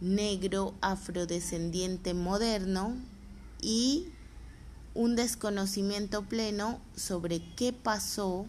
negro 0.02 0.74
afrodescendiente 0.82 2.16
moderno 2.16 2.98
y 3.62 4.08
un 4.96 5.16
desconocimiento 5.16 6.24
pleno 6.24 6.82
sobre 6.96 7.44
qué 7.56 7.72
pasó 7.72 8.48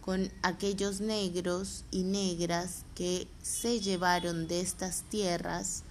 con 0.00 0.32
aquellos 0.42 1.00
negros 1.00 1.84
y 1.92 2.02
negras 2.02 2.84
que 2.96 3.28
se 3.42 3.78
llevaron 3.78 4.48
de 4.48 4.60
estas 4.60 5.02
tierras 5.02 5.84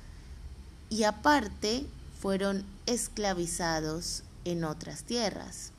y 0.90 1.04
aparte 1.04 1.86
fueron 2.20 2.66
esclavizados 2.90 4.24
en 4.46 4.64
otras 4.64 5.04
tierras. 5.04 5.72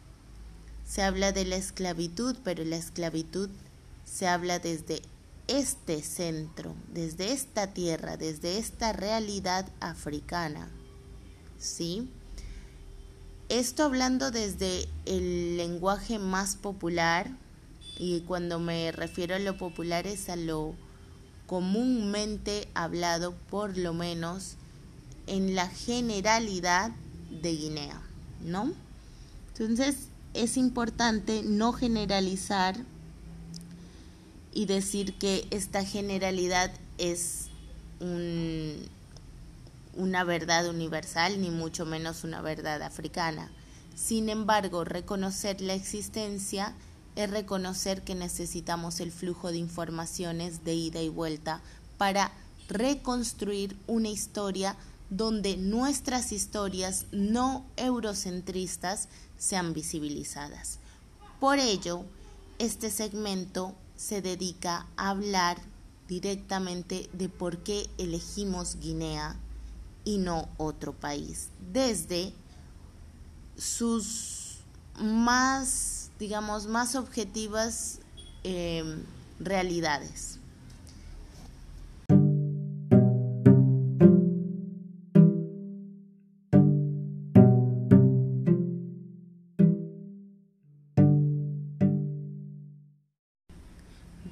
Se 0.86 1.02
habla 1.02 1.32
de 1.32 1.44
la 1.44 1.56
esclavitud, 1.56 2.36
pero 2.44 2.64
la 2.64 2.76
esclavitud 2.76 3.50
se 4.04 4.28
habla 4.28 4.60
desde 4.60 5.02
este 5.48 6.02
centro, 6.02 6.74
desde 6.94 7.32
esta 7.32 7.74
tierra, 7.74 8.16
desde 8.16 8.58
esta 8.58 8.92
realidad 8.92 9.68
africana. 9.80 10.68
¿Sí? 11.58 12.08
Esto 13.48 13.82
hablando 13.82 14.30
desde 14.30 14.86
el 15.04 15.56
lenguaje 15.56 16.20
más 16.20 16.54
popular, 16.54 17.28
y 17.98 18.20
cuando 18.20 18.60
me 18.60 18.92
refiero 18.92 19.34
a 19.34 19.40
lo 19.40 19.58
popular 19.58 20.06
es 20.06 20.28
a 20.28 20.36
lo 20.36 20.76
comúnmente 21.48 22.68
hablado, 22.74 23.34
por 23.50 23.76
lo 23.76 23.92
menos 23.92 24.54
en 25.30 25.54
la 25.54 25.68
generalidad 25.68 26.90
de 27.30 27.54
Guinea, 27.54 28.02
¿no? 28.44 28.72
Entonces 29.52 30.08
es 30.34 30.56
importante 30.56 31.42
no 31.44 31.72
generalizar 31.72 32.76
y 34.52 34.66
decir 34.66 35.14
que 35.14 35.46
esta 35.52 35.84
generalidad 35.84 36.72
es 36.98 37.46
un, 38.00 38.74
una 39.94 40.24
verdad 40.24 40.68
universal, 40.68 41.40
ni 41.40 41.50
mucho 41.50 41.86
menos 41.86 42.24
una 42.24 42.42
verdad 42.42 42.82
africana. 42.82 43.52
Sin 43.94 44.30
embargo, 44.30 44.84
reconocer 44.84 45.60
la 45.60 45.74
existencia 45.74 46.74
es 47.14 47.30
reconocer 47.30 48.02
que 48.02 48.16
necesitamos 48.16 48.98
el 48.98 49.12
flujo 49.12 49.52
de 49.52 49.58
informaciones 49.58 50.64
de 50.64 50.74
ida 50.74 51.00
y 51.00 51.08
vuelta 51.08 51.60
para 51.98 52.32
reconstruir 52.68 53.76
una 53.86 54.08
historia 54.08 54.76
donde 55.10 55.56
nuestras 55.56 56.32
historias 56.32 57.06
no 57.12 57.66
eurocentristas 57.76 59.08
sean 59.36 59.74
visibilizadas. 59.74 60.78
Por 61.38 61.58
ello, 61.58 62.04
este 62.58 62.90
segmento 62.90 63.74
se 63.96 64.22
dedica 64.22 64.86
a 64.96 65.10
hablar 65.10 65.58
directamente 66.08 67.08
de 67.12 67.28
por 67.28 67.58
qué 67.58 67.88
elegimos 67.98 68.76
Guinea 68.80 69.36
y 70.04 70.18
no 70.18 70.48
otro 70.56 70.92
país, 70.92 71.50
desde 71.72 72.32
sus 73.56 74.58
más, 74.98 76.10
digamos, 76.18 76.66
más 76.66 76.96
objetivas 76.96 78.00
em, 78.42 79.04
realidades. 79.38 80.39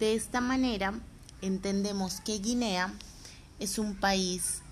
De 0.08 0.14
esta 0.14 0.40
manera, 0.40 0.94
entendemos 1.42 2.22
que 2.22 2.38
Guinea 2.38 2.94
es 3.60 3.78
un 3.78 3.94
país 3.94 4.62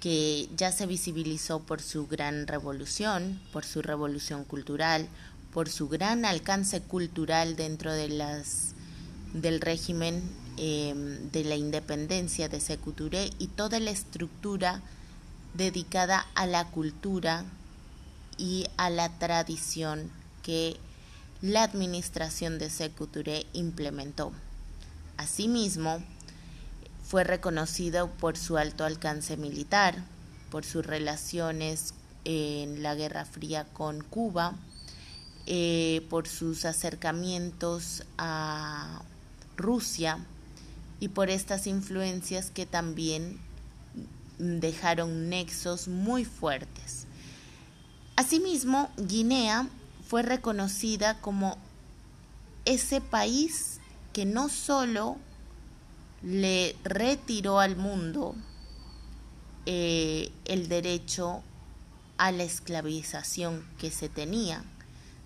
que 0.00 0.48
ya 0.56 0.72
se 0.72 0.86
visibilizó 0.86 1.60
por 1.60 1.80
su 1.80 2.08
gran 2.08 2.48
revolución, 2.48 3.40
por 3.52 3.64
su 3.64 3.82
revolución 3.82 4.42
cultural, 4.42 5.06
por 5.52 5.68
su 5.68 5.88
gran 5.88 6.24
alcance 6.24 6.80
cultural 6.80 7.54
dentro 7.54 7.92
de 7.92 8.08
las, 8.08 8.74
del 9.32 9.60
régimen 9.60 10.28
em, 10.56 11.30
de 11.30 11.44
la 11.44 11.54
independencia 11.54 12.48
de 12.48 12.58
Secuturé 12.58 13.30
y 13.38 13.46
toda 13.46 13.78
la 13.78 13.92
estructura 13.92 14.82
dedicada 15.54 16.26
a 16.34 16.46
la 16.46 16.64
cultura 16.64 17.44
y 18.38 18.66
a 18.76 18.90
la 18.90 19.08
tradición 19.20 20.10
que 20.42 20.78
la 21.42 21.62
administración 21.62 22.58
de 22.58 22.70
Secuturé 22.70 23.46
implementó. 23.52 24.32
Asimismo, 25.20 26.02
fue 27.04 27.24
reconocido 27.24 28.08
por 28.08 28.38
su 28.38 28.56
alto 28.56 28.86
alcance 28.86 29.36
militar, 29.36 30.02
por 30.50 30.64
sus 30.64 30.86
relaciones 30.86 31.92
en 32.24 32.82
la 32.82 32.94
Guerra 32.94 33.26
Fría 33.26 33.64
con 33.64 34.02
Cuba, 34.02 34.54
eh, 35.44 36.06
por 36.08 36.26
sus 36.26 36.64
acercamientos 36.64 38.04
a 38.16 39.02
Rusia 39.58 40.24
y 41.00 41.08
por 41.08 41.28
estas 41.28 41.66
influencias 41.66 42.50
que 42.50 42.64
también 42.64 43.38
dejaron 44.38 45.28
nexos 45.28 45.86
muy 45.86 46.24
fuertes. 46.24 47.04
Asimismo, 48.16 48.90
Guinea 48.96 49.68
fue 50.08 50.22
reconocida 50.22 51.20
como 51.20 51.58
ese 52.64 53.02
país 53.02 53.79
que 54.12 54.24
no 54.24 54.48
solo 54.48 55.16
le 56.22 56.76
retiró 56.84 57.60
al 57.60 57.76
mundo 57.76 58.34
eh, 59.66 60.30
el 60.44 60.68
derecho 60.68 61.42
a 62.18 62.32
la 62.32 62.42
esclavización 62.42 63.64
que 63.78 63.90
se 63.90 64.08
tenía, 64.08 64.62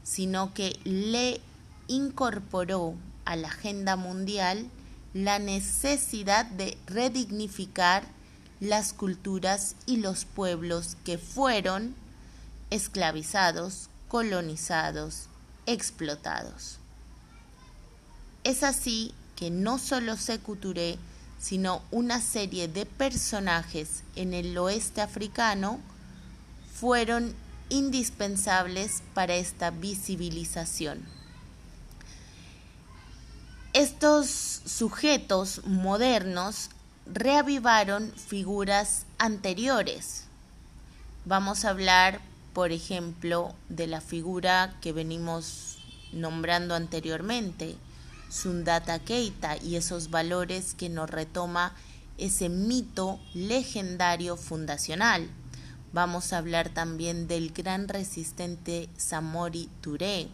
sino 0.03 0.55
que 0.55 0.79
le 0.85 1.41
incorporó 1.89 2.95
a 3.25 3.37
la 3.37 3.49
agenda 3.49 3.97
mundial 3.97 4.71
la 5.13 5.39
necesidad 5.39 6.47
de 6.47 6.77
redignificar 6.87 8.05
las 8.61 8.93
culturas 8.93 9.77
y 9.87 9.99
los 9.99 10.25
pueblos 10.25 10.97
que 11.05 11.19
fueron 11.19 11.95
esclavizados, 12.71 13.89
colonizados, 14.09 15.29
explotados. 15.67 16.79
Es 18.45 18.63
así 18.63 19.13
que 19.37 19.51
no 19.51 19.79
solo 19.79 20.17
se 20.17 20.39
Touré, 20.39 20.99
sino 21.39 21.83
una 21.91 22.21
serie 22.21 22.69
de 22.69 22.87
personajes 22.87 24.03
en 24.17 24.35
el 24.35 24.57
oeste 24.57 25.01
africano 25.01 25.81
fueron 26.75 27.35
indispensables 27.71 29.03
para 29.15 29.35
esta 29.35 29.71
visibilización. 29.71 31.03
Estos 33.73 34.29
sujetos 34.29 35.63
modernos 35.67 36.71
reavivaron 37.07 38.13
figuras 38.13 39.05
anteriores. 39.19 40.25
Vamos 41.25 41.65
a 41.65 41.71
hablar, 41.71 42.21
por 42.53 42.73
ejemplo, 42.73 43.55
de 43.69 43.87
la 43.87 44.01
figura 44.01 44.77
que 44.81 44.93
venimos 44.93 45.79
nombrando 46.13 46.75
anteriormente, 46.75 47.77
Sundata 48.29 48.99
Keita, 48.99 49.57
y 49.57 49.77
esos 49.77 50.11
valores 50.11 50.75
que 50.75 50.89
nos 50.89 51.11
retoma 51.11 51.75
ese 52.19 52.49
mito 52.49 53.21
legendario 53.35 54.37
fundacional. 54.37 55.29
Vamos 55.93 56.33
a 56.33 56.39
hablar 56.39 56.71
también 56.71 57.29
del 57.29 57.53
gran 57.53 57.89
resistente 57.89 58.89
Samori 58.97 59.69
Touré. 59.81 60.29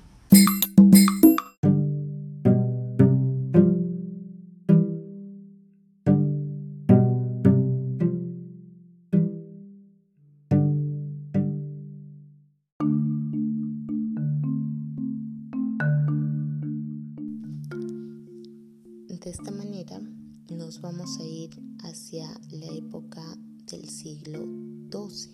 De 19.31 19.37
esta 19.37 19.53
manera 19.53 20.03
nos 20.49 20.81
vamos 20.81 21.21
a 21.21 21.23
ir 21.23 21.51
hacia 21.85 22.29
la 22.51 22.67
época 22.67 23.23
del 23.71 23.89
siglo 23.89 24.41
XII, 24.91 25.31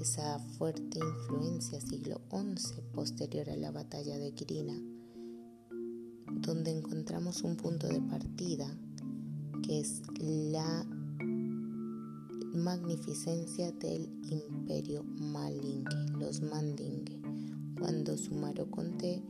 esa 0.00 0.38
fuerte 0.38 1.00
influencia 1.00 1.80
siglo 1.80 2.20
XI 2.30 2.82
posterior 2.92 3.50
a 3.50 3.56
la 3.56 3.72
batalla 3.72 4.16
de 4.16 4.32
Quirina, 4.32 4.80
donde 6.34 6.70
encontramos 6.70 7.42
un 7.42 7.56
punto 7.56 7.88
de 7.88 8.00
partida 8.00 8.72
que 9.66 9.80
es 9.80 10.00
la 10.20 10.86
magnificencia 12.54 13.72
del 13.72 14.08
imperio 14.30 15.02
malingue, 15.02 16.12
los 16.16 16.42
mandingue, 16.42 17.20
cuando 17.76 18.16
Sumaro 18.16 18.70
Conté 18.70 19.20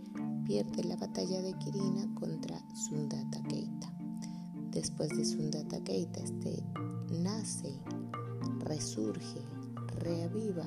pierde 0.44 0.84
la 0.84 0.96
batalla 0.96 1.40
de 1.40 1.54
Quirina 1.54 2.06
contra 2.14 2.62
Sundata 2.74 3.42
Keita. 3.44 3.92
Después 4.70 5.08
de 5.10 5.24
Sundata 5.24 5.82
Keita, 5.82 6.20
este 6.20 6.62
nace, 7.10 7.80
resurge, 8.60 9.40
reaviva 10.00 10.66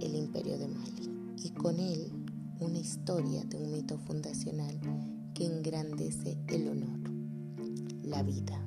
el 0.00 0.14
imperio 0.14 0.58
de 0.58 0.68
Mali 0.68 1.10
y 1.42 1.50
con 1.50 1.78
él 1.78 2.12
una 2.58 2.78
historia 2.78 3.44
de 3.44 3.56
un 3.56 3.72
mito 3.72 3.98
fundacional 3.98 4.78
que 5.34 5.46
engrandece 5.46 6.36
el 6.48 6.68
honor, 6.68 7.00
la 8.02 8.22
vida, 8.22 8.62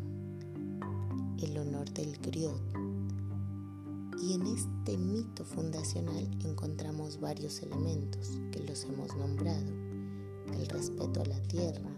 el 1.40 1.58
honor 1.58 1.92
del 1.94 2.18
griot. 2.18 2.62
Y 4.24 4.34
en 4.34 4.48
este 4.48 4.98
mito 4.98 5.44
fundacional 5.44 6.30
encontramos 6.46 7.20
varios 7.20 7.62
elementos 7.62 8.40
que 8.52 8.64
los 8.64 8.86
hemos 8.86 9.16
nombrado 9.18 9.83
el 10.54 10.68
respeto 10.68 11.22
a 11.22 11.26
la 11.26 11.40
tierra, 11.44 11.90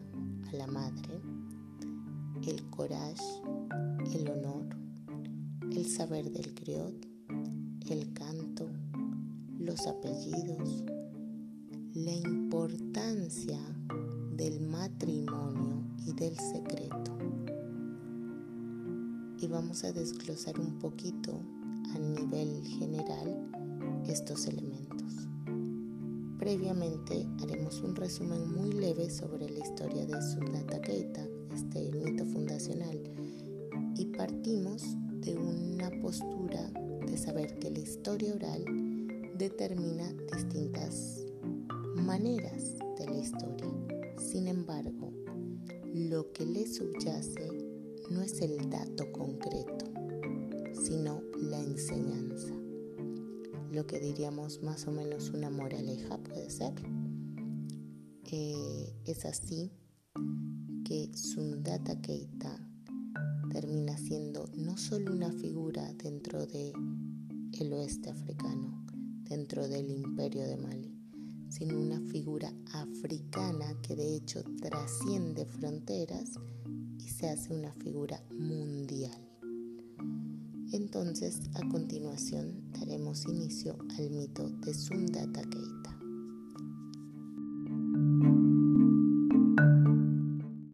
a 0.49 0.55
la 0.55 0.67
madre, 0.67 1.21
el 2.47 2.63
courage, 2.69 3.23
el 4.13 4.29
honor, 4.29 4.65
el 5.71 5.85
saber 5.87 6.31
del 6.31 6.53
criot, 6.53 6.93
el 7.89 8.13
canto, 8.13 8.69
los 9.59 9.87
apellidos, 9.87 10.83
la 11.93 12.13
importancia 12.13 13.59
del 14.35 14.61
matrimonio 14.61 15.83
y 16.05 16.13
del 16.13 16.37
secreto. 16.37 17.17
Y 19.39 19.47
vamos 19.47 19.83
a 19.83 19.91
desglosar 19.91 20.59
un 20.59 20.79
poquito 20.79 21.39
a 21.93 21.99
nivel 21.99 22.63
general 22.65 23.49
estos 24.07 24.47
elementos. 24.47 24.84
Previamente 26.45 27.25
haremos 27.41 27.81
un 27.81 27.95
resumen 27.95 28.53
muy 28.53 28.71
leve 28.71 29.09
sobre 29.09 29.49
la 29.49 29.65
historia 29.65 30.05
de 30.05 30.21
Sundata 30.21 30.79
Keita, 30.79 31.27
este 31.51 31.91
mito 31.91 32.23
fundacional, 32.23 33.01
y 33.97 34.05
partimos 34.15 34.83
de 35.21 35.35
una 35.39 35.89
postura 36.03 36.71
de 37.03 37.17
saber 37.17 37.57
que 37.57 37.71
la 37.71 37.79
historia 37.79 38.35
oral 38.35 38.63
determina 39.35 40.13
distintas 40.31 41.25
maneras 41.95 42.75
de 42.99 43.05
la 43.07 43.17
historia. 43.17 44.13
Sin 44.19 44.47
embargo, 44.47 45.11
lo 45.95 46.31
que 46.31 46.45
le 46.45 46.67
subyace 46.67 47.49
no 48.11 48.21
es 48.21 48.39
el 48.41 48.69
dato 48.69 49.11
concreto, 49.11 49.85
sino 50.73 51.23
la 51.41 51.59
enseñanza 51.59 52.53
lo 53.75 53.85
que 53.85 53.99
diríamos 53.99 54.63
más 54.63 54.87
o 54.87 54.91
menos 54.91 55.31
una 55.31 55.49
moraleja, 55.49 56.17
puede 56.17 56.49
ser. 56.49 56.73
Eh, 58.31 58.93
es 59.03 59.25
así 59.25 59.69
que 60.85 61.11
Sundata 61.13 61.99
Keita 61.99 62.57
termina 63.51 63.97
siendo 63.97 64.47
no 64.55 64.77
solo 64.77 65.11
una 65.11 65.29
figura 65.29 65.93
dentro 65.93 66.45
del 66.45 66.71
el 67.59 67.73
oeste 67.73 68.09
africano, 68.09 68.85
dentro 69.23 69.67
del 69.67 69.91
imperio 69.91 70.47
de 70.47 70.55
Mali, 70.55 70.97
sino 71.49 71.77
una 71.77 71.99
figura 72.11 72.53
africana 72.71 73.75
que 73.81 73.97
de 73.97 74.15
hecho 74.15 74.41
trasciende 74.61 75.45
fronteras 75.45 76.31
y 76.97 77.09
se 77.09 77.29
hace 77.29 77.53
una 77.53 77.73
figura 77.73 78.23
mundial. 78.31 79.24
Entonces, 80.75 81.39
a 81.55 81.65
continuación, 81.69 82.69
daremos 82.73 83.23
inicio 83.27 83.77
al 83.97 84.09
mito 84.09 84.43
de 84.49 84.73
Sundata 84.73 85.39
Keita. 85.43 85.97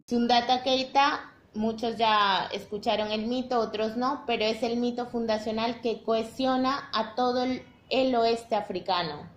Sundata 0.08 0.64
Keita, 0.64 1.32
muchos 1.54 1.96
ya 1.98 2.48
escucharon 2.52 3.12
el 3.12 3.28
mito, 3.28 3.60
otros 3.60 3.96
no, 3.96 4.24
pero 4.26 4.44
es 4.44 4.64
el 4.64 4.76
mito 4.76 5.06
fundacional 5.06 5.80
que 5.82 6.02
cohesiona 6.02 6.90
a 6.92 7.14
todo 7.14 7.44
el, 7.44 8.14
oeste 8.16 8.56
africano, 8.56 9.30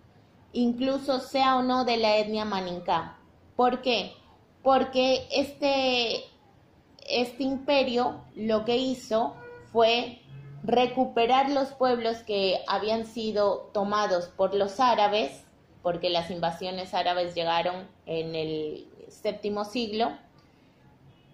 incluso 0.52 1.20
sea 1.20 1.58
o 1.58 1.62
no 1.62 1.86
de 1.86 1.98
la 1.98 2.18
etnia 2.18 2.44
maninká. 2.44 3.20
¿Por 3.56 3.84
qué? 3.84 4.14
Porque 4.64 5.28
este, 5.32 6.24
este 7.08 7.44
imperio 7.44 8.22
lo 8.34 8.66
que 8.66 8.78
hizo 8.78 9.36
fue 9.72 10.25
recuperar 10.66 11.50
los 11.52 11.70
pueblos 11.70 12.18
que 12.18 12.60
habían 12.68 13.06
sido 13.06 13.70
tomados 13.74 14.28
por 14.28 14.56
los 14.56 14.80
árabes, 14.80 15.44
porque 15.84 16.10
las 16.10 16.32
invasiones 16.32 16.94
árabes 16.94 17.36
llegaron 17.36 17.88
en 18.08 18.36
el 18.36 18.88
séptimo 19.08 19.66
siglo, 19.66 20.12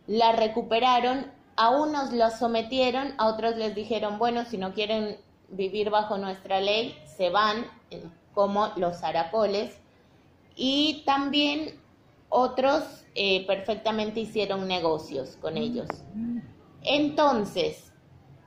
la 0.08 0.34
recuperaron, 0.34 1.32
a 1.56 1.70
unos 1.70 2.12
los 2.12 2.34
sometieron, 2.34 3.14
a 3.18 3.28
otros 3.28 3.56
les 3.56 3.76
dijeron, 3.76 4.20
bueno, 4.20 4.46
si 4.46 4.58
no 4.58 4.74
quieren 4.74 5.18
vivir 5.50 5.90
bajo 5.90 6.18
nuestra 6.18 6.60
ley, 6.60 6.98
se 7.06 7.30
van, 7.30 7.66
como 8.34 8.72
los 8.76 9.04
aracoles, 9.04 9.78
y 10.56 11.04
también 11.06 11.80
otros 12.30 12.84
eh, 13.16 13.46
perfectamente 13.48 14.20
hicieron 14.20 14.68
negocios 14.68 15.38
con 15.42 15.58
ellos. 15.58 15.88
Entonces, 16.84 17.91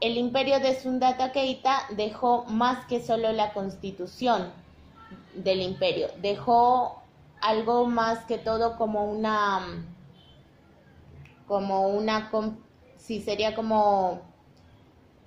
el 0.05 0.19
imperio 0.19 0.61
de 0.61 0.79
Sundata 0.79 1.33
Keita 1.33 1.87
dejó 1.97 2.45
más 2.45 2.85
que 2.87 3.01
solo 3.03 3.33
la 3.33 3.55
constitución, 3.55 4.53
del 5.35 5.63
imperio. 5.63 6.09
Dejó 6.21 7.03
algo 7.41 7.87
más 7.87 8.25
que 8.27 8.37
todo 8.39 8.77
como 8.77 9.11
una, 9.11 9.87
como 11.47 11.89
una, 11.89 12.31
sí, 12.97 13.23
sería 13.23 13.55
como 13.55 14.21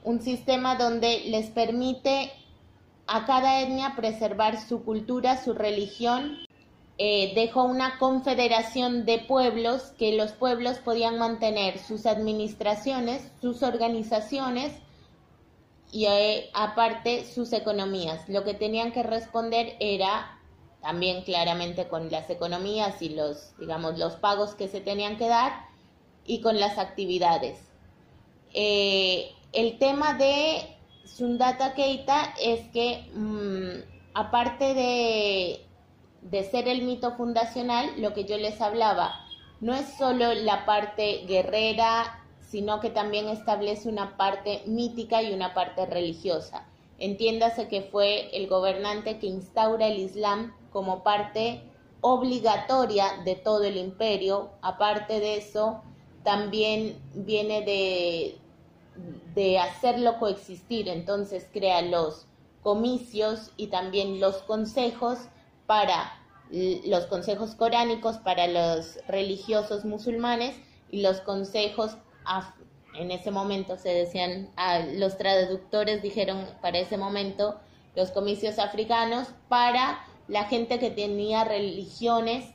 un 0.03 0.21
sistema 0.21 0.75
donde 0.75 1.21
les 1.25 1.49
permite 1.49 2.31
a 3.07 3.25
cada 3.25 3.61
etnia 3.61 3.95
preservar 3.95 4.59
su 4.59 4.83
cultura, 4.83 5.43
su 5.43 5.53
religión. 5.53 6.37
Eh, 6.99 7.33
dejó 7.35 7.63
una 7.63 7.99
confederación 7.99 9.05
de 9.05 9.19
pueblos 9.19 9.93
que 9.99 10.17
los 10.17 10.31
pueblos 10.31 10.79
podían 10.79 11.19
mantener 11.19 11.77
sus 11.77 12.07
administraciones, 12.07 13.21
sus 13.39 13.61
organizaciones 13.61 14.73
y 15.91 16.05
eh, 16.05 16.49
aparte 16.53 17.25
sus 17.25 17.53
economías. 17.53 18.27
Lo 18.27 18.43
que 18.43 18.55
tenían 18.55 18.91
que 18.91 19.03
responder 19.03 19.75
era 19.79 20.39
también 20.81 21.23
claramente 21.23 21.87
con 21.87 22.09
las 22.09 22.29
economías 22.31 22.99
y 23.01 23.09
los, 23.09 23.55
digamos, 23.59 23.99
los 23.99 24.15
pagos 24.15 24.55
que 24.55 24.67
se 24.67 24.81
tenían 24.81 25.17
que 25.17 25.27
dar 25.27 25.67
y 26.25 26.41
con 26.41 26.59
las 26.59 26.79
actividades. 26.79 27.59
Eh, 28.53 29.31
el 29.53 29.77
tema 29.77 30.13
de 30.15 30.75
Sundata 31.05 31.73
Keita 31.73 32.33
es 32.41 32.67
que, 32.69 33.09
mm, 33.13 34.13
aparte 34.13 34.73
de, 34.73 35.66
de 36.21 36.43
ser 36.43 36.67
el 36.67 36.83
mito 36.83 37.15
fundacional, 37.15 37.89
lo 37.97 38.13
que 38.13 38.25
yo 38.25 38.37
les 38.37 38.61
hablaba, 38.61 39.13
no 39.59 39.73
es 39.73 39.87
solo 39.97 40.33
la 40.33 40.65
parte 40.65 41.25
guerrera 41.27 42.23
sino 42.49 42.79
que 42.79 42.89
también 42.89 43.27
establece 43.27 43.89
una 43.89 44.15
parte 44.17 44.63
mítica 44.65 45.21
y 45.21 45.33
una 45.33 45.53
parte 45.53 45.85
religiosa. 45.85 46.65
Entiéndase 46.97 47.67
que 47.67 47.81
fue 47.81 48.35
el 48.35 48.47
gobernante 48.47 49.19
que 49.19 49.27
instaura 49.27 49.87
el 49.87 49.99
Islam 49.99 50.53
como 50.71 51.03
parte 51.03 51.61
obligatoria 52.01 53.21
de 53.25 53.35
todo 53.35 53.63
el 53.63 53.77
imperio. 53.77 54.49
Aparte 54.61 55.19
de 55.19 55.37
eso, 55.37 55.81
también 56.23 56.97
viene 57.13 57.61
de, 57.61 58.37
de 59.35 59.59
hacerlo 59.59 60.17
coexistir. 60.17 60.87
Entonces 60.87 61.47
crea 61.51 61.81
los 61.81 62.27
comicios 62.63 63.51
y 63.57 63.67
también 63.67 64.19
los 64.19 64.37
consejos 64.37 65.19
para 65.67 66.13
los 66.51 67.05
consejos 67.07 67.55
coránicos 67.55 68.17
para 68.19 68.47
los 68.47 68.99
religiosos 69.07 69.83
musulmanes 69.83 70.55
y 70.89 71.01
los 71.01 71.19
consejos 71.19 71.97
en 72.93 73.11
ese 73.11 73.31
momento 73.31 73.77
se 73.77 73.89
decían, 73.89 74.49
los 74.95 75.17
traductores 75.17 76.01
dijeron 76.01 76.47
para 76.61 76.79
ese 76.79 76.97
momento 76.97 77.59
los 77.95 78.11
comicios 78.11 78.59
africanos 78.59 79.27
para 79.49 79.99
la 80.27 80.45
gente 80.45 80.79
que 80.79 80.89
tenía 80.89 81.43
religiones 81.43 82.45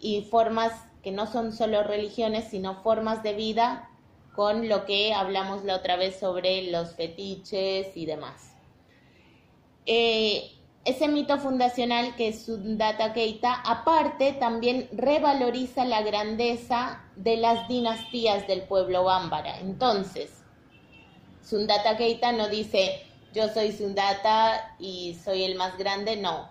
y 0.00 0.22
formas 0.22 0.72
que 1.02 1.12
no 1.12 1.26
son 1.26 1.52
solo 1.52 1.82
religiones, 1.84 2.48
sino 2.50 2.82
formas 2.82 3.22
de 3.22 3.34
vida 3.34 3.88
con 4.34 4.68
lo 4.68 4.84
que 4.84 5.12
hablamos 5.14 5.64
la 5.64 5.76
otra 5.76 5.96
vez 5.96 6.18
sobre 6.18 6.70
los 6.70 6.94
fetiches 6.94 7.96
y 7.96 8.06
demás. 8.06 8.54
Eh, 9.86 10.61
ese 10.84 11.08
mito 11.08 11.38
fundacional 11.38 12.16
que 12.16 12.28
es 12.28 12.44
Sundata 12.44 13.12
Keita, 13.12 13.54
aparte 13.64 14.32
también 14.32 14.88
revaloriza 14.92 15.84
la 15.84 16.02
grandeza 16.02 17.04
de 17.16 17.36
las 17.36 17.68
dinastías 17.68 18.46
del 18.48 18.62
pueblo 18.62 19.04
bámbara. 19.04 19.60
Entonces, 19.60 20.42
Sundata 21.42 21.96
Keita 21.96 22.32
no 22.32 22.48
dice 22.48 23.06
yo 23.32 23.48
soy 23.48 23.72
Sundata 23.72 24.74
y 24.78 25.18
soy 25.24 25.44
el 25.44 25.54
más 25.54 25.78
grande, 25.78 26.16
no. 26.16 26.50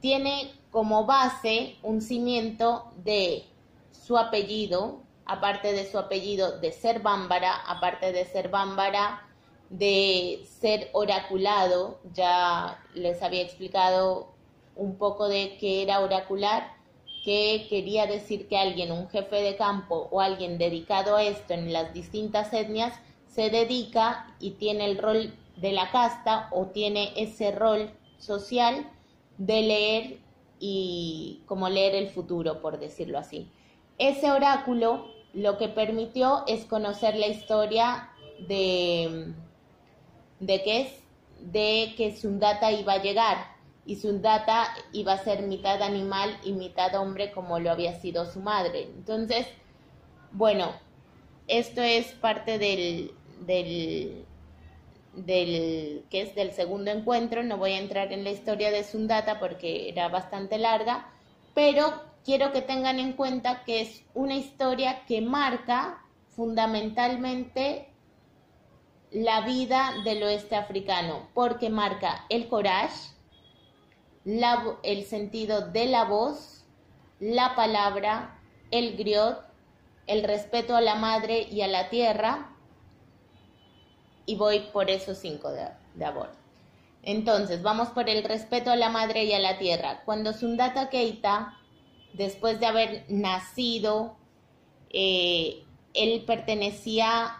Tiene 0.00 0.52
como 0.70 1.06
base 1.06 1.76
un 1.82 2.02
cimiento 2.02 2.90
de 2.96 3.46
su 3.92 4.18
apellido, 4.18 5.00
aparte 5.24 5.72
de 5.72 5.90
su 5.90 5.98
apellido 5.98 6.58
de 6.60 6.72
ser 6.72 7.00
bámbara, 7.00 7.54
aparte 7.66 8.12
de 8.12 8.26
ser 8.26 8.48
bámbara, 8.50 9.27
de 9.70 10.44
ser 10.60 10.88
oraculado, 10.92 11.98
ya 12.14 12.82
les 12.94 13.22
había 13.22 13.42
explicado 13.42 14.28
un 14.76 14.96
poco 14.96 15.28
de 15.28 15.56
qué 15.58 15.82
era 15.82 16.00
oracular, 16.00 16.72
que 17.24 17.66
quería 17.68 18.06
decir 18.06 18.48
que 18.48 18.56
alguien, 18.56 18.92
un 18.92 19.08
jefe 19.08 19.36
de 19.42 19.56
campo 19.56 20.08
o 20.10 20.20
alguien 20.20 20.56
dedicado 20.56 21.16
a 21.16 21.24
esto 21.24 21.52
en 21.52 21.72
las 21.72 21.92
distintas 21.92 22.52
etnias, 22.52 22.94
se 23.26 23.50
dedica 23.50 24.34
y 24.40 24.52
tiene 24.52 24.86
el 24.86 24.98
rol 24.98 25.34
de 25.56 25.72
la 25.72 25.90
casta 25.90 26.48
o 26.52 26.66
tiene 26.66 27.12
ese 27.16 27.50
rol 27.52 27.90
social 28.18 28.90
de 29.36 29.62
leer 29.62 30.18
y 30.58 31.42
como 31.46 31.68
leer 31.68 31.94
el 31.94 32.08
futuro, 32.08 32.60
por 32.60 32.78
decirlo 32.78 33.18
así. 33.18 33.50
Ese 33.98 34.30
oráculo 34.30 35.06
lo 35.34 35.58
que 35.58 35.68
permitió 35.68 36.44
es 36.46 36.64
conocer 36.64 37.16
la 37.16 37.26
historia 37.26 38.10
de 38.46 39.34
de 40.40 40.62
que 40.62 40.80
es 40.82 40.92
de 41.40 41.94
que 41.96 42.16
Sundata 42.16 42.72
iba 42.72 42.94
a 42.94 43.02
llegar 43.02 43.58
y 43.86 43.96
Sundata 43.96 44.68
iba 44.92 45.14
a 45.14 45.24
ser 45.24 45.42
mitad 45.42 45.82
animal 45.82 46.36
y 46.44 46.52
mitad 46.52 46.94
hombre 46.94 47.32
como 47.32 47.58
lo 47.58 47.70
había 47.70 47.94
sido 48.00 48.26
su 48.26 48.40
madre. 48.40 48.82
Entonces, 48.82 49.46
bueno, 50.32 50.72
esto 51.46 51.80
es 51.80 52.08
parte 52.12 52.58
del, 52.58 53.12
del, 53.46 54.26
del 55.14 56.04
que 56.10 56.20
es 56.22 56.34
del 56.34 56.52
segundo 56.52 56.90
encuentro. 56.90 57.42
No 57.42 57.56
voy 57.56 57.72
a 57.72 57.78
entrar 57.78 58.12
en 58.12 58.24
la 58.24 58.30
historia 58.30 58.70
de 58.70 58.84
Sundata 58.84 59.40
porque 59.40 59.88
era 59.88 60.08
bastante 60.08 60.58
larga, 60.58 61.10
pero 61.54 62.02
quiero 62.24 62.52
que 62.52 62.60
tengan 62.60 62.98
en 62.98 63.14
cuenta 63.14 63.64
que 63.64 63.80
es 63.80 64.02
una 64.12 64.36
historia 64.36 65.06
que 65.06 65.22
marca 65.22 66.04
fundamentalmente 66.36 67.88
la 69.10 69.42
vida 69.42 69.92
del 70.04 70.22
oeste 70.22 70.56
africano 70.56 71.28
porque 71.34 71.70
marca 71.70 72.24
el 72.28 72.48
courage, 72.48 73.10
el 74.24 75.04
sentido 75.04 75.68
de 75.70 75.86
la 75.86 76.04
voz, 76.04 76.64
la 77.20 77.54
palabra, 77.54 78.38
el 78.70 78.96
griot, 78.96 79.42
el 80.06 80.24
respeto 80.24 80.76
a 80.76 80.80
la 80.80 80.94
madre 80.94 81.42
y 81.50 81.62
a 81.62 81.68
la 81.68 81.88
tierra, 81.88 82.54
y 84.26 84.36
voy 84.36 84.60
por 84.72 84.90
esos 84.90 85.16
cinco 85.16 85.50
de, 85.50 85.64
de 85.94 86.12
Entonces, 87.02 87.62
vamos 87.62 87.88
por 87.88 88.10
el 88.10 88.22
respeto 88.24 88.70
a 88.70 88.76
la 88.76 88.90
madre 88.90 89.24
y 89.24 89.32
a 89.32 89.38
la 89.38 89.56
tierra. 89.56 90.02
Cuando 90.04 90.34
Sundata 90.34 90.90
Keita, 90.90 91.56
después 92.12 92.60
de 92.60 92.66
haber 92.66 93.04
nacido, 93.08 94.16
eh, 94.90 95.64
él 95.94 96.24
pertenecía 96.26 97.36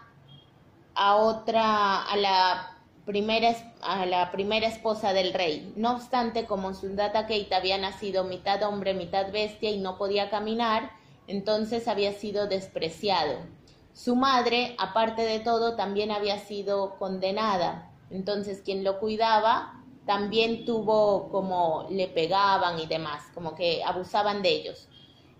a 0.99 1.15
otra, 1.15 2.03
a 2.03 2.17
la 2.17 2.77
primera, 3.05 3.55
a 3.81 4.05
la 4.05 4.31
primera 4.31 4.67
esposa 4.67 5.13
del 5.13 5.33
rey. 5.33 5.71
No 5.77 5.93
obstante, 5.93 6.45
como 6.45 6.73
Sundata 6.73 7.25
Keita 7.25 7.55
había 7.55 7.77
nacido 7.77 8.25
mitad 8.25 8.61
hombre, 8.63 8.93
mitad 8.93 9.31
bestia 9.31 9.71
y 9.71 9.79
no 9.79 9.97
podía 9.97 10.29
caminar, 10.29 10.91
entonces 11.25 11.87
había 11.87 12.11
sido 12.11 12.47
despreciado. 12.47 13.37
Su 13.93 14.17
madre, 14.17 14.75
aparte 14.77 15.21
de 15.21 15.39
todo, 15.39 15.77
también 15.77 16.11
había 16.11 16.37
sido 16.37 16.97
condenada. 16.99 17.89
Entonces, 18.11 18.61
quien 18.61 18.83
lo 18.83 18.99
cuidaba 18.99 19.81
también 20.05 20.65
tuvo 20.65 21.29
como 21.29 21.87
le 21.89 22.07
pegaban 22.07 22.77
y 22.77 22.87
demás, 22.87 23.23
como 23.33 23.55
que 23.55 23.83
abusaban 23.85 24.41
de 24.41 24.49
ellos. 24.49 24.89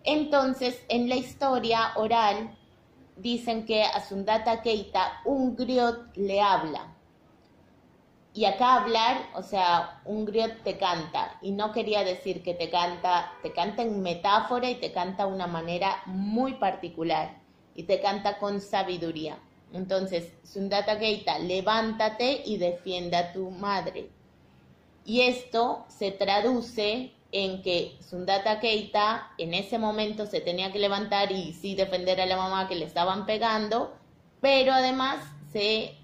Entonces, 0.05 0.85
en 0.87 1.09
la 1.09 1.15
historia 1.15 1.91
oral, 1.97 2.57
dicen 3.21 3.65
que 3.65 3.83
a 3.83 3.99
Sundata 4.01 4.61
Keita 4.61 5.21
un 5.25 5.55
griot 5.55 6.15
le 6.15 6.41
habla. 6.41 6.95
Y 8.33 8.45
acá 8.45 8.75
hablar, 8.75 9.17
o 9.33 9.41
sea, 9.41 10.01
un 10.05 10.25
griot 10.25 10.63
te 10.63 10.77
canta. 10.77 11.37
Y 11.41 11.51
no 11.51 11.71
quería 11.71 12.03
decir 12.03 12.43
que 12.43 12.53
te 12.53 12.69
canta, 12.69 13.31
te 13.41 13.51
canta 13.51 13.81
en 13.81 14.01
metáfora 14.01 14.69
y 14.69 14.75
te 14.75 14.91
canta 14.91 15.25
de 15.25 15.33
una 15.33 15.47
manera 15.47 16.01
muy 16.05 16.53
particular. 16.53 17.41
Y 17.75 17.83
te 17.83 17.99
canta 17.99 18.37
con 18.37 18.61
sabiduría. 18.61 19.39
Entonces, 19.73 20.33
Sundata 20.43 20.99
Keita, 20.99 21.39
levántate 21.39 22.43
y 22.45 22.57
defiende 22.57 23.17
a 23.17 23.33
tu 23.33 23.49
madre. 23.51 24.09
Y 25.05 25.21
esto 25.21 25.85
se 25.87 26.11
traduce 26.11 27.13
en 27.31 27.61
que 27.61 27.97
Sundata 28.01 28.59
Keita 28.59 29.31
en 29.37 29.53
ese 29.53 29.77
momento 29.77 30.25
se 30.25 30.41
tenía 30.41 30.71
que 30.71 30.79
levantar 30.79 31.31
y 31.31 31.53
sí 31.53 31.75
defender 31.75 32.19
a 32.21 32.25
la 32.25 32.37
mamá 32.37 32.67
que 32.67 32.75
le 32.75 32.85
estaban 32.85 33.25
pegando, 33.25 33.93
pero 34.41 34.73
además 34.73 35.19
se 35.51 35.95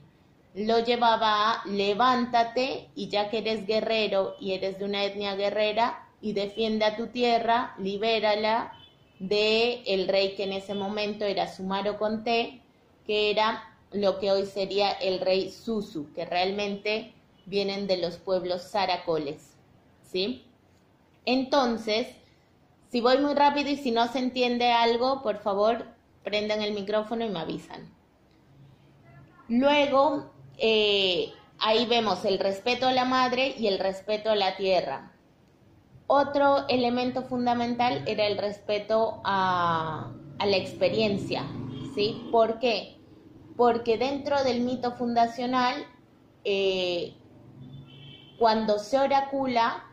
lo 0.54 0.80
llevaba 0.80 1.52
a 1.52 1.66
levántate 1.68 2.90
y 2.96 3.10
ya 3.10 3.30
que 3.30 3.40
eres 3.40 3.68
guerrero 3.68 4.36
y 4.40 4.54
eres 4.54 4.80
de 4.80 4.86
una 4.86 5.04
etnia 5.04 5.36
guerrera 5.36 6.08
y 6.22 6.34
defiende 6.34 6.86
a 6.86 6.96
tu 6.96 7.08
tierra, 7.08 7.76
libérala 7.78 8.72
de 9.20 9.84
el 9.86 10.08
rey 10.08 10.36
que 10.36 10.44
en 10.44 10.54
ese 10.54 10.74
momento 10.74 11.26
era 11.26 11.54
Sumaro 11.54 11.98
Conté, 11.98 12.62
que 13.06 13.32
era 13.32 13.64
lo 13.92 14.20
que 14.20 14.32
hoy 14.32 14.46
sería 14.46 14.92
el 14.92 15.20
rey 15.20 15.52
Susu, 15.52 16.12
que 16.14 16.26
realmente 16.26 17.14
vienen 17.46 17.88
de 17.88 17.98
los 17.98 18.18
pueblos 18.18 18.64
saracoles, 18.64 19.56
¿sí? 20.04 20.45
Entonces, 21.26 22.08
si 22.90 23.02
voy 23.02 23.18
muy 23.18 23.34
rápido 23.34 23.70
y 23.70 23.78
si 23.78 23.92
no 23.92 24.08
se 24.08 24.20
entiende 24.20 24.72
algo, 24.72 25.22
por 25.22 25.38
favor, 25.40 25.86
prendan 26.24 26.62
el 26.62 26.74
micrófono 26.74 27.26
y 27.26 27.30
me 27.30 27.40
avisan. 27.40 27.94
Luego, 29.48 30.32
eh, 30.58 31.34
ahí 31.60 31.86
vemos 31.86 32.26
el 32.26 32.40
respeto 32.40 32.88
a 32.88 32.94
la 32.94 33.06
madre 33.06 33.56
y 33.58 33.68
el 33.68 33.80
respeto 33.80 34.30
a 34.30 34.36
la 34.36 34.56
tierra. 34.56 35.12
Otro 36.08 36.68
elemento 36.68 37.24
fundamental 37.24 38.04
era 38.08 38.28
el 38.28 38.38
respeto 38.38 39.22
a, 39.24 40.12
la 40.40 40.58
experiencia, 40.58 41.46
¿sí? 41.96 42.28
¿Por 42.32 42.60
qué? 42.60 42.98
Porque 43.58 43.98
dentro 43.98 44.44
del 44.44 44.62
mito 44.62 44.92
fundacional, 44.92 45.86
eh, 46.44 47.14
cuando 48.38 48.78
se 48.78 49.00
oracula, 49.00 49.84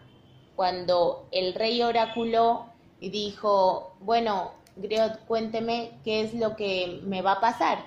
cuando 0.57 1.26
el 1.30 1.55
rey 1.55 1.82
oraculó 1.82 2.66
y 3.00 3.11
dijo, 3.11 3.94
bueno, 4.00 4.53
Griot, 4.76 5.24
cuénteme 5.26 5.92
qué 6.05 6.22
es 6.22 6.34
lo 6.34 6.57
que 6.57 7.00
me 7.05 7.22
va 7.22 7.32
a 7.32 7.40
pasar. 7.40 7.84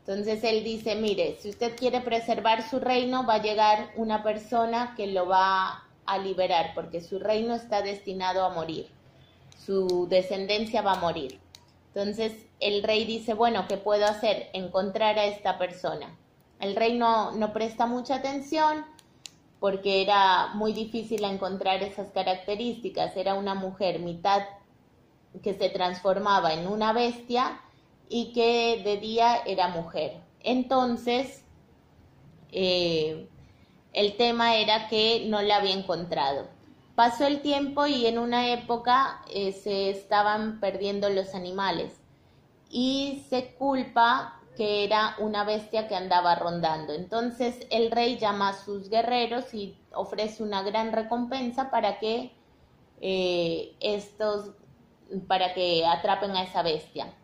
Entonces 0.00 0.42
él 0.42 0.64
dice, 0.64 0.94
mire, 0.94 1.36
si 1.40 1.50
usted 1.50 1.76
quiere 1.76 2.00
preservar 2.00 2.68
su 2.68 2.80
reino, 2.80 3.26
va 3.26 3.34
a 3.34 3.42
llegar 3.42 3.90
una 3.96 4.22
persona 4.22 4.94
que 4.96 5.06
lo 5.06 5.28
va 5.28 5.84
a 6.06 6.18
liberar, 6.18 6.72
porque 6.74 7.02
su 7.02 7.18
reino 7.18 7.54
está 7.54 7.82
destinado 7.82 8.42
a 8.42 8.48
morir, 8.48 8.88
su 9.66 10.08
descendencia 10.08 10.80
va 10.80 10.92
a 10.92 11.00
morir. 11.00 11.38
Entonces 11.88 12.32
el 12.58 12.82
rey 12.82 13.04
dice, 13.04 13.34
bueno, 13.34 13.66
¿qué 13.68 13.76
puedo 13.76 14.06
hacer? 14.06 14.48
Encontrar 14.54 15.18
a 15.18 15.26
esta 15.26 15.58
persona. 15.58 16.16
El 16.58 16.74
rey 16.74 16.96
no, 16.96 17.32
no 17.32 17.52
presta 17.52 17.84
mucha 17.86 18.16
atención 18.16 18.86
porque 19.60 20.02
era 20.02 20.54
muy 20.54 20.72
difícil 20.72 21.24
encontrar 21.24 21.82
esas 21.82 22.10
características. 22.10 23.16
Era 23.16 23.34
una 23.34 23.54
mujer 23.54 23.98
mitad 24.00 24.42
que 25.42 25.54
se 25.54 25.68
transformaba 25.70 26.54
en 26.54 26.66
una 26.66 26.92
bestia 26.92 27.60
y 28.08 28.32
que 28.32 28.82
de 28.84 28.98
día 28.98 29.42
era 29.46 29.68
mujer. 29.68 30.20
Entonces, 30.40 31.44
eh, 32.52 33.28
el 33.92 34.16
tema 34.16 34.56
era 34.56 34.88
que 34.88 35.26
no 35.28 35.42
la 35.42 35.56
había 35.56 35.74
encontrado. 35.74 36.48
Pasó 36.94 37.26
el 37.26 37.42
tiempo 37.42 37.86
y 37.86 38.06
en 38.06 38.18
una 38.18 38.52
época 38.52 39.22
eh, 39.30 39.52
se 39.52 39.90
estaban 39.90 40.60
perdiendo 40.60 41.08
los 41.10 41.34
animales 41.34 41.92
y 42.70 43.24
se 43.28 43.54
culpa 43.54 44.37
que 44.58 44.82
era 44.82 45.14
una 45.20 45.44
bestia 45.44 45.86
que 45.86 45.94
andaba 45.94 46.34
rondando. 46.34 46.92
Entonces 46.92 47.64
el 47.70 47.92
rey 47.92 48.18
llama 48.18 48.48
a 48.48 48.54
sus 48.54 48.90
guerreros 48.90 49.54
y 49.54 49.78
ofrece 49.94 50.42
una 50.42 50.64
gran 50.64 50.90
recompensa 50.90 51.70
para 51.70 52.00
que 52.00 52.32
eh, 53.00 53.76
estos, 53.78 54.50
para 55.28 55.54
que 55.54 55.86
atrapen 55.86 56.32
a 56.32 56.42
esa 56.42 56.64
bestia. 56.64 57.14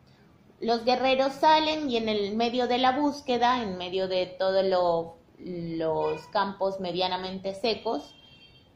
Los 0.61 0.85
guerreros 0.85 1.33
salen 1.33 1.91
y 1.91 1.97
en 1.97 2.09
el 2.09 2.37
medio 2.37 2.69
de 2.69 2.79
la 2.79 2.93
búsqueda, 2.93 3.65
en 3.65 3.79
medio 3.79 4.07
de 4.07 4.27
todos 4.27 4.65
los 5.37 6.21
campos 6.29 6.79
medianamente 6.79 7.53
secos, 7.53 8.15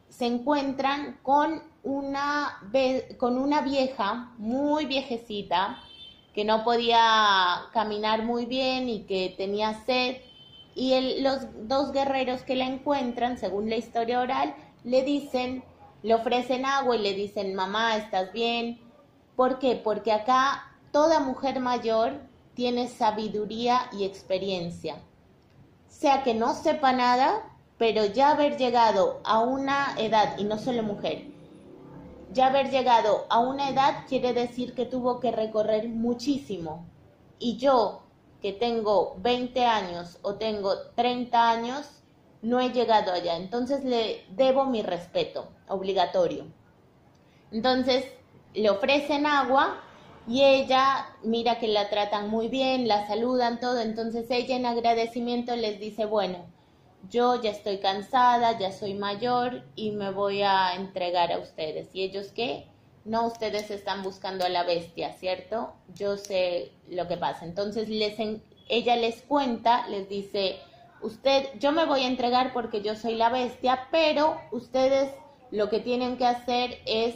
se 0.08 0.26
encuentran 0.26 1.20
con 1.22 1.62
una, 1.84 2.60
con 3.18 3.38
una 3.38 3.60
vieja, 3.60 4.32
muy 4.36 4.86
viejecita, 4.86 5.78
que 6.38 6.44
no 6.44 6.62
podía 6.62 7.64
caminar 7.72 8.24
muy 8.24 8.46
bien 8.46 8.88
y 8.88 9.00
que 9.00 9.34
tenía 9.36 9.74
sed. 9.84 10.18
Y 10.76 11.20
los 11.20 11.40
dos 11.66 11.90
guerreros 11.90 12.42
que 12.42 12.54
la 12.54 12.64
encuentran, 12.64 13.38
según 13.38 13.68
la 13.68 13.74
historia 13.74 14.20
oral, 14.20 14.54
le 14.84 15.02
dicen, 15.02 15.64
le 16.04 16.14
ofrecen 16.14 16.64
agua 16.64 16.94
y 16.94 17.02
le 17.02 17.14
dicen, 17.14 17.56
mamá, 17.56 17.96
¿estás 17.96 18.32
bien? 18.32 18.78
¿Por 19.34 19.58
qué? 19.58 19.74
Porque 19.82 20.12
acá 20.12 20.76
toda 20.92 21.18
mujer 21.18 21.58
mayor 21.58 22.20
tiene 22.54 22.86
sabiduría 22.86 23.90
y 23.90 24.04
experiencia. 24.04 25.02
Sea 25.88 26.22
que 26.22 26.34
no 26.34 26.54
sepa 26.54 26.92
nada, 26.92 27.50
pero 27.78 28.04
ya 28.04 28.30
haber 28.30 28.56
llegado 28.58 29.20
a 29.24 29.40
una 29.40 29.96
edad, 29.98 30.38
y 30.38 30.44
no 30.44 30.56
solo 30.58 30.84
mujer, 30.84 31.32
ya 32.32 32.48
haber 32.48 32.70
llegado 32.70 33.26
a 33.30 33.38
una 33.38 33.70
edad 33.70 34.04
quiere 34.08 34.32
decir 34.32 34.74
que 34.74 34.84
tuvo 34.84 35.20
que 35.20 35.30
recorrer 35.30 35.88
muchísimo. 35.88 36.86
Y 37.38 37.56
yo, 37.56 38.02
que 38.42 38.52
tengo 38.52 39.16
20 39.18 39.64
años 39.64 40.18
o 40.22 40.34
tengo 40.34 40.74
30 40.94 41.50
años, 41.50 41.86
no 42.42 42.60
he 42.60 42.70
llegado 42.70 43.12
allá. 43.12 43.36
Entonces 43.36 43.84
le 43.84 44.24
debo 44.30 44.64
mi 44.64 44.82
respeto, 44.82 45.48
obligatorio. 45.68 46.46
Entonces 47.50 48.04
le 48.54 48.70
ofrecen 48.70 49.26
agua 49.26 49.80
y 50.26 50.44
ella 50.44 51.06
mira 51.22 51.58
que 51.58 51.68
la 51.68 51.88
tratan 51.88 52.28
muy 52.28 52.48
bien, 52.48 52.86
la 52.86 53.06
saludan 53.06 53.60
todo, 53.60 53.80
entonces 53.80 54.26
ella 54.30 54.56
en 54.56 54.66
agradecimiento 54.66 55.56
les 55.56 55.80
dice, 55.80 56.04
bueno, 56.04 56.44
yo 57.10 57.40
ya 57.40 57.50
estoy 57.50 57.78
cansada, 57.78 58.58
ya 58.58 58.72
soy 58.72 58.94
mayor 58.94 59.62
y 59.76 59.92
me 59.92 60.10
voy 60.10 60.42
a 60.42 60.74
entregar 60.74 61.32
a 61.32 61.38
ustedes. 61.38 61.88
¿Y 61.92 62.02
ellos 62.02 62.28
qué? 62.34 62.66
No, 63.04 63.26
ustedes 63.26 63.70
están 63.70 64.02
buscando 64.02 64.44
a 64.44 64.48
la 64.48 64.64
bestia, 64.64 65.12
¿cierto? 65.14 65.72
Yo 65.94 66.16
sé 66.16 66.72
lo 66.88 67.08
que 67.08 67.16
pasa. 67.16 67.44
Entonces 67.44 67.88
les 67.88 68.16
ella 68.68 68.96
les 68.96 69.22
cuenta, 69.22 69.88
les 69.88 70.08
dice, 70.08 70.56
usted, 71.00 71.46
yo 71.58 71.72
me 71.72 71.86
voy 71.86 72.02
a 72.02 72.08
entregar 72.08 72.52
porque 72.52 72.82
yo 72.82 72.94
soy 72.96 73.14
la 73.14 73.30
bestia, 73.30 73.88
pero 73.90 74.38
ustedes 74.52 75.10
lo 75.50 75.70
que 75.70 75.80
tienen 75.80 76.18
que 76.18 76.26
hacer 76.26 76.78
es 76.84 77.14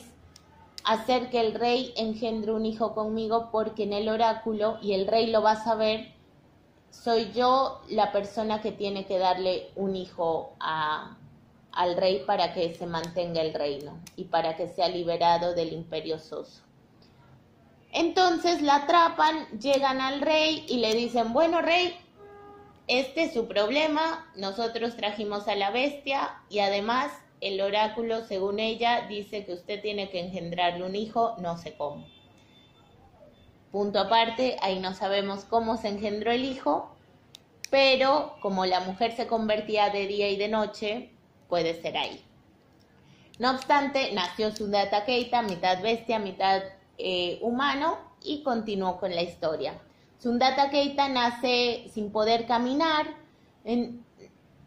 hacer 0.84 1.30
que 1.30 1.40
el 1.40 1.54
rey 1.54 1.92
engendre 1.96 2.52
un 2.52 2.64
hijo 2.66 2.94
conmigo 2.94 3.50
porque 3.52 3.84
en 3.84 3.92
el 3.92 4.08
oráculo, 4.08 4.78
y 4.80 4.94
el 4.94 5.06
rey 5.06 5.26
lo 5.26 5.42
va 5.42 5.52
a 5.52 5.64
saber, 5.64 6.11
soy 6.92 7.32
yo 7.32 7.80
la 7.88 8.12
persona 8.12 8.60
que 8.60 8.70
tiene 8.70 9.06
que 9.06 9.18
darle 9.18 9.70
un 9.74 9.96
hijo 9.96 10.52
a, 10.60 11.16
al 11.72 11.96
rey 11.96 12.22
para 12.26 12.52
que 12.52 12.74
se 12.74 12.86
mantenga 12.86 13.40
el 13.40 13.54
reino 13.54 13.98
y 14.14 14.24
para 14.24 14.56
que 14.56 14.68
sea 14.68 14.88
liberado 14.88 15.54
del 15.54 15.72
imperio 15.72 16.18
soso. 16.18 16.62
Entonces 17.92 18.62
la 18.62 18.76
atrapan, 18.76 19.46
llegan 19.58 20.00
al 20.00 20.20
rey 20.20 20.64
y 20.68 20.78
le 20.78 20.94
dicen, 20.94 21.32
bueno 21.32 21.60
rey, 21.62 21.96
este 22.86 23.24
es 23.24 23.32
su 23.32 23.48
problema, 23.48 24.30
nosotros 24.36 24.96
trajimos 24.96 25.48
a 25.48 25.54
la 25.54 25.70
bestia 25.70 26.42
y 26.50 26.60
además 26.60 27.10
el 27.40 27.60
oráculo, 27.60 28.24
según 28.24 28.60
ella, 28.60 29.06
dice 29.08 29.44
que 29.44 29.54
usted 29.54 29.80
tiene 29.80 30.10
que 30.10 30.20
engendrarle 30.20 30.84
un 30.84 30.94
hijo, 30.94 31.34
no 31.38 31.58
sé 31.58 31.74
cómo. 31.74 32.06
Punto 33.72 33.98
aparte, 33.98 34.58
ahí 34.60 34.78
no 34.78 34.94
sabemos 34.94 35.44
cómo 35.44 35.78
se 35.78 35.88
engendró 35.88 36.30
el 36.30 36.44
hijo, 36.44 36.94
pero 37.70 38.36
como 38.42 38.66
la 38.66 38.80
mujer 38.80 39.16
se 39.16 39.26
convertía 39.26 39.88
de 39.88 40.06
día 40.06 40.28
y 40.28 40.36
de 40.36 40.48
noche, 40.48 41.10
puede 41.48 41.80
ser 41.80 41.96
ahí. 41.96 42.22
No 43.38 43.50
obstante, 43.50 44.12
nació 44.12 44.54
Sundata 44.54 45.06
Keita, 45.06 45.40
mitad 45.40 45.82
bestia, 45.82 46.18
mitad 46.18 46.62
eh, 46.98 47.38
humano, 47.40 47.96
y 48.22 48.42
continuó 48.42 48.98
con 48.98 49.14
la 49.14 49.22
historia. 49.22 49.80
Sundata 50.18 50.70
Keita 50.70 51.08
nace 51.08 51.88
sin 51.92 52.12
poder 52.12 52.46
caminar, 52.46 53.06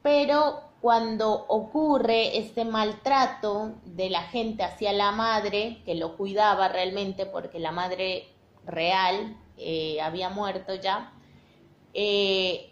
pero 0.01 0.61
cuando 0.81 1.45
ocurre 1.47 2.37
este 2.37 2.65
maltrato 2.65 3.75
de 3.85 4.09
la 4.09 4.23
gente 4.23 4.63
hacia 4.63 4.91
la 4.93 5.11
madre, 5.11 5.81
que 5.85 5.95
lo 5.95 6.17
cuidaba 6.17 6.67
realmente 6.67 7.25
porque 7.25 7.59
la 7.59 7.71
madre 7.71 8.34
real 8.65 9.37
eh, 9.57 10.01
había 10.01 10.29
muerto 10.29 10.75
ya, 10.75 11.13
eh, 11.93 12.71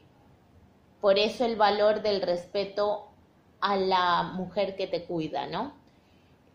por 1.00 1.18
eso 1.18 1.46
el 1.46 1.56
valor 1.56 2.02
del 2.02 2.22
respeto 2.22 3.08
a 3.62 3.78
la 3.78 4.24
mujer 4.24 4.76
que 4.76 4.88
te 4.88 5.06
cuida, 5.06 5.48
¿no? 5.48 5.74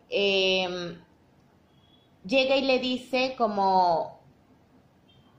Em, 0.09 0.99
llega 2.25 2.55
y 2.57 2.61
le 2.61 2.79
dice 2.79 3.35
como 3.37 4.19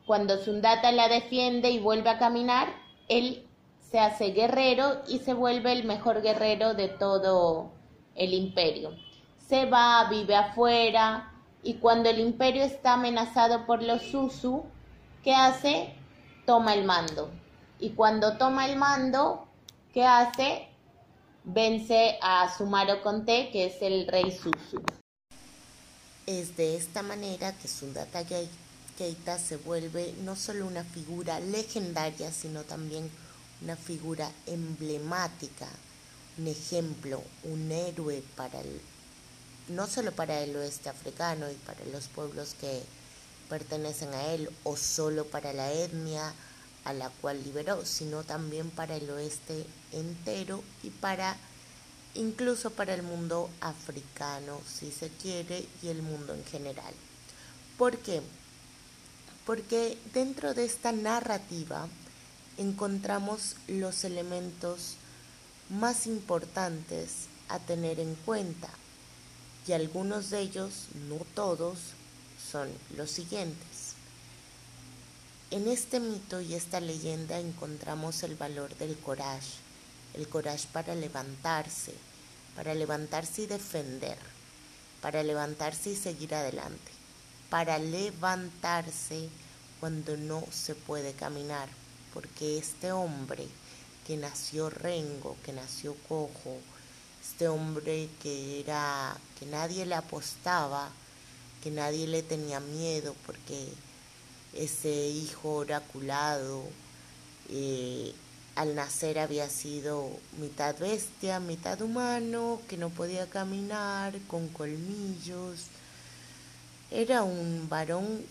cuando 0.06 0.38
Sundata 0.38 0.90
la 0.90 1.08
defiende 1.08 1.70
y 1.70 1.78
vuelve 1.78 2.10
a 2.10 2.18
caminar, 2.18 2.68
él 3.08 3.46
se 3.80 4.00
hace 4.00 4.32
guerrero 4.32 5.02
y 5.08 5.18
se 5.18 5.34
vuelve 5.34 5.72
el 5.72 5.84
mejor 5.84 6.22
guerrero 6.22 6.74
de 6.74 6.88
todo 6.88 7.72
el 8.16 8.34
imperio. 8.34 8.96
Se 9.38 9.66
va, 9.66 10.08
vive 10.10 10.34
afuera 10.34 11.29
y 11.62 11.74
cuando 11.74 12.08
el 12.08 12.20
imperio 12.20 12.64
está 12.64 12.94
amenazado 12.94 13.66
por 13.66 13.82
los 13.82 14.02
Susu, 14.02 14.64
¿qué 15.22 15.34
hace? 15.34 15.94
Toma 16.46 16.74
el 16.74 16.84
mando. 16.84 17.30
Y 17.78 17.90
cuando 17.90 18.38
toma 18.38 18.66
el 18.66 18.76
mando, 18.76 19.46
¿qué 19.92 20.04
hace? 20.04 20.68
Vence 21.44 22.18
a 22.22 22.50
Sumaro 22.56 23.02
Conté, 23.02 23.50
que 23.50 23.66
es 23.66 23.82
el 23.82 24.06
rey 24.06 24.30
Susu. 24.30 24.82
Es 26.26 26.56
de 26.56 26.76
esta 26.76 27.02
manera 27.02 27.52
que 27.52 27.68
Sundata 27.68 28.22
Keita 28.96 29.38
se 29.38 29.56
vuelve 29.56 30.14
no 30.22 30.36
solo 30.36 30.66
una 30.66 30.84
figura 30.84 31.40
legendaria, 31.40 32.30
sino 32.32 32.62
también 32.62 33.10
una 33.62 33.76
figura 33.76 34.30
emblemática, 34.46 35.66
un 36.38 36.46
ejemplo, 36.46 37.22
un 37.44 37.70
héroe 37.72 38.22
para 38.36 38.60
no 39.70 39.86
solo 39.86 40.12
para 40.12 40.40
el 40.40 40.54
oeste 40.56 40.88
africano 40.88 41.50
y 41.50 41.54
para 41.54 41.84
los 41.86 42.08
pueblos 42.08 42.54
que 42.60 42.82
pertenecen 43.48 44.12
a 44.14 44.26
él, 44.26 44.50
o 44.64 44.76
solo 44.76 45.24
para 45.26 45.52
la 45.52 45.72
etnia 45.72 46.32
a 46.84 46.92
la 46.92 47.10
cual 47.10 47.42
liberó, 47.42 47.84
sino 47.84 48.22
también 48.24 48.70
para 48.70 48.96
el 48.96 49.10
oeste 49.10 49.66
entero 49.92 50.62
y 50.82 50.90
para 50.90 51.36
incluso 52.14 52.70
para 52.70 52.94
el 52.94 53.02
mundo 53.02 53.50
africano, 53.60 54.60
si 54.66 54.90
se 54.90 55.08
quiere, 55.08 55.66
y 55.82 55.88
el 55.88 56.02
mundo 56.02 56.34
en 56.34 56.44
general. 56.44 56.92
¿Por 57.78 57.98
qué? 57.98 58.20
Porque 59.46 59.98
dentro 60.12 60.54
de 60.54 60.64
esta 60.64 60.92
narrativa 60.92 61.88
encontramos 62.58 63.56
los 63.68 64.04
elementos 64.04 64.96
más 65.68 66.06
importantes 66.06 67.28
a 67.48 67.58
tener 67.58 68.00
en 68.00 68.14
cuenta 68.16 68.68
y 69.66 69.72
algunos 69.72 70.30
de 70.30 70.40
ellos, 70.40 70.86
no 71.08 71.18
todos, 71.34 71.78
son 72.50 72.68
los 72.96 73.10
siguientes. 73.10 73.94
En 75.50 75.68
este 75.68 76.00
mito 76.00 76.40
y 76.40 76.54
esta 76.54 76.80
leyenda 76.80 77.38
encontramos 77.38 78.22
el 78.22 78.36
valor 78.36 78.74
del 78.76 78.96
coraje, 78.96 79.58
el 80.14 80.28
coraje 80.28 80.68
para 80.72 80.94
levantarse, 80.94 81.92
para 82.56 82.74
levantarse 82.74 83.42
y 83.42 83.46
defender, 83.46 84.18
para 85.02 85.22
levantarse 85.22 85.90
y 85.90 85.96
seguir 85.96 86.34
adelante, 86.34 86.92
para 87.48 87.78
levantarse 87.78 89.28
cuando 89.80 90.16
no 90.16 90.44
se 90.52 90.74
puede 90.74 91.14
caminar, 91.14 91.68
porque 92.14 92.58
este 92.58 92.92
hombre 92.92 93.46
que 94.06 94.16
nació 94.16 94.70
rengo, 94.70 95.36
que 95.44 95.52
nació 95.52 95.94
cojo, 96.08 96.58
este 97.30 97.48
hombre 97.48 98.08
que 98.22 98.60
era 98.60 99.16
que 99.38 99.46
nadie 99.46 99.86
le 99.86 99.94
apostaba, 99.94 100.90
que 101.62 101.70
nadie 101.70 102.06
le 102.06 102.22
tenía 102.22 102.60
miedo 102.60 103.14
porque 103.24 103.68
ese 104.52 105.08
hijo 105.08 105.54
oraculado 105.54 106.64
eh, 107.48 108.12
al 108.56 108.74
nacer 108.74 109.18
había 109.18 109.48
sido 109.48 110.10
mitad 110.38 110.76
bestia, 110.78 111.40
mitad 111.40 111.80
humano, 111.80 112.60
que 112.68 112.76
no 112.76 112.90
podía 112.90 113.26
caminar, 113.30 114.18
con 114.26 114.48
colmillos. 114.48 115.66
Era 116.90 117.22
un 117.22 117.68
varón 117.68 118.24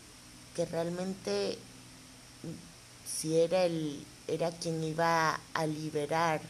que 0.55 0.65
realmente 0.65 1.57
si 3.05 3.37
era 3.37 3.63
el 3.63 4.05
era 4.27 4.51
quien 4.51 4.83
iba 4.83 5.39
a 5.53 5.65
liberar 5.65 6.41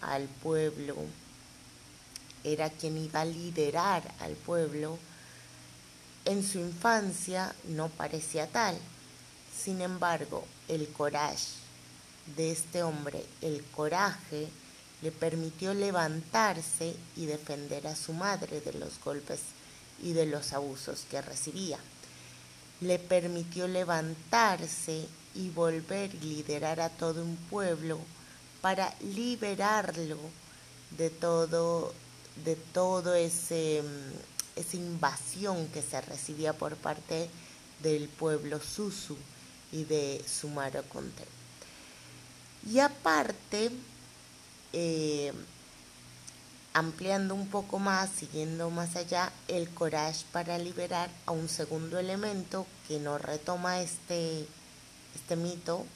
al 0.00 0.24
pueblo, 0.42 0.96
era 2.44 2.70
quien 2.70 2.96
iba 2.96 3.20
a 3.20 3.24
liderar 3.24 4.02
al 4.20 4.32
pueblo, 4.32 4.98
en 6.24 6.46
su 6.46 6.58
infancia 6.58 7.54
no 7.64 7.88
parecía 7.88 8.46
tal. 8.46 8.78
Sin 9.56 9.80
embargo, 9.80 10.44
el 10.68 10.88
coraje 10.88 11.60
de 12.36 12.52
este 12.52 12.82
hombre, 12.82 13.24
el 13.40 13.64
coraje, 13.64 14.48
le 15.02 15.12
permitió 15.12 15.72
levantarse 15.72 16.94
y 17.16 17.26
defender 17.26 17.86
a 17.86 17.96
su 17.96 18.12
madre 18.12 18.60
de 18.60 18.74
los 18.74 19.00
golpes 19.02 19.40
y 20.02 20.12
de 20.12 20.26
los 20.26 20.52
abusos 20.52 21.06
que 21.10 21.22
recibía. 21.22 21.78
Le 22.80 22.98
permitió 22.98 23.66
levantarse 23.66 25.06
y 25.34 25.48
volver 25.50 26.14
y 26.14 26.36
liderar 26.36 26.80
a 26.80 26.90
todo 26.90 27.22
un 27.22 27.36
pueblo 27.36 27.98
para 28.60 28.94
liberarlo 29.00 30.18
de 30.96 31.08
todo 31.08 31.94
de 32.44 32.56
todo 32.56 33.14
ese 33.14 33.82
esa 34.56 34.76
invasión 34.76 35.68
que 35.68 35.82
se 35.82 36.00
recibía 36.00 36.52
por 36.52 36.76
parte 36.76 37.28
del 37.82 38.08
pueblo 38.08 38.60
Susu 38.60 39.16
y 39.72 39.84
de 39.84 40.22
Sumaro 40.26 40.82
Conte. 40.84 41.24
Y 42.70 42.78
aparte, 42.80 43.70
eh, 44.72 45.32
ampliando 46.74 47.34
un 47.34 47.48
poco 47.48 47.78
más, 47.78 48.10
siguiendo 48.10 48.70
más 48.70 48.96
allá, 48.96 49.32
el 49.48 49.68
coraje 49.70 50.24
para 50.32 50.58
liberar 50.58 51.10
a 51.26 51.32
un 51.32 51.48
segundo 51.48 51.98
elemento 51.98 52.66
que 52.86 52.98
nos 52.98 53.20
retoma 53.20 53.80
este, 53.80 54.46
este 55.14 55.36
mito, 55.36 55.86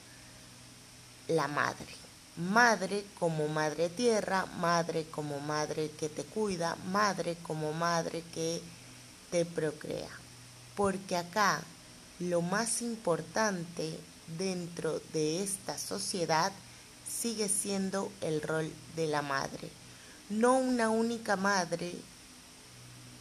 la 1.27 1.47
madre. 1.47 2.04
Madre 2.37 3.05
como 3.17 3.47
madre 3.47 3.89
tierra, 3.89 4.45
madre 4.57 5.05
como 5.09 5.39
madre 5.39 5.91
que 5.91 6.09
te 6.09 6.23
cuida, 6.23 6.75
madre 6.91 7.37
como 7.41 7.71
madre 7.71 8.23
que 8.33 8.61
te 9.31 9.45
procrea. 9.45 10.09
Porque 10.75 11.15
acá 11.15 11.61
lo 12.19 12.41
más 12.41 12.81
importante 12.81 13.97
dentro 14.37 15.01
de 15.13 15.43
esta 15.43 15.77
sociedad 15.77 16.51
sigue 17.07 17.47
siendo 17.47 18.11
el 18.21 18.41
rol 18.41 18.71
de 18.95 19.07
la 19.07 19.21
madre. 19.21 19.69
No 20.29 20.57
una 20.57 20.89
única 20.89 21.35
madre, 21.35 21.93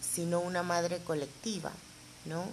sino 0.00 0.40
una 0.40 0.62
madre 0.62 0.98
colectiva, 0.98 1.70
¿no? 2.24 2.44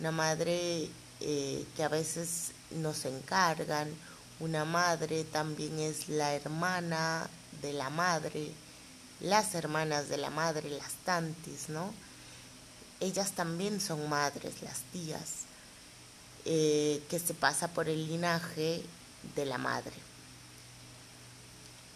Una 0.00 0.12
madre 0.12 0.88
eh, 1.20 1.64
que 1.76 1.82
a 1.82 1.88
veces 1.88 2.52
nos 2.70 3.04
encargan, 3.04 3.88
una 4.40 4.64
madre 4.64 5.24
también 5.24 5.78
es 5.78 6.08
la 6.08 6.34
hermana 6.34 7.28
de 7.60 7.72
la 7.72 7.90
madre, 7.90 8.52
las 9.20 9.54
hermanas 9.54 10.08
de 10.08 10.16
la 10.16 10.30
madre, 10.30 10.70
las 10.70 10.92
tantis, 11.04 11.68
¿no? 11.68 11.92
Ellas 13.00 13.32
también 13.32 13.80
son 13.80 14.08
madres, 14.08 14.62
las 14.62 14.80
tías, 14.92 15.46
eh, 16.44 17.02
que 17.08 17.18
se 17.18 17.34
pasa 17.34 17.68
por 17.68 17.88
el 17.88 18.06
linaje 18.06 18.82
de 19.34 19.44
la 19.44 19.58
madre. 19.58 19.94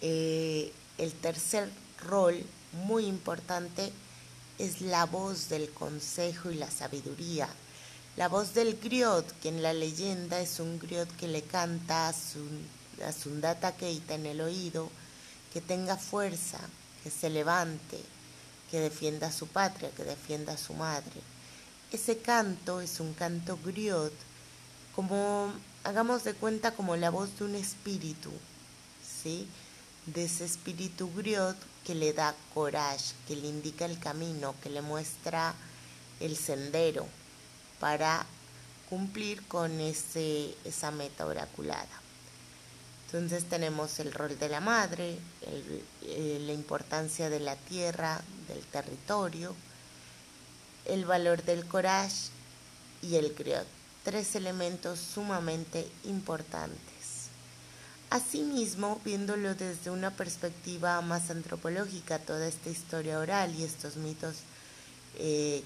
Eh, 0.01 0.73
el 0.99 1.13
tercer 1.15 1.71
rol 2.05 2.45
muy 2.73 3.07
importante 3.07 3.93
es 4.59 4.81
la 4.81 5.07
voz 5.07 5.49
del 5.49 5.71
consejo 5.71 6.51
y 6.51 6.55
la 6.55 6.71
sabiduría 6.71 7.49
la 8.17 8.29
voz 8.29 8.53
del 8.53 8.79
griot, 8.79 9.27
que 9.41 9.49
en 9.49 9.63
la 9.63 9.73
leyenda 9.73 10.39
es 10.41 10.61
un 10.61 10.79
griot 10.79 11.09
que 11.17 11.29
le 11.29 11.43
canta 11.43 12.09
a, 12.09 12.13
su, 12.13 12.47
a 13.07 13.11
Sundata 13.11 13.75
Keita 13.75 14.15
en 14.15 14.27
el 14.27 14.43
oído, 14.43 14.91
que 15.51 15.63
tenga 15.63 15.97
fuerza, 15.97 16.59
que 17.03 17.11
se 17.11 17.31
levante, 17.31 17.99
que 18.71 18.81
defienda 18.81 19.29
a 19.29 19.33
su 19.33 19.47
patria, 19.47 19.91
que 19.93 20.05
defienda 20.05 20.53
a 20.53 20.59
su 20.59 20.75
madre. 20.75 21.23
Ese 21.91 22.19
canto 22.19 22.83
es 22.83 23.01
un 23.01 23.15
canto 23.15 23.59
griot, 23.65 24.13
como, 24.95 25.51
hagamos 25.83 26.23
de 26.25 26.35
cuenta, 26.35 26.73
como 26.73 26.97
la 26.97 27.09
voz 27.09 27.39
de 27.39 27.47
un 27.47 27.55
espíritu, 27.55 28.31
¿sí? 29.23 29.49
De 30.05 30.25
ese 30.25 30.45
espíritu 30.45 31.11
griot 31.15 31.57
que 31.83 31.95
le 31.95 32.13
da 32.13 32.35
coraje, 32.53 33.15
que 33.27 33.37
le 33.37 33.49
indica 33.49 33.87
el 33.87 33.99
camino, 33.99 34.55
que 34.63 34.69
le 34.69 34.83
muestra 34.83 35.55
el 36.21 36.37
sendero 36.37 37.07
para 37.83 38.25
cumplir 38.89 39.43
con 39.49 39.81
ese, 39.81 40.55
esa 40.65 40.93
meta 40.93 41.27
oraculada. 41.27 42.01
Entonces 43.07 43.45
tenemos 43.49 43.99
el 43.99 44.13
rol 44.13 44.39
de 44.39 44.49
la 44.49 44.61
madre, 44.61 45.19
eh, 46.03 46.39
la 46.47 46.53
importancia 46.53 47.29
de 47.29 47.41
la 47.41 47.57
tierra, 47.57 48.21
del 48.47 48.61
territorio, 48.67 49.53
el 50.85 51.05
valor 51.07 51.43
del 51.43 51.67
coraje 51.67 52.31
y 53.03 53.17
el 53.17 53.35
griot, 53.35 53.67
tres 54.05 54.37
elementos 54.37 55.01
sumamente 55.01 55.91
importantes. 56.05 57.31
Asimismo, 58.11 59.01
viéndolo 59.05 59.57
desde 59.57 59.91
una 59.91 60.13
perspectiva 60.13 61.01
más 61.01 61.31
antropológica, 61.31 62.21
toda 62.21 62.47
esta 62.47 62.71
historia 62.71 63.19
oral 63.19 63.53
y 63.57 63.65
estos 63.65 63.97
mitos 63.97 64.37
eh, 65.19 65.65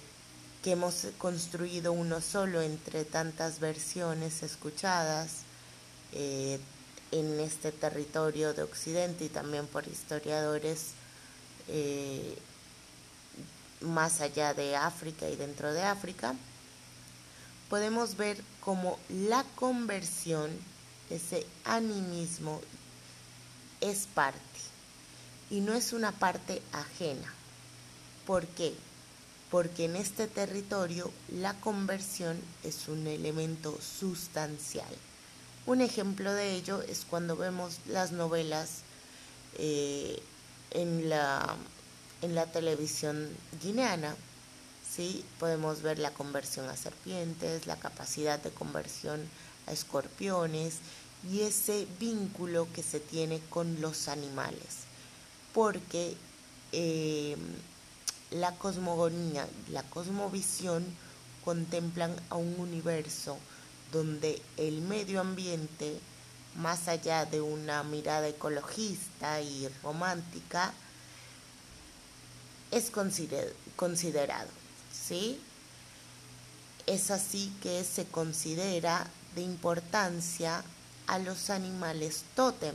que 0.66 0.72
hemos 0.72 1.06
construido 1.18 1.92
uno 1.92 2.20
solo 2.20 2.60
entre 2.60 3.04
tantas 3.04 3.60
versiones 3.60 4.42
escuchadas 4.42 5.42
eh, 6.12 6.58
en 7.12 7.38
este 7.38 7.70
territorio 7.70 8.52
de 8.52 8.64
Occidente 8.64 9.26
y 9.26 9.28
también 9.28 9.68
por 9.68 9.86
historiadores 9.86 10.88
eh, 11.68 12.36
más 13.80 14.20
allá 14.20 14.54
de 14.54 14.74
África 14.74 15.28
y 15.28 15.36
dentro 15.36 15.72
de 15.72 15.84
África, 15.84 16.34
podemos 17.70 18.16
ver 18.16 18.36
como 18.58 18.98
la 19.08 19.44
conversión, 19.54 20.50
ese 21.10 21.46
animismo, 21.64 22.60
es 23.80 24.08
parte 24.08 24.40
y 25.48 25.60
no 25.60 25.74
es 25.74 25.92
una 25.92 26.10
parte 26.10 26.60
ajena. 26.72 27.32
¿Por 28.26 28.48
qué? 28.48 28.74
Porque 29.50 29.84
en 29.84 29.96
este 29.96 30.26
territorio 30.26 31.10
la 31.28 31.54
conversión 31.60 32.40
es 32.64 32.88
un 32.88 33.06
elemento 33.06 33.78
sustancial. 33.80 34.92
Un 35.66 35.80
ejemplo 35.80 36.32
de 36.32 36.54
ello 36.54 36.82
es 36.82 37.04
cuando 37.08 37.36
vemos 37.36 37.78
las 37.86 38.12
novelas 38.12 38.82
eh, 39.58 40.20
en, 40.70 41.08
la, 41.08 41.56
en 42.22 42.34
la 42.34 42.46
televisión 42.46 43.28
guineana, 43.62 44.14
¿sí? 44.94 45.24
Podemos 45.38 45.82
ver 45.82 45.98
la 45.98 46.12
conversión 46.12 46.68
a 46.68 46.76
serpientes, 46.76 47.66
la 47.66 47.76
capacidad 47.76 48.38
de 48.40 48.50
conversión 48.50 49.20
a 49.66 49.72
escorpiones 49.72 50.74
y 51.30 51.40
ese 51.42 51.86
vínculo 51.98 52.68
que 52.72 52.82
se 52.82 53.00
tiene 53.00 53.40
con 53.50 53.80
los 53.80 54.08
animales. 54.08 54.84
Porque 55.52 56.16
eh, 56.72 57.36
la 58.30 58.52
cosmogonía, 58.56 59.46
la 59.70 59.82
cosmovisión 59.84 60.84
contemplan 61.44 62.14
a 62.30 62.36
un 62.36 62.56
universo 62.58 63.38
donde 63.92 64.42
el 64.56 64.82
medio 64.82 65.20
ambiente, 65.20 66.00
más 66.56 66.88
allá 66.88 67.24
de 67.24 67.40
una 67.40 67.82
mirada 67.84 68.26
ecologista 68.28 69.40
y 69.40 69.68
romántica, 69.82 70.72
es 72.72 72.90
considerado, 72.90 74.48
¿sí? 74.92 75.40
Es 76.86 77.10
así 77.10 77.52
que 77.62 77.84
se 77.84 78.06
considera 78.06 79.06
de 79.34 79.42
importancia 79.42 80.64
a 81.06 81.18
los 81.20 81.50
animales 81.50 82.24
tótem, 82.34 82.74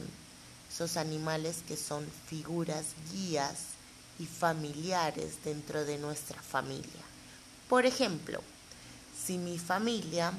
esos 0.74 0.96
animales 0.96 1.64
que 1.68 1.76
son 1.76 2.08
figuras 2.28 2.86
guías 3.12 3.72
y 4.20 4.26
familiares 4.26 5.44
dentro 5.44 5.86
de 5.86 5.98
nuestra 5.98 6.42
familia. 6.42 7.02
Por 7.70 7.86
ejemplo, 7.86 8.42
si 9.26 9.38
mi 9.38 9.58
familia 9.58 10.34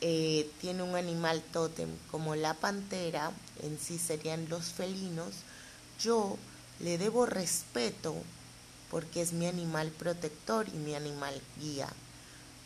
eh, 0.00 0.50
tiene 0.60 0.82
un 0.82 0.94
animal 0.94 1.42
tótem 1.52 1.88
como 2.10 2.36
la 2.36 2.54
pantera, 2.54 3.32
en 3.62 3.78
sí 3.78 3.98
serían 3.98 4.48
los 4.48 4.66
felinos, 4.66 5.34
yo 6.00 6.36
le 6.80 6.98
debo 6.98 7.26
respeto 7.26 8.14
porque 8.90 9.22
es 9.22 9.32
mi 9.32 9.46
animal 9.46 9.90
protector 9.90 10.68
y 10.68 10.76
mi 10.76 10.94
animal 10.94 11.40
guía. 11.60 11.88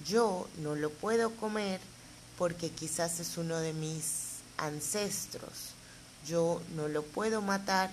Yo 0.06 0.48
no 0.58 0.74
lo 0.74 0.90
puedo 0.90 1.30
comer 1.36 1.80
porque 2.36 2.70
quizás 2.70 3.20
es 3.20 3.36
uno 3.36 3.58
de 3.58 3.72
mis 3.72 4.04
ancestros. 4.56 5.74
Yo 6.26 6.60
no 6.74 6.88
lo 6.88 7.02
puedo 7.02 7.42
matar 7.42 7.90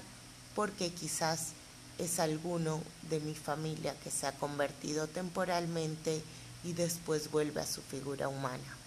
porque 0.55 0.91
quizás 0.91 1.49
es 1.98 2.19
alguno 2.19 2.82
de 3.10 3.19
mi 3.19 3.36
familia 3.36 3.95
que 4.03 4.11
se 4.11 4.28
ha 4.28 4.32
convertido 4.34 5.07
temporalmente 5.07 6.22
y 6.64 6.74
después 6.74 7.32
vuelve 7.32 7.61
a 7.61 7.68
su 7.68 7.82
figura 7.82 8.28
humana. 8.28 8.78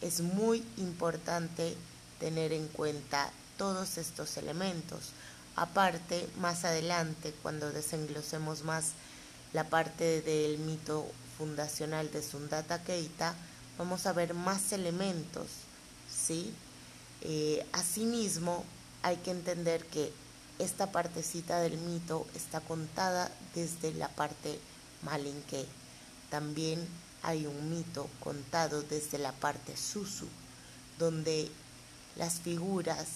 Es 0.00 0.20
muy 0.20 0.64
importante 0.76 1.76
tener 2.18 2.52
en 2.52 2.68
cuenta 2.68 3.30
todos 3.56 3.98
estos 3.98 4.36
elementos 4.36 5.12
Aparte, 5.56 6.26
más 6.38 6.64
adelante, 6.64 7.34
cuando 7.42 7.70
desenglosemos 7.70 8.64
más 8.64 8.92
la 9.52 9.64
parte 9.64 10.22
del 10.22 10.58
mito 10.58 11.06
fundacional 11.36 12.10
de 12.10 12.22
Sundata 12.22 12.82
Keita, 12.82 13.34
vamos 13.76 14.06
a 14.06 14.14
ver 14.14 14.32
más 14.32 14.72
elementos, 14.72 15.48
¿sí? 16.10 16.54
Eh, 17.20 17.66
asimismo, 17.72 18.64
hay 19.02 19.16
que 19.18 19.30
entender 19.30 19.84
que 19.86 20.10
esta 20.62 20.92
partecita 20.92 21.60
del 21.60 21.76
mito 21.78 22.26
está 22.34 22.60
contada 22.60 23.30
desde 23.54 23.92
la 23.94 24.08
parte 24.08 24.58
malinque. 25.02 25.66
También 26.30 26.86
hay 27.22 27.46
un 27.46 27.70
mito 27.70 28.08
contado 28.20 28.82
desde 28.82 29.18
la 29.18 29.32
parte 29.32 29.76
susu, 29.76 30.26
donde 30.98 31.50
las 32.16 32.40
figuras 32.40 33.06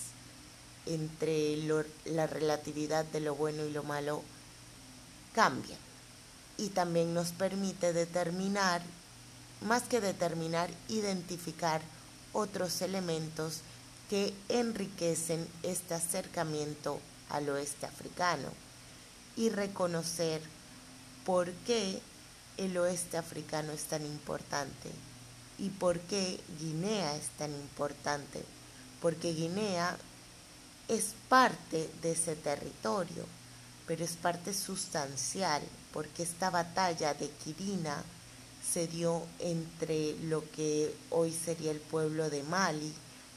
entre 0.86 1.56
la 2.04 2.26
relatividad 2.26 3.04
de 3.04 3.20
lo 3.20 3.34
bueno 3.34 3.64
y 3.64 3.70
lo 3.70 3.82
malo 3.82 4.22
cambia 5.34 5.76
y 6.58 6.68
también 6.68 7.12
nos 7.12 7.32
permite 7.32 7.92
determinar, 7.92 8.82
más 9.60 9.82
que 9.82 10.00
determinar, 10.00 10.70
identificar 10.88 11.82
otros 12.32 12.80
elementos 12.82 13.60
que 14.08 14.32
enriquecen 14.48 15.46
este 15.62 15.94
acercamiento 15.94 17.00
al 17.30 17.48
oeste 17.48 17.86
africano 17.86 18.48
y 19.36 19.50
reconocer 19.50 20.40
por 21.24 21.50
qué 21.66 22.00
el 22.56 22.76
oeste 22.78 23.18
africano 23.18 23.72
es 23.72 23.84
tan 23.84 24.04
importante 24.06 24.90
y 25.58 25.70
por 25.70 26.00
qué 26.00 26.40
Guinea 26.60 27.16
es 27.16 27.28
tan 27.38 27.52
importante, 27.52 28.42
porque 29.00 29.32
Guinea 29.32 29.96
es 30.88 31.14
parte 31.28 31.90
de 32.02 32.12
ese 32.12 32.36
territorio, 32.36 33.24
pero 33.86 34.04
es 34.04 34.12
parte 34.12 34.52
sustancial, 34.54 35.62
porque 35.92 36.22
esta 36.22 36.50
batalla 36.50 37.14
de 37.14 37.28
Quirina 37.30 38.02
se 38.72 38.86
dio 38.86 39.22
entre 39.38 40.16
lo 40.24 40.48
que 40.50 40.94
hoy 41.10 41.32
sería 41.32 41.70
el 41.70 41.80
pueblo 41.80 42.28
de 42.30 42.42
Mali, 42.42 42.92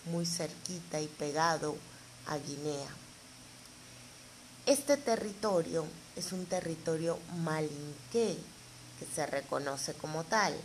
muy 0.05 0.25
cerquita 0.25 0.99
y 0.99 1.07
pegado 1.07 1.75
a 2.27 2.37
Guinea. 2.37 2.89
Este 4.69 4.97
territorio 4.97 5.85
es 6.15 6.31
un 6.31 6.45
territorio 6.45 7.17
malinqué, 7.37 8.37
que 8.99 9.05
se 9.13 9.25
reconoce 9.25 9.93
como 9.95 10.23
tal, 10.23 10.55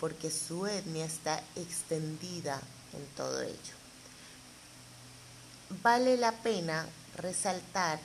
porque 0.00 0.30
su 0.30 0.66
etnia 0.66 1.04
está 1.04 1.42
extendida 1.56 2.60
en 2.92 3.06
todo 3.16 3.40
ello 3.42 3.82
vale 5.82 6.16
la 6.16 6.32
pena 6.32 6.86
resaltar 7.16 7.98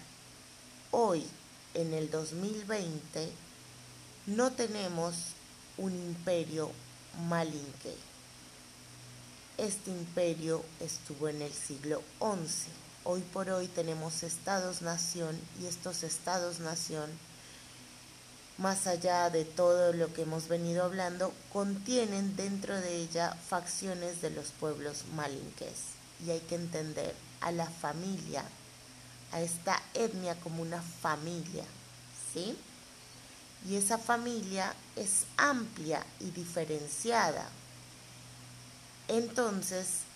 hoy, 0.92 1.26
en 1.74 1.94
el 1.94 2.10
2020, 2.10 3.30
no 4.28 4.52
tenemos 4.52 5.16
un 5.78 5.94
imperio 5.94 6.72
malinque. 7.28 7.96
Este 9.58 9.92
imperio 9.92 10.64
estuvo 10.80 11.28
en 11.28 11.42
el 11.42 11.54
siglo 11.54 12.02
XI. 12.20 12.87
Hoy 13.10 13.22
por 13.22 13.50
hoy 13.50 13.70
tenemos 13.70 14.22
estados-nación 14.22 15.40
y 15.62 15.66
estos 15.68 16.04
estados-nación, 16.04 17.10
más 18.58 18.86
allá 18.86 19.30
de 19.30 19.46
todo 19.46 19.94
lo 19.94 20.14
que 20.14 20.24
hemos 20.24 20.50
venido 20.50 20.84
hablando, 20.84 21.32
contienen 21.54 22.36
dentro 22.36 22.76
de 22.76 22.98
ella 22.98 23.34
facciones 23.48 24.22
de 24.22 24.32
los 24.32 24.48
pueblos 24.48 25.06
malinques. 25.16 25.96
Y 26.26 26.32
hay 26.32 26.42
que 26.42 26.56
entender 26.56 27.16
a 27.40 27.54
la 27.54 27.68
familia, 27.68 28.44
a 29.32 29.40
esta 29.40 29.82
etnia 29.94 30.36
como 30.42 30.62
una 30.62 30.82
familia, 30.82 31.64
¿sí? 32.34 32.58
Y 33.70 33.78
esa 33.78 33.98
familia 33.98 34.74
es 34.98 35.24
amplia 35.38 36.06
y 36.20 36.32
diferenciada. 36.32 37.48
Entonces, 39.08 40.07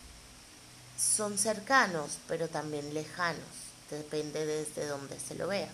son 1.02 1.38
cercanos, 1.38 2.20
pero 2.28 2.48
también 2.48 2.94
lejanos, 2.94 3.42
depende 3.90 4.46
desde 4.46 4.86
donde 4.86 5.20
se 5.20 5.36
lo 5.36 5.48
vea. 5.48 5.70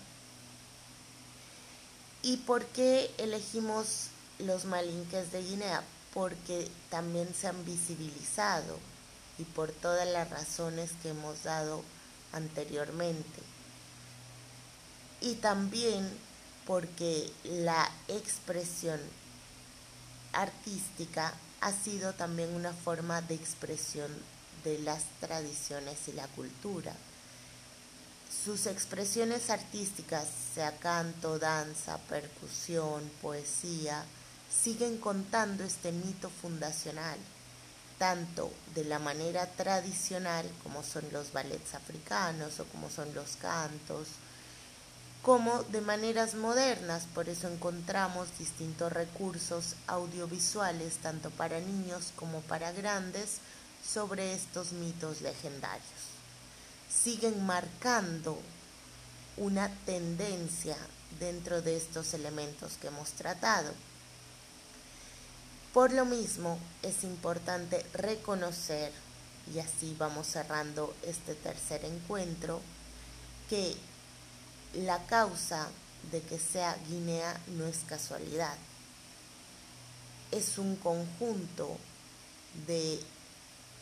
¿Y 2.22 2.38
por 2.38 2.66
qué 2.66 3.12
elegimos 3.18 4.08
los 4.40 4.66
malinques 4.66 5.32
de 5.32 5.44
Guinea? 5.44 5.84
Porque 6.14 6.70
también 6.90 7.34
se 7.34 7.48
han 7.48 7.66
visibilizado 7.66 8.78
y 9.38 9.44
por 9.44 9.72
todas 9.72 10.08
las 10.08 10.30
razones 10.30 10.92
que 11.02 11.10
hemos 11.10 11.44
dado 11.44 11.84
anteriormente. 12.34 13.42
Y 15.22 15.36
también 15.36 16.10
porque 16.66 17.32
la 17.44 17.90
expresión 18.08 19.00
artística 20.34 21.34
ha 21.62 21.72
sido 21.72 22.14
también 22.14 22.54
una 22.54 22.74
forma 22.74 23.22
de 23.22 23.36
expresión 23.36 24.12
de 24.64 24.80
las 24.80 25.04
tradiciones 25.20 26.08
y 26.08 26.14
la 26.14 26.28
cultura. 26.28 26.94
Sus 28.44 28.66
expresiones 28.66 29.50
artísticas, 29.50 30.28
sea 30.54 30.78
canto, 30.78 31.40
danza, 31.40 31.98
percusión, 32.10 33.10
poesía, 33.22 34.04
siguen 34.50 34.98
contando 34.98 35.64
este 35.64 35.92
mito 35.92 36.30
fundacional 36.30 37.18
tanto 37.98 38.52
de 38.76 38.86
la 38.86 39.00
manera 39.00 39.46
tradicional, 39.48 40.46
como 40.64 40.84
son 40.84 41.04
los 41.12 41.34
ballets 41.34 41.74
africanos 41.74 42.60
o 42.60 42.66
como 42.66 42.90
son 42.90 43.14
los 43.14 43.36
cantos, 43.38 44.08
como 45.24 45.64
de 45.64 45.82
maneras 45.82 46.36
modernas, 46.36 47.04
por 47.14 47.28
eso 47.28 47.48
encontramos 47.48 48.28
distintos 48.38 48.94
recursos 48.94 49.76
audiovisuales, 49.88 50.98
tanto 50.98 51.32
para 51.32 51.60
niños 51.60 52.14
como 52.16 52.42
para 52.42 52.72
grandes, 52.72 53.40
sobre 53.92 54.34
estos 54.34 54.72
mitos 54.74 55.22
legendarios. 55.22 55.84
Siguen 56.90 57.46
marcando 57.46 58.38
una 59.38 59.70
tendencia 59.86 60.78
dentro 61.20 61.62
de 61.62 61.78
estos 61.78 62.14
elementos 62.14 62.74
que 62.82 62.88
hemos 62.88 63.12
tratado. 63.12 63.74
Por 65.74 65.94
lo 65.94 66.06
mismo, 66.06 66.60
es 66.82 67.04
importante 67.04 67.86
reconocer, 67.94 68.92
y 69.54 69.60
así 69.60 69.96
vamos 69.98 70.28
cerrando 70.28 70.96
este 71.04 71.36
tercer 71.36 71.86
encuentro, 71.86 72.62
que 73.50 73.76
la 74.74 75.06
causa 75.06 75.68
de 76.12 76.22
que 76.22 76.40
sea 76.40 76.78
Guinea 76.88 77.40
no 77.48 77.66
es 77.66 77.80
casualidad. 77.88 78.58
Es 80.32 80.58
un 80.58 80.76
conjunto 80.78 81.78
de 82.66 83.00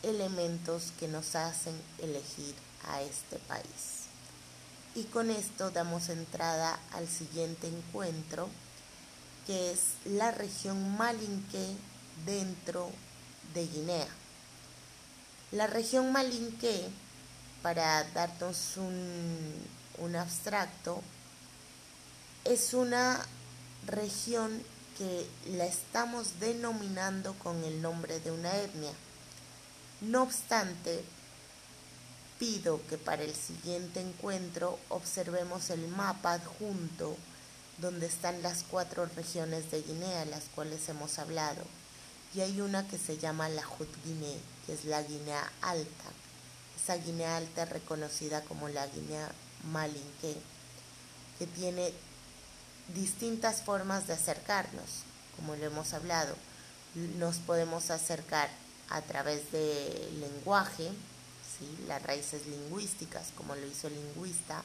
elementos 0.04 0.94
que 1.00 1.08
nos 1.08 1.36
hacen 1.36 1.80
elegir 2.00 2.56
a 2.88 3.02
este 3.02 3.38
país. 3.40 4.06
Y 4.96 5.04
con 5.06 5.30
esto 5.30 5.72
damos 5.72 6.10
entrada 6.10 6.80
al 6.94 7.08
siguiente 7.08 7.68
encuentro, 7.68 8.50
que 9.46 9.72
es 9.72 9.80
la 10.06 10.32
región 10.32 10.98
Malinque 10.98 11.76
dentro 12.26 12.90
de 13.54 13.68
Guinea. 13.68 14.08
La 15.52 15.68
región 15.68 16.12
Malinque, 16.12 16.90
para 17.62 18.04
darnos 18.12 18.78
un, 18.78 19.54
un 19.98 20.16
abstracto, 20.16 21.02
es 22.46 22.74
una 22.74 23.26
región 23.88 24.64
que 24.98 25.28
la 25.58 25.66
estamos 25.66 26.40
denominando 26.40 27.34
con 27.40 27.64
el 27.64 27.82
nombre 27.82 28.20
de 28.20 28.32
una 28.32 28.56
etnia. 28.56 28.92
No 30.02 30.24
obstante, 30.24 31.04
pido 32.38 32.82
que 32.88 32.98
para 32.98 33.24
el 33.24 33.34
siguiente 33.34 34.02
encuentro 34.02 34.78
observemos 34.90 35.70
el 35.70 35.88
mapa 35.88 36.34
adjunto 36.34 37.16
donde 37.78 38.06
están 38.06 38.42
las 38.42 38.64
cuatro 38.64 39.06
regiones 39.06 39.72
de 39.72 39.82
Guinea, 39.82 40.26
las 40.26 40.44
cuales 40.54 40.88
hemos 40.90 41.20
hablado. 41.20 41.64
Y 42.34 42.42
hay 42.42 42.60
una 42.60 42.88
que 42.88 42.98
se 42.98 43.18
llama 43.18 43.48
la 43.50 43.64
Jut 43.64 43.90
Guinea, 44.04 44.38
que 44.66 44.74
es 44.74 44.86
la 44.86 45.02
Guinea 45.02 45.52
Alta. 45.62 46.06
Esa 46.82 46.98
Guinea 46.98 47.38
Alta 47.38 47.64
es 47.64 47.70
reconocida 47.70 48.42
como 48.42 48.68
la 48.68 48.88
Guinea 48.88 49.32
Malinque, 49.72 50.36
que 51.40 51.48
tiene 51.48 51.94
distintas 52.94 53.62
formas 53.62 54.08
de 54.08 54.14
acercarnos, 54.14 55.04
como 55.38 55.56
lo 55.56 55.66
hemos 55.66 55.94
hablado. 55.94 56.36
Nos 57.18 57.38
podemos 57.38 57.90
acercar 57.90 58.50
a 58.90 59.02
través 59.02 59.52
del 59.52 60.20
lenguaje, 60.20 60.91
las 61.88 62.03
raíces 62.03 62.45
lingüísticas, 62.48 63.28
como 63.36 63.56
lo 63.56 63.66
hizo 63.66 63.88
el 63.88 63.95
lingüista, 63.95 64.64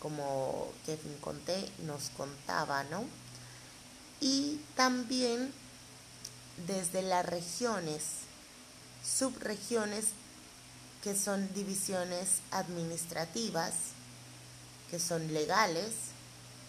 como 0.00 0.72
Kevin 0.86 1.16
Conté 1.20 1.70
nos 1.84 2.10
contaba, 2.10 2.84
¿no? 2.84 3.04
Y 4.20 4.60
también 4.74 5.52
desde 6.66 7.02
las 7.02 7.24
regiones, 7.24 8.02
subregiones 9.04 10.06
que 11.02 11.14
son 11.16 11.52
divisiones 11.54 12.40
administrativas, 12.50 13.72
que 14.90 14.98
son 14.98 15.32
legales, 15.32 15.92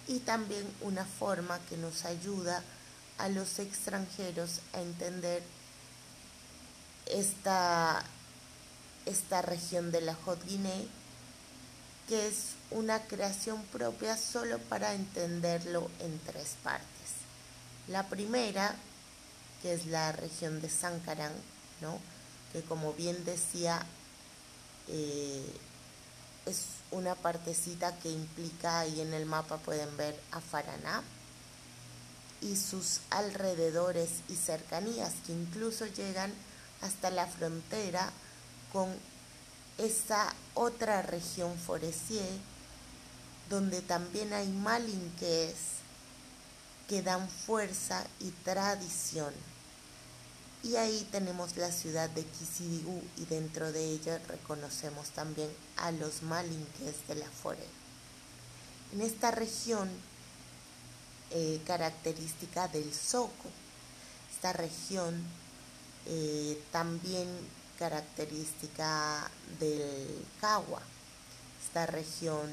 y 0.08 0.20
también 0.20 0.66
una 0.82 1.06
forma 1.06 1.60
que 1.70 1.78
nos 1.78 2.06
ayuda 2.06 2.64
a 3.20 3.30
los 3.30 3.60
extranjeros 3.60 4.62
a 4.74 4.82
entender 4.82 5.44
esta, 7.10 8.04
esta 9.06 9.42
región 9.42 9.92
de 9.92 10.02
la 10.02 10.16
Hot 10.16 10.44
Guinea, 10.46 10.86
que 12.08 12.28
es 12.28 12.54
una 12.72 13.02
creación 13.04 13.62
propia 13.66 14.18
solo 14.18 14.58
para 14.60 14.94
entenderlo 14.94 15.90
en 16.00 16.20
tres 16.20 16.56
partes. 16.64 16.88
La 17.88 18.08
primera, 18.08 18.76
que 19.62 19.74
es 19.74 19.86
la 19.88 20.12
región 20.12 20.62
de 20.62 20.70
Sankarán, 20.70 21.34
¿no? 21.82 22.00
que 22.54 22.62
como 22.64 22.94
bien 22.94 23.26
decía, 23.26 23.86
eh, 24.88 25.46
es 26.46 26.66
una 26.92 27.16
partecita 27.16 27.96
que 28.00 28.10
implica, 28.10 28.80
ahí 28.80 29.02
en 29.02 29.14
el 29.14 29.26
mapa 29.26 29.58
pueden 29.58 29.96
ver 29.98 30.20
a 30.32 30.42
Faraná 30.42 31.04
y 32.42 32.56
sus 32.56 33.02
alrededores 33.10 34.10
y 34.30 34.36
cercanías 34.36 35.14
que 35.26 35.34
incluso 35.34 35.86
llegan 35.86 36.34
hasta 36.82 37.10
la 37.10 37.28
frontera 37.28 38.12
con 38.72 38.90
esa 39.78 40.34
otra 40.54 41.02
región 41.02 41.58
forestier 41.58 42.30
donde 43.50 43.82
también 43.82 44.34
hay 44.34 44.48
malinques 44.48 45.56
que 46.88 47.02
dan 47.02 47.28
fuerza 47.30 48.06
y 48.20 48.32
tradición 48.44 49.34
y 50.62 50.76
ahí 50.76 51.08
tenemos 51.12 51.56
la 51.56 51.72
ciudad 51.72 52.10
de 52.10 52.26
Kisidigú 52.26 53.02
y 53.18 53.26
dentro 53.26 53.72
de 53.72 53.86
ella 53.86 54.20
reconocemos 54.28 55.10
también 55.10 55.50
a 55.78 55.92
los 55.92 56.22
malinques 56.22 57.08
de 57.08 57.16
la 57.16 57.28
Forel. 57.28 57.64
En 58.92 59.02
esta 59.02 59.32
región 59.32 59.90
eh, 61.32 61.62
característica 61.66 62.68
del 62.68 62.94
Soco, 62.94 63.50
esta 64.34 64.52
región 64.52 65.24
eh, 66.06 66.62
también 66.72 67.28
característica 67.78 69.30
del 69.60 70.26
Cagua, 70.42 70.82
esta 71.64 71.86
región 71.86 72.50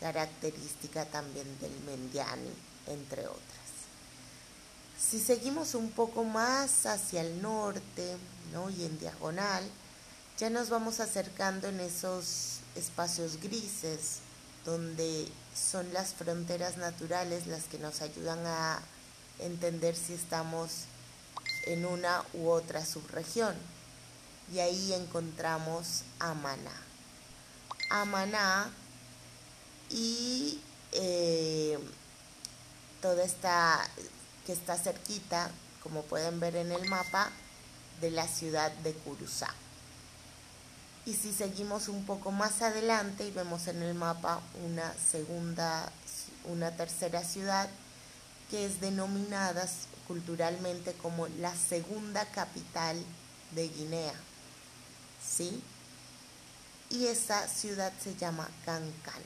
característica 0.00 1.04
también 1.06 1.46
del 1.60 1.72
Mendiani, 1.86 2.52
entre 2.86 3.26
otras. 3.26 3.42
Si 4.98 5.20
seguimos 5.20 5.74
un 5.74 5.90
poco 5.90 6.24
más 6.24 6.86
hacia 6.86 7.20
el 7.20 7.42
norte 7.42 8.16
¿no? 8.52 8.70
y 8.70 8.84
en 8.84 8.98
diagonal, 8.98 9.64
ya 10.38 10.50
nos 10.50 10.68
vamos 10.68 11.00
acercando 11.00 11.68
en 11.68 11.80
esos 11.80 12.58
espacios 12.74 13.40
grises 13.40 14.18
donde 14.64 15.28
son 15.54 15.92
las 15.92 16.14
fronteras 16.14 16.76
naturales 16.76 17.46
las 17.46 17.64
que 17.64 17.78
nos 17.78 18.00
ayudan 18.00 18.44
a 18.46 18.80
entender 19.38 19.94
si 19.94 20.14
estamos 20.14 20.86
en 21.66 21.86
una 21.86 22.24
u 22.32 22.48
otra 22.48 22.84
subregión. 22.84 23.54
Y 24.52 24.58
ahí 24.58 24.92
encontramos 24.92 26.02
a 26.18 26.34
Maná. 26.34 26.70
Y 29.90 30.60
eh, 30.92 31.78
toda 33.00 33.24
esta 33.24 33.86
que 34.46 34.52
está 34.52 34.76
cerquita, 34.76 35.50
como 35.82 36.02
pueden 36.02 36.40
ver 36.40 36.56
en 36.56 36.72
el 36.72 36.88
mapa, 36.88 37.30
de 38.00 38.10
la 38.10 38.26
ciudad 38.26 38.70
de 38.72 38.92
Curuzá. 38.92 39.48
Y 41.06 41.14
si 41.14 41.32
seguimos 41.32 41.88
un 41.88 42.06
poco 42.06 42.30
más 42.30 42.62
adelante 42.62 43.26
y 43.26 43.30
vemos 43.30 43.66
en 43.66 43.82
el 43.82 43.94
mapa 43.94 44.40
una 44.64 44.92
segunda, 44.94 45.92
una 46.44 46.70
tercera 46.76 47.22
ciudad 47.22 47.68
que 48.50 48.64
es 48.64 48.80
denominada 48.80 49.68
culturalmente 50.06 50.92
como 50.94 51.28
la 51.28 51.54
segunda 51.54 52.24
capital 52.26 53.02
de 53.52 53.68
Guinea. 53.68 54.14
¿Sí? 55.24 55.62
Y 56.90 57.06
esa 57.06 57.48
ciudad 57.48 57.92
se 58.02 58.14
llama 58.14 58.48
Cancán, 58.64 59.22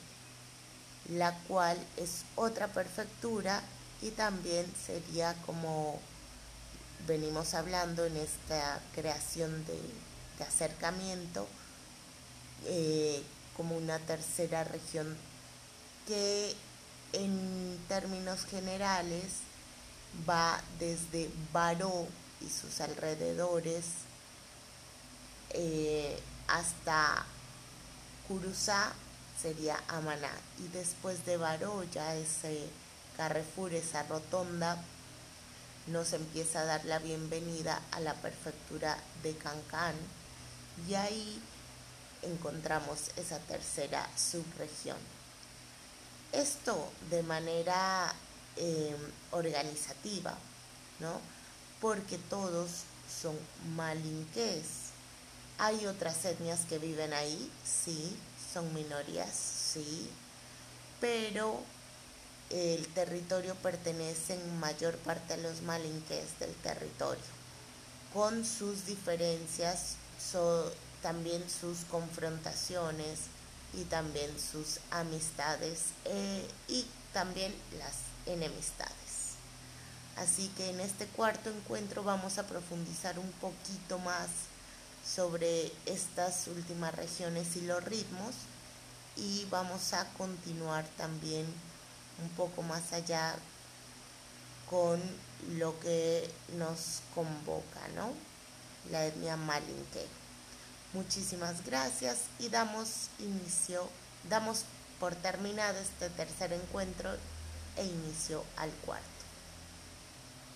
la 1.09 1.37
cual 1.47 1.77
es 1.97 2.23
otra 2.35 2.67
prefectura 2.67 3.61
y 4.01 4.11
también 4.11 4.65
sería 4.85 5.33
como 5.45 5.99
venimos 7.07 7.53
hablando 7.53 8.05
en 8.05 8.17
esta 8.17 8.81
creación 8.93 9.65
de, 9.65 9.79
acercamiento 10.43 11.45
eh, 12.65 13.21
como 13.57 13.75
una 13.75 13.99
tercera 13.99 14.63
región 14.63 15.17
que 16.07 16.55
en 17.11 17.77
términos 17.89 18.45
generales 18.45 19.33
va 20.27 20.61
desde 20.79 21.29
Baró 21.53 22.07
y 22.41 22.49
sus 22.49 22.81
alrededores 22.81 23.85
eh, 25.51 26.19
hasta 26.47 27.25
Curuzá 28.27 28.93
sería 29.41 29.81
Amaná 29.87 30.31
y 30.59 30.67
después 30.69 31.25
de 31.25 31.37
Baró 31.37 31.83
ya 31.83 32.15
ese 32.15 32.69
Carrefour, 33.17 33.73
esa 33.73 34.03
rotonda, 34.03 34.77
nos 35.87 36.13
empieza 36.13 36.61
a 36.61 36.65
dar 36.65 36.85
la 36.85 36.99
bienvenida 36.99 37.81
a 37.91 37.99
la 37.99 38.13
prefectura 38.13 38.97
de 39.23 39.35
Cancán 39.35 39.95
y 40.87 40.93
ahí 40.93 41.41
encontramos 42.21 43.11
esa 43.17 43.39
tercera 43.39 44.07
subregión. 44.15 44.97
Esto 46.31 46.89
de 47.09 47.23
manera 47.23 48.13
em, 48.55 48.95
organizativa, 49.31 50.35
¿no? 50.99 51.19
Porque 51.81 52.17
todos 52.17 52.69
son 53.21 53.37
malinqués. 53.75 54.65
Hay 55.57 55.85
otras 55.85 56.23
etnias 56.25 56.61
que 56.61 56.79
viven 56.79 57.13
ahí, 57.13 57.51
sí, 57.65 58.15
son 58.53 58.73
minorías, 58.73 59.33
sí, 59.33 60.09
pero 61.01 61.61
el 62.49 62.87
territorio 62.93 63.55
pertenece 63.55 64.33
en 64.33 64.59
mayor 64.59 64.97
parte 64.97 65.33
a 65.33 65.37
los 65.37 65.61
malinques 65.61 66.39
del 66.39 66.53
territorio, 66.55 67.23
con 68.13 68.45
sus 68.45 68.85
diferencias, 68.85 69.95
también 71.01 71.43
sus 71.49 71.79
confrontaciones 71.89 73.19
y 73.73 73.83
también 73.83 74.31
sus 74.39 74.79
amistades 74.91 75.79
eh, 76.05 76.45
y 76.67 76.85
también 77.13 77.53
las 77.77 78.08
enemistades. 78.29 79.35
Así 80.17 80.49
que 80.57 80.69
en 80.69 80.79
este 80.81 81.05
cuarto 81.07 81.49
encuentro 81.49 82.03
vamos 82.03 82.37
a 82.37 82.47
profundizar 82.47 83.17
un 83.19 83.31
poquito 83.33 83.99
más 83.99 84.27
sobre 85.05 85.71
estas 85.85 86.47
últimas 86.47 86.93
regiones 86.93 87.55
y 87.55 87.61
los 87.61 87.83
ritmos 87.83 88.35
y 89.15 89.45
vamos 89.49 89.93
a 89.93 90.05
continuar 90.13 90.85
también 90.97 91.45
un 92.21 92.29
poco 92.29 92.61
más 92.63 92.91
allá 92.91 93.35
con 94.69 95.01
lo 95.57 95.79
que 95.79 96.29
nos 96.57 97.01
convoca, 97.15 97.87
¿no? 97.95 98.11
La 98.91 99.05
etnia 99.05 99.35
malinque. 99.37 100.05
Muchísimas 100.93 101.65
gracias 101.65 102.17
y 102.39 102.49
damos 102.49 103.09
inicio, 103.19 103.87
damos 104.29 104.65
por 104.99 105.15
terminado 105.15 105.77
este 105.79 106.09
tercer 106.09 106.51
encuentro 106.53 107.11
e 107.79 107.85
inicio 107.85 108.43
al 108.55 108.71
cuarto. 108.81 109.18